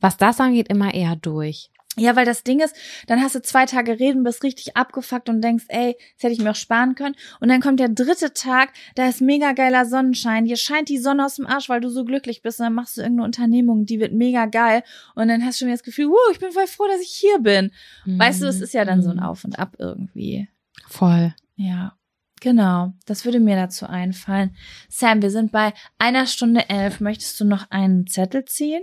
[0.00, 1.70] was das angeht, immer eher durch.
[1.96, 2.74] Ja, weil das Ding ist,
[3.06, 6.40] dann hast du zwei Tage reden, bist richtig abgefuckt und denkst, ey, das hätte ich
[6.40, 7.14] mir auch sparen können.
[7.40, 11.24] Und dann kommt der dritte Tag, da ist mega geiler Sonnenschein, dir scheint die Sonne
[11.24, 12.60] aus dem Arsch, weil du so glücklich bist.
[12.60, 14.82] Und dann machst du irgendeine Unternehmung, die wird mega geil.
[15.14, 17.12] Und dann hast du schon wieder das Gefühl, wow, ich bin voll froh, dass ich
[17.12, 17.70] hier bin.
[18.04, 19.22] Weißt du, es ist ja dann so ein Mhm.
[19.22, 20.48] Auf und Ab irgendwie.
[20.88, 21.34] Voll.
[21.56, 21.96] Ja.
[22.40, 24.54] Genau, das würde mir dazu einfallen.
[24.90, 27.00] Sam, wir sind bei einer Stunde elf.
[27.00, 28.82] Möchtest du noch einen Zettel ziehen?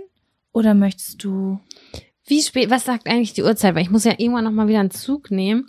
[0.52, 1.60] Oder möchtest du
[2.32, 3.74] Wie spät, was sagt eigentlich die Uhrzeit?
[3.74, 5.68] Weil ich muss ja irgendwann noch mal wieder einen Zug nehmen.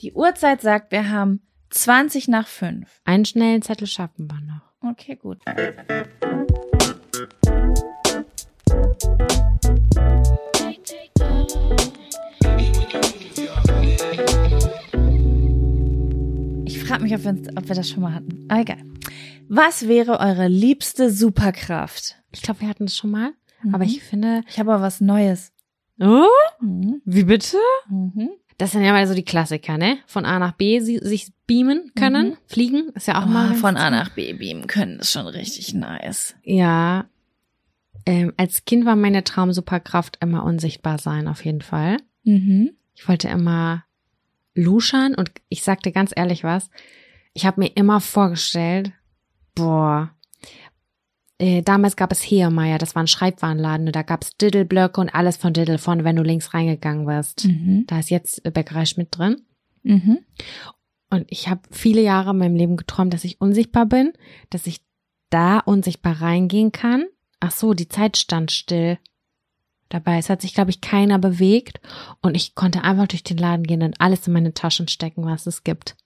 [0.00, 2.88] Die Uhrzeit sagt, wir haben 20 nach 5.
[3.04, 4.92] Einen schnellen Zettel schaffen wir noch.
[4.92, 5.38] Okay, gut.
[16.64, 18.46] Ich frage mich, ob wir, ob wir das schon mal hatten.
[18.48, 18.84] Aber egal.
[19.48, 22.14] Was wäre eure liebste Superkraft?
[22.30, 23.32] Ich glaube, wir hatten das schon mal.
[23.64, 23.74] Mhm.
[23.74, 24.42] Aber ich finde.
[24.48, 25.53] Ich habe aber was Neues.
[26.00, 26.26] Oh?
[26.60, 27.00] Mhm.
[27.04, 27.56] Wie bitte?
[27.88, 28.30] Mhm.
[28.58, 29.98] Das sind ja mal so die Klassiker, ne?
[30.06, 32.30] Von A nach B sie, sich beamen können.
[32.30, 32.36] Mhm.
[32.46, 33.54] Fliegen ist ja auch Oh, mal.
[33.54, 36.34] von A nach B beamen können ist schon richtig nice.
[36.44, 37.06] Ja.
[38.06, 41.96] Ähm, als Kind war meine Traumsuperkraft immer unsichtbar sein, auf jeden Fall.
[42.22, 42.70] Mhm.
[42.94, 43.84] Ich wollte immer
[44.54, 46.70] luschern und ich sagte ganz ehrlich was.
[47.32, 48.92] Ich habe mir immer vorgestellt,
[49.56, 50.10] boah,
[51.38, 55.14] äh, damals gab es Heermeier, das war ein Schreibwarenladen, und da gab es Diddleblöcke und
[55.14, 57.46] alles von Diddle vorne, wenn du links reingegangen wirst.
[57.46, 57.84] Mhm.
[57.86, 59.42] Da ist jetzt äh, Bäckerei Schmidt drin.
[59.82, 60.18] Mhm.
[61.10, 64.12] Und ich habe viele Jahre in meinem Leben geträumt, dass ich unsichtbar bin,
[64.50, 64.80] dass ich
[65.30, 67.06] da unsichtbar reingehen kann.
[67.40, 68.98] Ach so, die Zeit stand still.
[69.88, 71.80] Dabei, es hat sich, glaube ich, keiner bewegt
[72.22, 75.46] und ich konnte einfach durch den Laden gehen und alles in meine Taschen stecken, was
[75.46, 75.96] es gibt.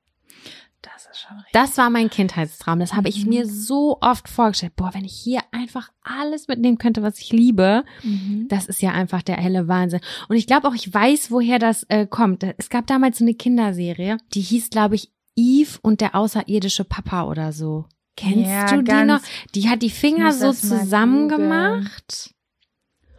[0.83, 1.53] Das ist schon richtig.
[1.53, 2.79] Das war mein Kindheitstraum.
[2.79, 3.29] Das habe ich Mhm.
[3.31, 4.77] mir so oft vorgestellt.
[4.77, 8.47] Boah, wenn ich hier einfach alles mitnehmen könnte, was ich liebe, Mhm.
[8.49, 10.01] das ist ja einfach der helle Wahnsinn.
[10.29, 12.45] Und ich glaube auch, ich weiß, woher das äh, kommt.
[12.59, 17.25] Es gab damals so eine Kinderserie, die hieß, glaube ich, Eve und der außerirdische Papa
[17.25, 17.87] oder so.
[18.17, 19.21] Kennst Ja, du die noch?
[19.55, 22.35] Die hat die Finger so zusammen gemacht.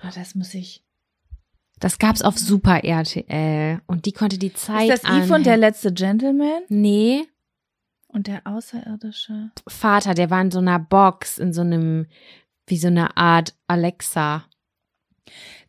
[0.04, 0.84] Oh, das muss ich.
[1.82, 5.56] Das gab's auf Super RTL und die konnte die Zeit Ist das Eve und der
[5.56, 6.62] letzte Gentleman?
[6.68, 7.26] Nee,
[8.12, 9.52] Und der Außerirdische?
[9.68, 12.08] Vater, der war in so einer Box, in so einem,
[12.66, 14.46] wie so eine Art Alexa.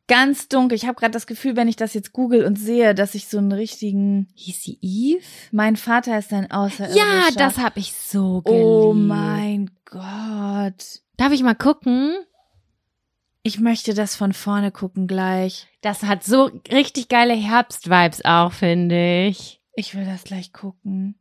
[0.09, 0.75] Ganz dunkel.
[0.75, 3.39] Ich habe gerade das Gefühl, wenn ich das jetzt google und sehe, dass ich so
[3.39, 4.27] einen richtigen.
[4.35, 5.25] Hieß sie Eve?
[5.53, 6.99] Mein Vater ist ein Außerirdischer.
[6.99, 8.65] Ja, das habe ich so geliebt.
[8.65, 11.03] Oh mein Gott.
[11.17, 12.17] Darf ich mal gucken?
[13.43, 15.69] Ich möchte das von vorne gucken gleich.
[15.81, 19.61] Das hat so richtig geile Herbst-Vibes auch, finde ich.
[19.75, 21.20] Ich will das gleich gucken.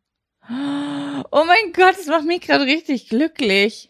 [0.50, 3.90] Oh mein Gott, das macht mich gerade richtig glücklich.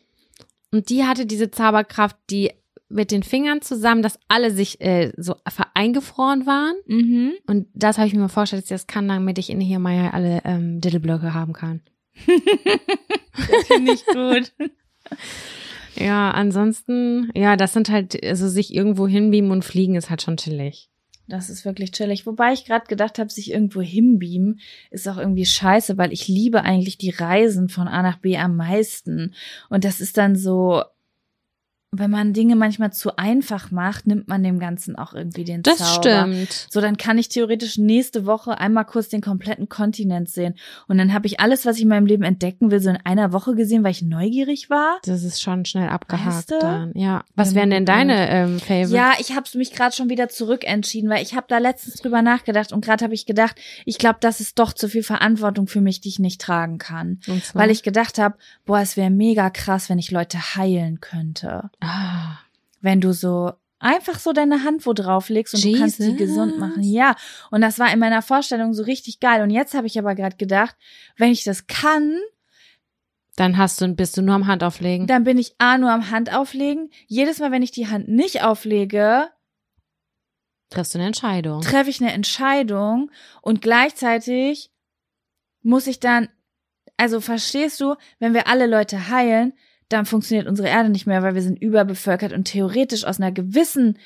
[0.72, 2.52] Und die hatte diese Zauberkraft, die
[2.90, 5.36] mit den Fingern zusammen, dass alle sich äh, so
[5.74, 6.76] eingefroren waren.
[6.88, 7.34] Mhm.
[7.48, 9.80] Und das habe ich mir mal vorgestellt, dass ich das kann, damit ich in hier
[9.80, 11.82] mal alle ähm, Diddleblöcke haben kann.
[13.52, 14.52] Das finde ich gut.
[15.96, 20.38] Ja, ansonsten, ja, das sind halt, also sich irgendwo hinbeamen und fliegen ist halt schon
[20.38, 20.89] chillig.
[21.30, 22.26] Das ist wirklich chillig.
[22.26, 26.64] Wobei ich gerade gedacht habe, sich irgendwo hinbeamen, ist auch irgendwie scheiße, weil ich liebe
[26.64, 29.36] eigentlich die Reisen von A nach B am meisten.
[29.70, 30.84] Und das ist dann so,
[31.92, 35.80] wenn man Dinge manchmal zu einfach macht, nimmt man dem Ganzen auch irgendwie den Das
[35.80, 35.94] Zauber.
[36.28, 36.68] stimmt.
[36.70, 40.54] So, dann kann ich theoretisch nächste Woche einmal kurz den kompletten Kontinent sehen.
[40.88, 43.34] Und dann habe ich alles, was ich in meinem Leben entdecken will, so in einer
[43.34, 45.00] Woche gesehen, weil ich neugierig war.
[45.04, 46.60] Das ist schon schnell abgehakt Weißt du?
[46.60, 46.92] dann.
[46.94, 47.24] Ja.
[47.36, 48.92] Was wären denn deine ähm, Favorites?
[48.92, 52.72] Ja, ich habe mich gerade schon wieder zurückentschieden, weil ich habe da letztens drüber nachgedacht
[52.72, 53.56] und gerade habe ich gedacht,
[53.86, 57.20] ich glaube, das ist doch zu viel Verantwortung für mich, die ich nicht tragen kann.
[57.28, 57.64] Und zwar?
[57.64, 58.36] Weil ich gedacht habe,
[58.66, 61.72] boah, es wäre mega krass, wenn ich Leute heilen könnte.
[61.82, 62.38] Ah,
[62.82, 66.18] Wenn du so einfach so deine Hand wo drauf legst und du kannst Jesus.
[66.18, 66.84] gesund machen.
[66.84, 67.16] Ja,
[67.52, 69.42] und das war in meiner Vorstellung so richtig geil.
[69.42, 70.76] Und jetzt habe ich aber gerade gedacht,
[71.18, 72.18] wenn ich das kann,
[73.38, 75.08] dann hast du, bist du nur am Hand auflegen.
[75.08, 76.90] dann bin ich A nur am Hand auflegen.
[77.08, 79.30] Jedes Mal, wenn ich die Hand nicht auflege,
[80.70, 81.62] triffst du eine Entscheidung.
[81.62, 83.12] treffe ich eine Entscheidung
[83.42, 84.72] und gleichzeitig
[85.62, 86.28] muss ich dann,
[86.98, 89.54] also verstehst du, wenn wir alle Leute heilen,
[89.90, 93.98] dann funktioniert unsere Erde nicht mehr, weil wir sind überbevölkert und theoretisch aus einer gewissen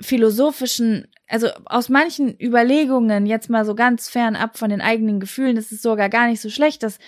[0.00, 5.72] philosophischen, also aus manchen Überlegungen, jetzt mal so ganz fernab von den eigenen Gefühlen, ist
[5.72, 6.98] es sogar gar nicht so schlecht, dass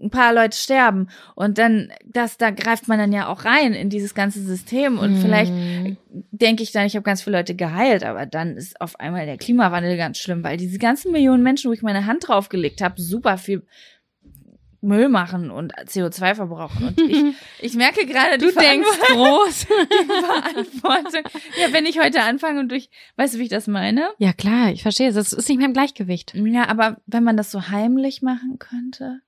[0.00, 3.90] ein paar Leute sterben und dann, das, da greift man dann ja auch rein in
[3.90, 5.96] dieses ganze System und vielleicht Mhm.
[6.32, 9.38] denke ich dann, ich habe ganz viele Leute geheilt, aber dann ist auf einmal der
[9.38, 13.38] Klimawandel ganz schlimm, weil diese ganzen Millionen Menschen, wo ich meine Hand draufgelegt habe, super
[13.38, 13.62] viel
[14.84, 16.88] Müll machen und CO2 verbrauchen.
[16.88, 19.64] Und ich, ich merke gerade, die Du denkst groß.
[19.64, 21.22] Verantwortung.
[21.60, 24.10] Ja, wenn ich heute anfange und durch, weißt du, wie ich das meine?
[24.18, 25.12] ja, klar, ich verstehe.
[25.12, 26.34] Das ist nicht mehr im Gleichgewicht.
[26.34, 29.20] Ja, aber wenn man das so heimlich machen könnte?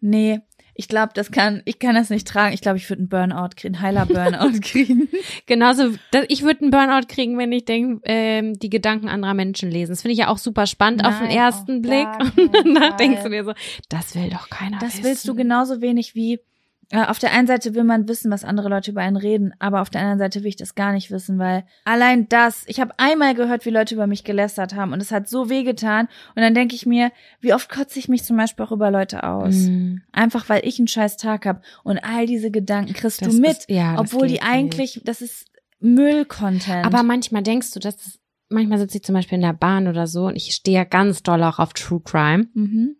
[0.00, 0.40] Nee,
[0.74, 2.54] ich glaube, das kann, ich kann das nicht tragen.
[2.54, 5.08] Ich glaube, ich würde einen Burnout kriegen, einen heiler Burnout kriegen.
[5.46, 5.90] Genauso,
[6.28, 9.92] ich würde einen Burnout kriegen, wenn ich denk, ähm, die Gedanken anderer Menschen lesen.
[9.92, 12.06] Das finde ich ja auch super spannend auf den Nein, ersten Blick.
[12.36, 12.96] Und danach Fall.
[12.98, 13.52] denkst du dir so,
[13.88, 15.04] das will doch keiner Das wissen.
[15.04, 16.40] willst du genauso wenig wie
[16.92, 19.90] auf der einen Seite will man wissen, was andere Leute über einen reden, aber auf
[19.90, 23.34] der anderen Seite will ich das gar nicht wissen, weil allein das, ich habe einmal
[23.34, 26.74] gehört, wie Leute über mich gelästert haben und es hat so wehgetan und dann denke
[26.74, 29.54] ich mir, wie oft kotze ich mich zum Beispiel auch über Leute aus.
[29.54, 30.02] Mhm.
[30.10, 33.50] Einfach weil ich einen scheiß Tag habe und all diese Gedanken kriegst Das du mit,
[33.50, 35.46] ist- ja, obwohl die eigentlich, das ist
[36.00, 36.84] Müll-Content.
[36.86, 38.18] Aber manchmal denkst du, dass es,
[38.48, 41.22] manchmal sitze ich zum Beispiel in der Bahn oder so und ich stehe ja ganz
[41.22, 42.48] doll auch auf True Crime.
[42.54, 42.96] mhm.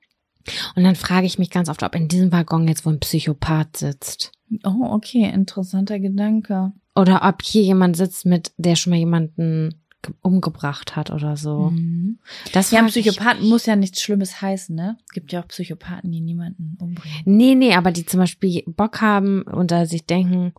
[0.74, 3.76] Und dann frage ich mich ganz oft, ob in diesem Waggon jetzt wohl ein Psychopath
[3.76, 4.32] sitzt.
[4.64, 6.72] Oh, okay, interessanter Gedanke.
[6.96, 11.70] Oder ob hier jemand sitzt mit, der schon mal jemanden ge- umgebracht hat oder so.
[11.70, 12.18] Mhm.
[12.52, 14.96] Das Ja, Psychopathen muss ja nichts Schlimmes heißen, ne?
[15.06, 17.22] Es gibt ja auch Psychopathen, die niemanden umbringen.
[17.24, 20.52] Nee, nee, aber die zum Beispiel Bock haben und da sich denken,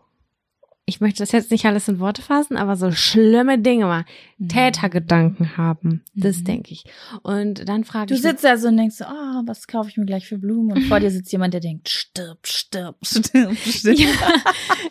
[0.92, 4.06] ich möchte das jetzt nicht alles in Worte fassen, aber so schlimme Dinge mal,
[4.48, 6.04] Tätergedanken haben.
[6.14, 6.44] Das Mhm.
[6.46, 6.84] denke ich.
[7.24, 9.90] Und dann frage Du ich mich, sitzt da so und denkst so, ah, was kaufe
[9.90, 10.74] ich mir gleich für Blumen?
[10.74, 13.98] Und vor dir sitzt jemand, der denkt, stirb, stirb, stirb, stirb.
[13.98, 14.08] Ja,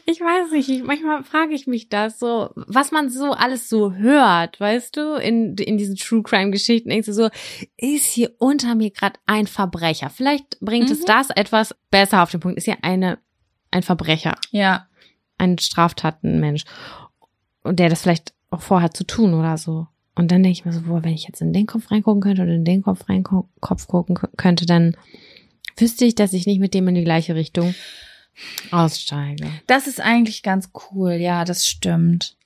[0.07, 3.93] ich weiß nicht, ich, manchmal frage ich mich das so, was man so alles so
[3.93, 7.29] hört, weißt du, in, in diesen True Crime Geschichten, denkst du so,
[7.77, 10.11] ist hier unter mir gerade ein Verbrecher?
[10.11, 11.07] Vielleicht bringt es Mhm.
[11.07, 12.59] das etwas besser auf den Punkt.
[12.59, 13.19] Ist hier eine,
[13.71, 14.87] ein Verbrecher, Ja.
[15.41, 16.65] Ein Straftatenmensch
[17.63, 19.87] und der das vielleicht auch vorhat zu tun oder so.
[20.15, 22.43] Und dann denke ich mir so, boah, wenn ich jetzt in den Kopf reingucken könnte
[22.43, 24.97] oder in den Kopf reingucken Kopf gucken kö- könnte, dann
[25.77, 27.75] wüsste ich, dass ich nicht mit dem in die gleiche Richtung
[28.71, 29.51] aussteige.
[29.67, 32.37] Das ist eigentlich ganz cool, ja, das stimmt.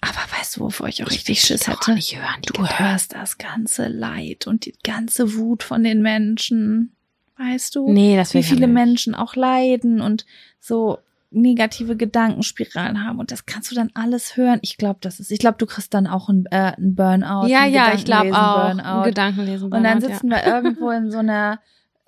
[0.00, 1.94] Aber weißt du, wovor ich auch richtig Schiss doch hätte?
[1.94, 6.92] nicht hören, Du hörst das ganze Leid und die ganze Wut von den Menschen.
[7.38, 7.92] Weißt du?
[7.92, 8.74] Nee, das Wie ich viele nicht.
[8.74, 10.24] Menschen auch leiden und
[10.58, 10.98] so
[11.30, 14.58] negative Gedankenspiralen haben und das kannst du dann alles hören.
[14.62, 17.48] Ich glaube, das ist, ich glaube, du kriegst dann auch ein, äh, ein Burnout.
[17.48, 18.72] Ja, ein ja, ich glaube auch.
[18.72, 19.04] Burnout.
[19.04, 19.64] Gedankenlesen.
[19.64, 21.60] Und dann Burnout, sitzen wir irgendwo in so einer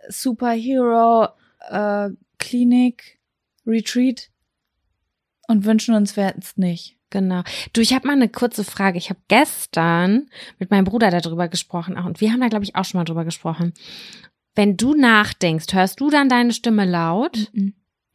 [0.09, 1.29] Superhero
[1.69, 3.19] äh, Klinik
[3.67, 4.31] Retreat
[5.49, 6.91] und wünschen uns, wir hätten es nicht.
[6.91, 6.99] ja.
[7.11, 7.43] Genau.
[7.73, 8.99] Du, ich habe mal eine kurze Frage.
[8.99, 10.29] Ich habe gestern
[10.59, 13.05] mit meinem Bruder darüber gesprochen auch, und wir haben da, glaube ich, auch schon mal
[13.05, 13.73] drüber gesprochen.
[14.55, 17.51] Wenn du nachdenkst, hörst du dann deine Stimme laut?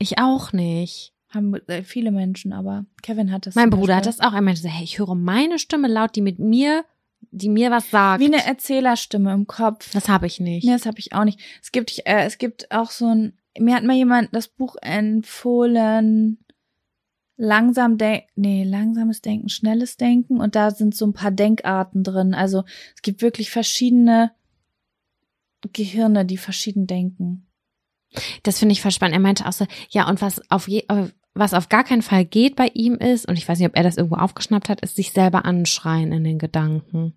[0.03, 1.13] Ich auch nicht.
[1.29, 3.55] Haben äh, viele Menschen, aber Kevin hat das.
[3.55, 6.39] Mein Bruder hat das auch einmal gesagt, hey, ich höre meine Stimme laut, die mit
[6.39, 6.83] mir,
[7.31, 8.19] die mir was sagt.
[8.19, 9.89] Wie eine Erzählerstimme im Kopf.
[9.93, 10.65] das habe ich nicht.
[10.65, 11.39] Nee, das habe ich auch nicht.
[11.61, 16.43] Es gibt, äh, es gibt auch so ein, mir hat mal jemand das Buch empfohlen,
[17.37, 22.33] langsam denken, nee, langsames Denken, schnelles Denken und da sind so ein paar Denkarten drin.
[22.33, 24.33] Also es gibt wirklich verschiedene
[25.71, 27.47] Gehirne, die verschieden denken.
[28.43, 29.15] Das finde ich voll spannend.
[29.15, 32.25] Er meinte auch so, ja, und was auf je, äh, was auf gar keinen Fall
[32.25, 34.95] geht bei ihm ist, und ich weiß nicht, ob er das irgendwo aufgeschnappt hat, ist
[34.95, 37.13] sich selber anschreien in den Gedanken.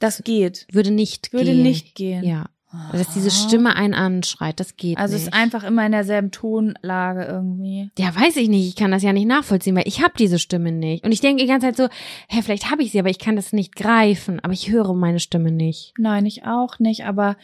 [0.00, 0.66] Das geht.
[0.70, 1.62] Würde nicht Würde gehen.
[1.62, 2.24] nicht gehen.
[2.24, 2.46] Ja.
[2.90, 5.28] Dass diese Stimme einen anschreit, das geht Also es nicht.
[5.28, 7.88] ist einfach immer in derselben Tonlage irgendwie.
[7.96, 8.66] Ja, weiß ich nicht.
[8.66, 11.04] Ich kann das ja nicht nachvollziehen, weil ich habe diese Stimme nicht.
[11.04, 11.86] Und ich denke die ganze Zeit so,
[12.28, 14.40] hä, vielleicht habe ich sie, aber ich kann das nicht greifen.
[14.40, 15.94] Aber ich höre meine Stimme nicht.
[15.98, 17.36] Nein, ich auch nicht, aber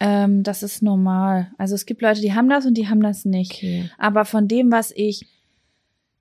[0.00, 1.52] ähm, das ist normal.
[1.58, 3.54] Also es gibt Leute, die haben das und die haben das nicht.
[3.54, 3.90] Okay.
[3.98, 5.26] Aber von dem, was ich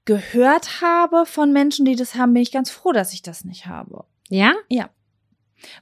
[0.06, 3.66] gehört habe von Menschen, die das haben, bin ich ganz froh, dass ich das nicht
[3.66, 4.06] habe.
[4.30, 4.54] Ja?
[4.70, 4.90] Ja.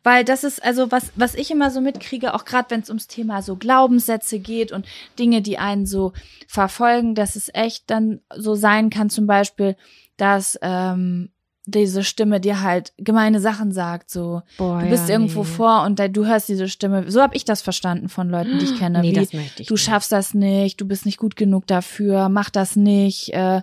[0.04, 3.08] Weil das ist also was, was ich immer so mitkriege, auch gerade wenn es ums
[3.08, 4.86] Thema so Glaubenssätze geht und
[5.18, 6.14] Dinge, die einen so
[6.48, 9.76] verfolgen, dass es echt dann so sein kann, zum Beispiel,
[10.18, 11.32] dass ähm,
[11.72, 15.50] diese Stimme dir halt gemeine Sachen sagt, so Boah, du bist ja, irgendwo nee.
[15.50, 17.10] vor und da, du hörst diese Stimme.
[17.10, 19.02] So habe ich das verstanden von Leuten, die ich kenne.
[19.02, 19.84] Nee, wie, das möchte ich du nicht.
[19.84, 23.62] schaffst das nicht, du bist nicht gut genug dafür, mach das nicht, äh,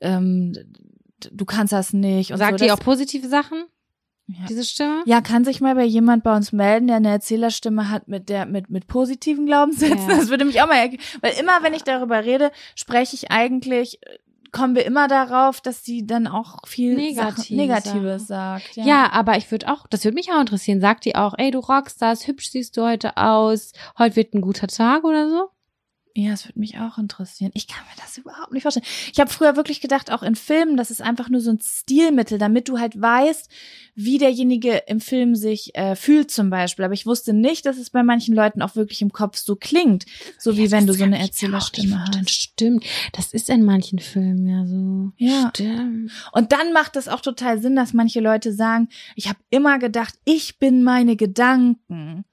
[0.00, 0.54] ähm,
[1.32, 2.32] du kannst das nicht.
[2.32, 2.64] Und Sagt so.
[2.64, 3.64] die auch positive Sachen,
[4.28, 4.46] Ja.
[4.48, 5.02] diese Stimme?
[5.06, 8.46] ja, kann sich mal bei jemand bei uns melden, der eine Erzählerstimme hat mit der
[8.46, 10.08] mit mit positiven Glaubenssätzen.
[10.08, 10.16] Ja.
[10.16, 10.90] Das würde mich auch mal,
[11.20, 14.18] weil immer wenn ich darüber rede, spreche ich eigentlich äh,
[14.52, 18.76] kommen wir immer darauf, dass sie dann auch viel Negative Sachen, Negatives sagt.
[18.76, 18.84] Ja.
[18.84, 20.80] Ja, aber ich würde auch, das würde mich auch interessieren.
[20.80, 24.40] Sagt die auch, ey, du rockst das, hübsch siehst du heute aus, heute wird ein
[24.40, 25.50] guter Tag oder so?
[26.14, 27.50] Ja, es würde mich auch interessieren.
[27.54, 28.86] Ich kann mir das überhaupt nicht vorstellen.
[29.12, 32.38] Ich habe früher wirklich gedacht, auch in Filmen, das ist einfach nur so ein Stilmittel,
[32.38, 33.48] damit du halt weißt,
[33.94, 36.84] wie derjenige im Film sich äh, fühlt zum Beispiel.
[36.84, 40.06] Aber ich wusste nicht, dass es bei manchen Leuten auch wirklich im Kopf so klingt,
[40.38, 42.30] so wie Ja, wenn du das so eine Erzählerstimme hast.
[42.30, 45.12] Stimmt, das ist in manchen Filmen ja so.
[45.16, 45.50] Ja.
[45.50, 46.12] Stimmt.
[46.32, 50.14] Und dann macht es auch total Sinn, dass manche Leute sagen, ich habe immer gedacht,
[50.24, 52.24] ich bin meine Gedanken.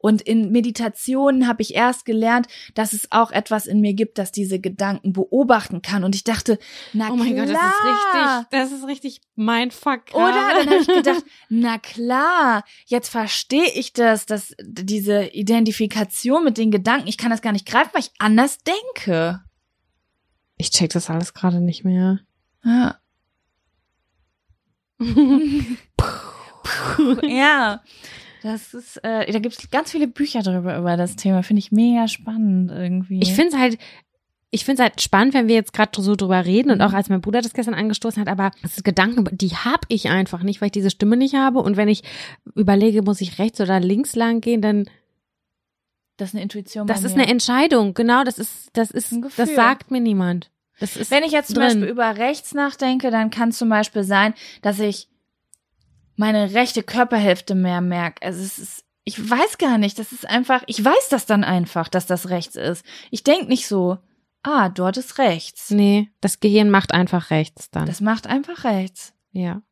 [0.00, 4.32] Und in Meditationen habe ich erst gelernt, dass es auch etwas in mir gibt, das
[4.32, 6.04] diese Gedanken beobachten kann.
[6.04, 6.58] Und ich dachte,
[6.92, 7.46] na Oh mein klar.
[7.46, 10.14] Gott, das ist richtig, das ist richtig mein Fuck.
[10.14, 10.32] Oder?
[10.32, 16.70] Dann habe ich gedacht, na klar, jetzt verstehe ich das, dass diese Identifikation mit den
[16.70, 19.42] Gedanken, ich kann das gar nicht greifen, weil ich anders denke.
[20.56, 22.20] Ich check das alles gerade nicht mehr.
[22.62, 22.96] Ja.
[27.22, 27.80] ja.
[28.42, 31.42] Das ist, äh, da gibt es ganz viele Bücher drüber über das Thema.
[31.42, 33.20] Finde ich mega spannend irgendwie.
[33.20, 33.78] Ich finde es halt,
[34.50, 37.08] ich finde es halt spannend, wenn wir jetzt gerade so drüber reden und auch als
[37.08, 40.60] mein Bruder das gestern angestoßen hat, aber das ist Gedanken, die habe ich einfach nicht,
[40.60, 41.60] weil ich diese Stimme nicht habe.
[41.60, 42.02] Und wenn ich
[42.54, 44.86] überlege, muss ich rechts oder links lang gehen, dann
[46.16, 46.86] das ist eine Intuition.
[46.86, 47.22] das ist mir.
[47.22, 47.94] eine Entscheidung.
[47.94, 49.46] Genau, das ist, das ist, Ein Gefühl.
[49.46, 50.50] das sagt mir niemand.
[50.78, 51.68] Das ist Wenn ich jetzt zum drin.
[51.68, 55.09] Beispiel über rechts nachdenke, dann kann es zum Beispiel sein, dass ich
[56.20, 58.22] meine rechte Körperhälfte mehr merke.
[58.22, 61.88] Also es ist, ich weiß gar nicht, das ist einfach, ich weiß das dann einfach,
[61.88, 62.84] dass das rechts ist.
[63.10, 63.96] Ich denk nicht so,
[64.42, 65.70] ah, dort ist rechts.
[65.70, 67.86] Nee, das Gehirn macht einfach rechts dann.
[67.86, 69.14] Das macht einfach rechts.
[69.32, 69.62] ja.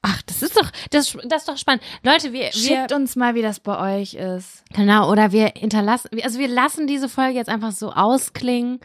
[0.00, 1.82] Ach, das ist doch, das, das ist doch spannend.
[2.04, 4.62] Leute, wir, wir, Schickt uns mal, wie das bei euch ist.
[4.72, 8.78] Genau, oder wir hinterlassen, also wir lassen diese Folge jetzt einfach so ausklingen.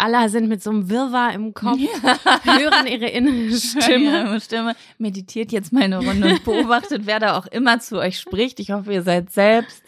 [0.00, 1.78] Alle sind mit so einem Wirrwarr im Kopf,
[2.44, 4.04] hören ihre innere Stimme.
[4.32, 4.74] Ja, Stimme.
[4.98, 8.60] Meditiert jetzt mal eine Runde und beobachtet, wer da auch immer zu euch spricht.
[8.60, 9.82] Ich hoffe, ihr seid selbst.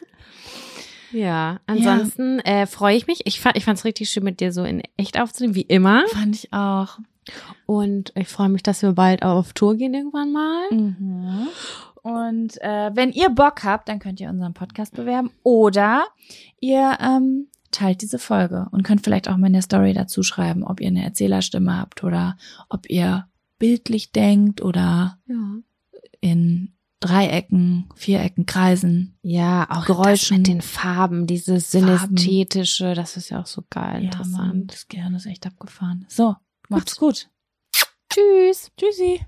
[1.13, 3.21] Ja, ansonsten Äh, freue ich mich.
[3.27, 6.05] Ich fand ich fand's richtig schön, mit dir so in echt aufzunehmen, wie immer.
[6.09, 6.99] Fand ich auch.
[7.67, 10.71] Und ich freue mich, dass wir bald auf Tour gehen irgendwann mal.
[10.71, 11.49] Mhm.
[12.03, 16.05] Und äh, wenn ihr Bock habt, dann könnt ihr unseren Podcast bewerben oder
[16.61, 20.63] ihr ähm, teilt diese Folge und könnt vielleicht auch mal in der Story dazu schreiben,
[20.65, 22.37] ob ihr eine Erzählerstimme habt oder
[22.69, 23.27] ob ihr
[23.59, 25.57] bildlich denkt oder Ja.
[26.21, 29.19] in Dreiecken, Vierecken, Kreisen.
[29.23, 30.37] Ja, auch Geräuschen.
[30.39, 34.73] mit den Farben, dieses synästhetische, das ist ja auch so geil, Ja, Mann, interessant.
[34.73, 36.07] das Gehirn ist echt abgefahren.
[36.09, 36.37] So,
[36.69, 37.29] macht's gut.
[38.13, 38.71] Tschüss.
[38.77, 39.21] Tschüssi.